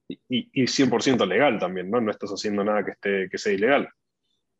Y, 0.09 0.19
y 0.53 0.67
100% 0.67 1.27
legal 1.27 1.59
también, 1.59 1.91
¿no? 1.91 2.01
No 2.01 2.11
estás 2.11 2.31
haciendo 2.31 2.65
nada 2.65 2.85
que, 2.85 2.91
esté, 2.93 3.29
que 3.31 3.39
sea 3.39 3.53
ilegal. 3.53 3.89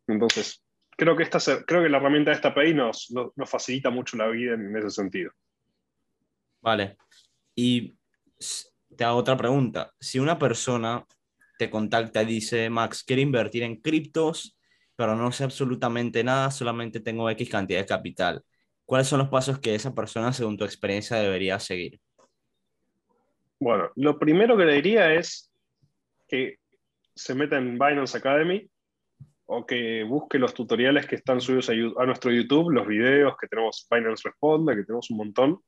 Entonces, 0.07 0.63
creo 0.97 1.15
que, 1.15 1.23
esta, 1.23 1.39
creo 1.65 1.83
que 1.83 1.89
la 1.89 1.97
herramienta 1.97 2.31
de 2.31 2.35
esta 2.35 2.49
API 2.49 2.73
nos, 2.73 3.11
nos, 3.11 3.49
facilita 3.49 3.89
mucho 3.89 4.17
la 4.17 4.27
vida 4.27 4.53
en 4.53 4.75
ese 4.75 4.89
sentido. 4.89 5.31
Vale. 6.61 6.97
Y 7.53 7.95
te 8.95 9.03
hago 9.03 9.17
otra 9.17 9.37
pregunta. 9.37 9.93
Si 9.99 10.19
una 10.19 10.39
persona 10.39 11.05
te 11.57 11.69
contacta 11.69 12.23
y 12.23 12.25
dice, 12.25 12.69
Max, 12.69 13.03
quiero 13.03 13.21
invertir 13.21 13.63
en 13.63 13.77
criptos, 13.77 14.57
pero 14.95 15.15
no 15.15 15.31
sé 15.31 15.43
absolutamente 15.43 16.23
nada, 16.23 16.51
solamente 16.51 16.99
tengo 16.99 17.29
X 17.29 17.49
cantidad 17.49 17.79
de 17.79 17.85
capital. 17.85 18.43
¿Cuáles 18.85 19.07
son 19.07 19.19
los 19.19 19.29
pasos 19.29 19.59
que 19.59 19.75
esa 19.75 19.93
persona, 19.93 20.31
según 20.31 20.57
tu 20.57 20.65
experiencia, 20.65 21.17
debería 21.17 21.59
seguir? 21.59 21.99
Bueno, 23.59 23.91
lo 23.95 24.19
primero 24.19 24.57
que 24.57 24.65
le 24.65 24.73
diría 24.73 25.13
es 25.13 25.51
que 26.27 26.57
se 27.15 27.33
meta 27.35 27.57
en 27.57 27.73
Binance 27.77 28.17
Academy, 28.17 28.69
o 29.47 29.65
que 29.65 30.03
busque 30.03 30.39
los 30.39 30.53
tutoriales 30.53 31.05
que 31.05 31.15
están 31.15 31.39
subidos 31.39 31.69
a, 31.69 32.05
nuestro 32.05 32.31
YouTube, 32.31 32.71
los 32.71 32.87
videos 32.87 33.35
que 33.37 33.47
tenemos 33.47 33.87
Binance 33.89 34.27
Responde, 34.27 34.75
que 34.75 34.83
tenemos 34.83 35.09
un 35.11 35.17
montón, 35.17 35.59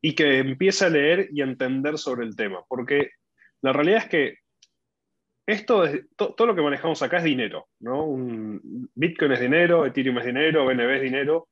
y 0.00 0.14
que 0.14 0.38
empiece 0.38 0.84
a 0.84 0.90
leer 0.90 1.28
y 1.32 1.42
entender 1.42 1.98
sobre 1.98 2.26
el 2.26 2.36
tema, 2.36 2.64
porque 2.68 3.10
la 3.62 3.72
realidad 3.72 4.04
es 4.04 4.08
que 4.08 4.34
esto 5.46 5.84
todo 6.16 6.46
lo 6.46 6.54
que 6.54 6.62
manejamos 6.62 7.02
acá 7.02 7.18
es 7.18 7.24
dinero, 7.24 7.68
¿no? 7.80 8.04
Un, 8.04 8.90
Bitcoin 8.94 9.32
es 9.32 9.40
dinero, 9.40 9.86
Ethereum 9.86 10.18
es 10.18 10.26
dinero, 10.26 10.66
BNB 10.66 10.96
es 10.96 11.02
dinero, 11.02 11.48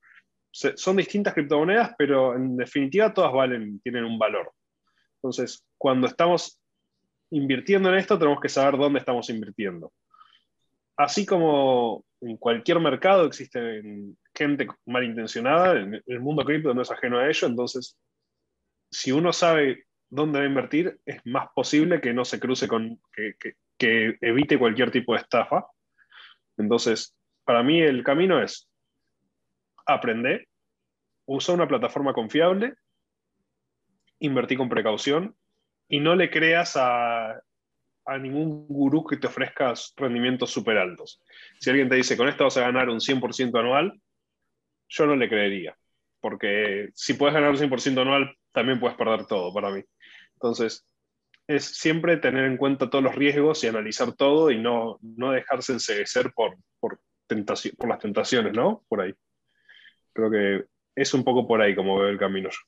son 0.52 0.96
distintas 0.96 1.32
criptomonedas, 1.32 1.94
pero 1.96 2.34
en 2.34 2.56
definitiva 2.56 3.14
todas 3.14 3.32
valen, 3.32 3.80
tienen 3.80 4.04
un 4.04 4.18
valor. 4.18 4.52
Entonces, 5.26 5.64
cuando 5.76 6.06
estamos 6.06 6.58
invirtiendo 7.30 7.88
en 7.88 7.96
esto, 7.96 8.18
tenemos 8.18 8.40
que 8.40 8.48
saber 8.48 8.78
dónde 8.78 9.00
estamos 9.00 9.28
invirtiendo 9.30 9.92
así 10.96 11.26
como 11.26 12.04
en 12.20 12.36
cualquier 12.36 12.80
mercado 12.80 13.26
existe 13.26 13.82
gente 14.34 14.66
malintencionada, 14.86 15.78
en 15.78 16.02
el 16.06 16.20
mundo 16.20 16.44
cripto 16.44 16.74
no 16.74 16.82
es 16.82 16.90
ajeno 16.90 17.18
a 17.18 17.28
ello, 17.28 17.46
entonces 17.46 17.98
si 18.90 19.12
uno 19.12 19.32
sabe 19.32 19.84
dónde 20.08 20.38
va 20.38 20.44
a 20.44 20.48
invertir, 20.48 20.98
es 21.04 21.20
más 21.26 21.48
posible 21.54 22.00
que 22.00 22.14
no 22.14 22.24
se 22.24 22.40
cruce 22.40 22.68
con, 22.68 23.00
que, 23.12 24.16
evite 24.20 24.58
cualquier 24.58 24.90
tipo 24.90 25.12
de 25.12 25.20
estafa. 25.20 25.66
Entonces, 26.56 27.14
para 27.44 27.62
mí 27.62 27.82
el 27.82 28.02
camino 28.02 28.40
es 28.40 28.68
aprender, 29.84 30.48
usar 31.26 31.56
una 31.56 31.68
plataforma 31.68 32.14
confiable, 32.14 32.74
invertir 34.20 34.58
con 34.58 34.68
precaución 34.68 35.36
y 35.88 36.00
no 36.00 36.16
le 36.16 36.30
creas 36.30 36.76
a 36.76 37.40
a 38.06 38.18
ningún 38.18 38.66
gurú 38.68 39.04
que 39.04 39.16
te 39.16 39.26
ofrezca 39.26 39.74
rendimientos 39.96 40.50
súper 40.50 40.78
altos. 40.78 41.20
Si 41.58 41.68
alguien 41.68 41.88
te 41.88 41.96
dice, 41.96 42.16
con 42.16 42.28
esto 42.28 42.44
vas 42.44 42.56
a 42.56 42.62
ganar 42.62 42.88
un 42.88 43.00
100% 43.00 43.58
anual, 43.58 44.00
yo 44.88 45.06
no 45.06 45.16
le 45.16 45.28
creería, 45.28 45.76
porque 46.20 46.90
si 46.94 47.14
puedes 47.14 47.34
ganar 47.34 47.50
un 47.50 47.56
100% 47.56 48.00
anual, 48.00 48.36
también 48.52 48.78
puedes 48.78 48.96
perder 48.96 49.26
todo 49.26 49.52
para 49.52 49.70
mí. 49.70 49.82
Entonces, 50.34 50.86
es 51.48 51.64
siempre 51.64 52.16
tener 52.16 52.44
en 52.44 52.56
cuenta 52.56 52.88
todos 52.88 53.02
los 53.02 53.14
riesgos 53.14 53.62
y 53.64 53.66
analizar 53.66 54.12
todo 54.12 54.52
y 54.52 54.58
no, 54.58 54.98
no 55.02 55.32
dejarse 55.32 55.72
enseguecer 55.72 56.32
por, 56.32 56.56
por, 56.78 57.00
por 57.76 57.88
las 57.88 57.98
tentaciones, 57.98 58.52
¿no? 58.52 58.84
Por 58.88 59.00
ahí. 59.00 59.14
Creo 60.12 60.30
que 60.30 60.64
es 60.94 61.12
un 61.12 61.24
poco 61.24 61.46
por 61.46 61.60
ahí 61.60 61.74
como 61.74 61.98
veo 61.98 62.08
el 62.08 62.18
camino 62.18 62.50
yo. 62.50 62.58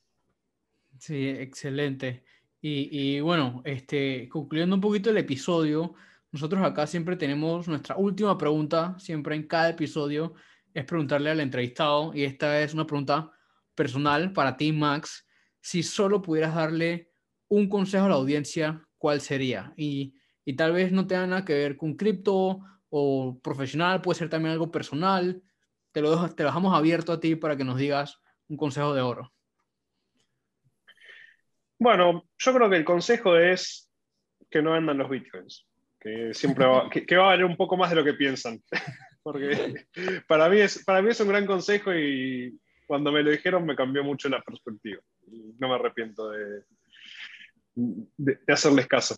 Sí, 0.99 1.29
excelente. 1.29 2.23
Y, 2.61 3.21
bueno, 3.21 3.61
este, 3.63 4.27
concluyendo 4.27 4.75
un 4.75 4.81
poquito 4.81 5.09
el 5.09 5.17
episodio, 5.17 5.93
nosotros 6.31 6.61
acá 6.61 6.87
siempre 6.87 7.15
tenemos 7.15 7.67
nuestra 7.69 7.95
última 7.95 8.37
pregunta, 8.37 8.97
siempre 8.99 9.35
en 9.35 9.47
cada 9.47 9.69
episodio, 9.69 10.33
es 10.73 10.83
preguntarle 10.85 11.29
al 11.31 11.39
entrevistado, 11.39 12.11
y 12.13 12.23
esta 12.25 12.61
es 12.61 12.73
una 12.73 12.85
pregunta 12.85 13.31
personal 13.75 14.33
para 14.33 14.57
ti, 14.57 14.73
Max. 14.73 15.25
Si 15.61 15.83
solo 15.83 16.21
pudieras 16.21 16.53
darle 16.53 17.11
un 17.47 17.69
consejo 17.69 18.05
a 18.05 18.09
la 18.09 18.15
audiencia, 18.15 18.85
¿cuál 18.97 19.21
sería? 19.21 19.73
Y, 19.77 20.15
y 20.43 20.53
tal 20.55 20.73
vez 20.73 20.91
no 20.91 21.07
tenga 21.07 21.27
nada 21.27 21.45
que 21.45 21.53
ver 21.53 21.77
con 21.77 21.95
cripto 21.95 22.59
o 22.89 23.39
profesional, 23.41 24.01
puede 24.01 24.19
ser 24.19 24.29
también 24.29 24.51
algo 24.51 24.69
personal. 24.69 25.41
Te 25.93 26.01
lo, 26.01 26.29
te 26.35 26.43
lo 26.43 26.49
dejamos 26.49 26.75
abierto 26.75 27.13
a 27.13 27.19
ti 27.21 27.35
para 27.35 27.55
que 27.55 27.63
nos 27.63 27.77
digas 27.77 28.19
un 28.49 28.57
consejo 28.57 28.93
de 28.93 29.01
oro. 29.01 29.33
Bueno, 31.79 32.25
yo 32.37 32.53
creo 32.53 32.69
que 32.69 32.75
el 32.75 32.85
consejo 32.85 33.37
es 33.37 33.89
que 34.51 34.61
no 34.61 34.73
vendan 34.73 34.97
los 34.97 35.09
bitcoins, 35.09 35.65
que 35.99 36.33
siempre 36.33 36.65
va, 36.65 36.89
que, 36.89 37.15
va 37.15 37.23
a 37.23 37.27
valer 37.27 37.45
un 37.45 37.55
poco 37.55 37.77
más 37.77 37.89
de 37.89 37.95
lo 37.95 38.03
que 38.03 38.13
piensan. 38.13 38.61
Porque 39.23 39.85
para 40.27 40.49
mí, 40.49 40.59
es, 40.59 40.83
para 40.83 41.01
mí 41.01 41.09
es 41.09 41.19
un 41.21 41.29
gran 41.29 41.45
consejo 41.45 41.93
y 41.93 42.59
cuando 42.85 43.11
me 43.11 43.23
lo 43.23 43.31
dijeron 43.31 43.65
me 43.65 43.75
cambió 43.75 44.03
mucho 44.03 44.27
la 44.27 44.41
perspectiva. 44.41 45.01
No 45.57 45.69
me 45.69 45.75
arrepiento 45.75 46.29
de, 46.31 46.63
de, 47.75 48.39
hacerles 48.47 48.87
caso. 48.87 49.15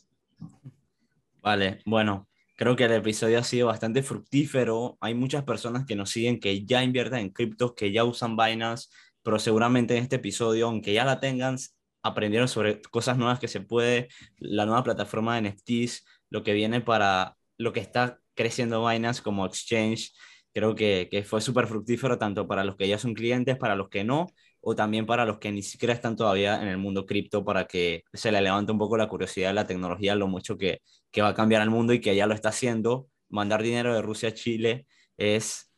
Vale, 1.41 1.81
bueno, 1.85 2.27
creo 2.57 2.75
que 2.75 2.83
el 2.83 2.91
episodio 2.91 3.39
ha 3.39 3.43
sido 3.43 3.67
bastante 3.67 4.03
fructífero. 4.03 4.97
Hay 5.01 5.15
muchas 5.15 5.43
personas 5.43 5.85
que 5.85 5.95
nos 5.95 6.11
siguen 6.11 6.39
que 6.39 6.63
ya 6.65 6.83
invierten 6.83 7.19
en 7.19 7.29
criptos, 7.29 7.73
que 7.73 7.91
ya 7.91 8.03
usan 8.03 8.37
Binance, 8.37 8.89
pero 9.23 9.39
seguramente 9.39 9.97
en 9.97 10.03
este 10.03 10.17
episodio, 10.17 10.67
aunque 10.67 10.93
ya 10.93 11.05
la 11.05 11.19
tengan, 11.19 11.57
aprendieron 12.03 12.47
sobre 12.47 12.81
cosas 12.81 13.17
nuevas 13.17 13.39
que 13.39 13.47
se 13.47 13.61
puede, 13.61 14.09
la 14.37 14.65
nueva 14.65 14.83
plataforma 14.83 15.39
de 15.39 15.49
NFTs, 15.49 16.05
lo 16.29 16.43
que 16.43 16.53
viene 16.53 16.81
para 16.81 17.37
lo 17.57 17.73
que 17.73 17.79
está 17.79 18.19
creciendo 18.33 18.87
Binance 18.87 19.21
como 19.21 19.45
exchange. 19.45 20.11
Creo 20.53 20.75
que, 20.75 21.07
que 21.09 21.23
fue 21.23 21.41
súper 21.41 21.67
fructífero 21.67 22.17
tanto 22.17 22.47
para 22.47 22.63
los 22.63 22.75
que 22.75 22.87
ya 22.87 22.97
son 22.97 23.13
clientes, 23.13 23.57
para 23.57 23.75
los 23.75 23.89
que 23.89 24.03
no, 24.03 24.27
o 24.59 24.75
también 24.75 25.05
para 25.05 25.25
los 25.25 25.39
que 25.39 25.51
ni 25.51 25.63
siquiera 25.63 25.93
están 25.93 26.15
todavía 26.15 26.61
en 26.61 26.67
el 26.67 26.77
mundo 26.77 27.05
cripto, 27.05 27.45
para 27.45 27.65
que 27.67 28.03
se 28.13 28.31
le 28.31 28.41
levante 28.41 28.71
un 28.71 28.77
poco 28.77 28.97
la 28.97 29.07
curiosidad 29.07 29.49
de 29.49 29.53
la 29.53 29.67
tecnología, 29.67 30.15
lo 30.15 30.27
mucho 30.27 30.57
que, 30.57 30.81
que 31.11 31.21
va 31.21 31.29
a 31.29 31.33
cambiar 31.33 31.61
el 31.61 31.69
mundo 31.69 31.93
y 31.93 32.01
que 32.01 32.15
ya 32.15 32.27
lo 32.27 32.33
está 32.33 32.49
haciendo. 32.49 33.07
Mandar 33.29 33.63
dinero 33.63 33.93
de 33.95 34.01
Rusia 34.01 34.29
a 34.29 34.33
Chile 34.33 34.87
es 35.17 35.71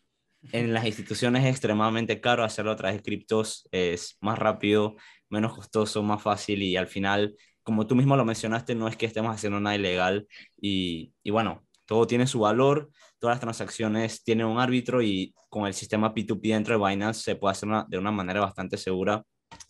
en 0.52 0.74
las 0.74 0.86
instituciones 0.86 1.46
es 1.46 1.52
extremadamente 1.52 2.20
caro, 2.20 2.44
hacerlo 2.44 2.72
a 2.72 2.76
través 2.76 2.98
de 2.98 3.04
criptos 3.04 3.68
es 3.72 4.18
más 4.20 4.38
rápido, 4.38 4.96
menos 5.34 5.54
costoso, 5.54 6.02
más 6.04 6.22
fácil 6.22 6.62
y 6.62 6.78
al 6.78 6.88
final, 6.88 7.36
como 7.64 7.88
tú 7.88 7.96
mismo 7.96 8.16
lo 8.16 8.26
mencionaste, 8.26 8.76
no 8.76 8.88
es 8.88 8.96
que 8.96 9.06
estemos 9.06 9.36
haciendo 9.36 9.60
nada 9.60 9.76
ilegal 9.76 10.28
y, 10.60 11.14
y 11.24 11.32
bueno, 11.32 11.66
todo 11.86 12.08
tiene 12.08 12.28
su 12.28 12.40
valor, 12.40 12.90
todas 13.20 13.36
las 13.36 13.42
transacciones 13.42 14.24
tienen 14.24 14.48
un 14.48 14.60
árbitro 14.60 15.02
y 15.02 15.34
con 15.50 15.66
el 15.68 15.74
sistema 15.74 16.14
P2P 16.14 16.42
dentro 16.42 16.78
de 16.78 16.90
Binance 16.90 17.22
se 17.22 17.36
puede 17.36 17.52
hacer 17.52 17.70
de 17.88 17.98
una 17.98 18.12
manera 18.12 18.40
bastante 18.42 18.78
segura, 18.78 19.24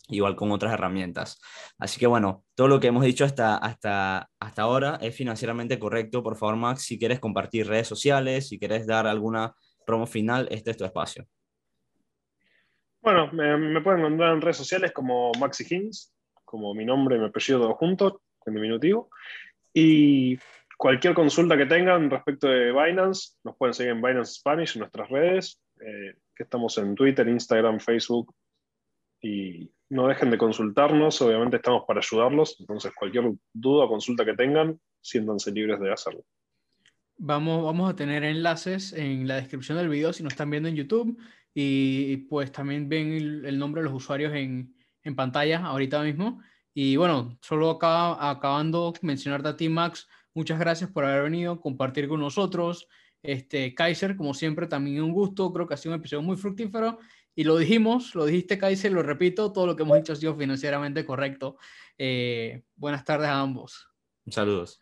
igual 0.08 0.36
con 0.36 0.52
otras 0.52 0.72
herramientas. 0.72 1.40
Así 1.78 1.98
que 1.98 2.06
bueno, 2.06 2.44
todo 2.54 2.68
lo 2.68 2.80
que 2.80 2.88
hemos 2.88 3.04
dicho 3.04 3.24
hasta, 3.24 3.56
hasta, 3.56 4.30
hasta 4.38 4.62
ahora 4.62 4.98
es 5.00 5.14
financieramente 5.14 5.78
correcto. 5.78 6.22
Por 6.22 6.36
favor, 6.36 6.56
Max, 6.56 6.82
si 6.82 6.98
quieres 6.98 7.20
compartir 7.20 7.66
redes 7.66 7.88
sociales, 7.88 8.48
si 8.48 8.58
quieres 8.58 8.86
dar 8.86 9.06
alguna 9.06 9.54
promo 9.86 10.06
final, 10.06 10.48
este 10.50 10.70
es 10.70 10.76
tu 10.76 10.84
espacio. 10.84 11.26
Bueno, 13.04 13.30
me, 13.32 13.82
pueden 13.82 14.00
encontrar 14.00 14.32
en 14.32 14.40
redes 14.40 14.56
sociales 14.56 14.90
como 14.92 15.30
Maxi 15.38 15.66
Hins, 15.68 16.10
como 16.42 16.72
mi 16.72 16.86
nombre 16.86 17.16
y 17.16 17.18
mi 17.18 17.26
apellido 17.26 17.74
juntos, 17.74 18.14
en 18.46 18.54
diminutivo. 18.54 19.10
Y 19.74 20.38
cualquier 20.78 21.12
consulta 21.12 21.54
que 21.54 21.66
tengan 21.66 22.08
respecto 22.08 22.48
de 22.48 22.72
Binance, 22.72 23.36
nos 23.44 23.56
pueden 23.58 23.74
seguir 23.74 23.92
en 23.92 24.00
Binance 24.00 24.36
Spanish 24.36 24.74
en 24.74 24.80
nuestras 24.80 25.10
redes, 25.10 25.60
eh, 25.82 26.14
que 26.34 26.44
estamos 26.44 26.78
en 26.78 26.94
Twitter, 26.94 27.28
Instagram, 27.28 27.78
Facebook. 27.78 28.34
Y 29.20 29.70
no 29.90 30.08
dejen 30.08 30.30
de 30.30 30.38
consultarnos, 30.38 31.20
obviamente 31.20 31.56
estamos 31.56 31.84
para 31.86 32.00
ayudarlos, 32.00 32.56
entonces 32.58 32.90
cualquier 32.94 33.32
duda 33.52 33.84
o 33.84 33.88
consulta 33.88 34.24
que 34.24 34.32
tengan, 34.32 34.80
siéntanse 35.02 35.52
libres 35.52 35.78
de 35.78 35.92
hacerlo. 35.92 36.24
Vamos, 37.18 37.64
vamos 37.64 37.90
a 37.90 37.96
tener 37.96 38.24
enlaces 38.24 38.94
en 38.94 39.28
la 39.28 39.36
descripción 39.36 39.76
del 39.76 39.90
video 39.90 40.14
si 40.14 40.22
nos 40.22 40.32
están 40.32 40.50
viendo 40.50 40.70
en 40.70 40.76
YouTube 40.76 41.18
y 41.54 42.16
pues 42.28 42.50
también 42.50 42.88
ven 42.88 43.12
el, 43.44 43.58
nombre 43.58 43.80
de 43.80 43.88
los 43.88 43.94
usuarios 43.94 44.34
en, 44.34 44.74
en, 45.02 45.16
pantalla 45.16 45.64
ahorita 45.64 46.02
mismo. 46.02 46.42
Y 46.74 46.96
bueno, 46.96 47.38
solo 47.40 47.70
acá, 47.70 48.30
acabando 48.30 48.92
mencionarte 49.02 49.48
a 49.48 49.56
ti, 49.56 49.68
Max, 49.68 50.08
muchas 50.34 50.58
gracias 50.58 50.90
por 50.90 51.04
haber 51.04 51.22
venido, 51.22 51.60
compartir 51.60 52.08
con 52.08 52.20
nosotros. 52.20 52.88
Este, 53.22 53.74
Kaiser, 53.74 54.16
como 54.16 54.34
siempre, 54.34 54.66
también 54.66 55.02
un 55.02 55.12
gusto, 55.12 55.52
creo 55.52 55.66
que 55.66 55.74
ha 55.74 55.76
sido 55.76 55.94
un 55.94 56.00
episodio 56.00 56.22
muy 56.22 56.36
fructífero 56.36 56.98
y 57.34 57.44
lo 57.44 57.56
dijimos, 57.56 58.14
lo 58.14 58.26
dijiste 58.26 58.58
Kaiser, 58.58 58.92
lo 58.92 59.02
repito, 59.02 59.52
todo 59.52 59.66
lo 59.66 59.76
que 59.76 59.82
hemos 59.82 59.96
dicho 59.96 60.12
ha 60.12 60.16
sido 60.16 60.36
financieramente 60.36 61.04
correcto. 61.04 61.56
Eh, 61.98 62.64
buenas 62.76 63.04
tardes 63.04 63.28
a 63.28 63.40
ambos. 63.40 63.88
Saludos. 64.26 64.80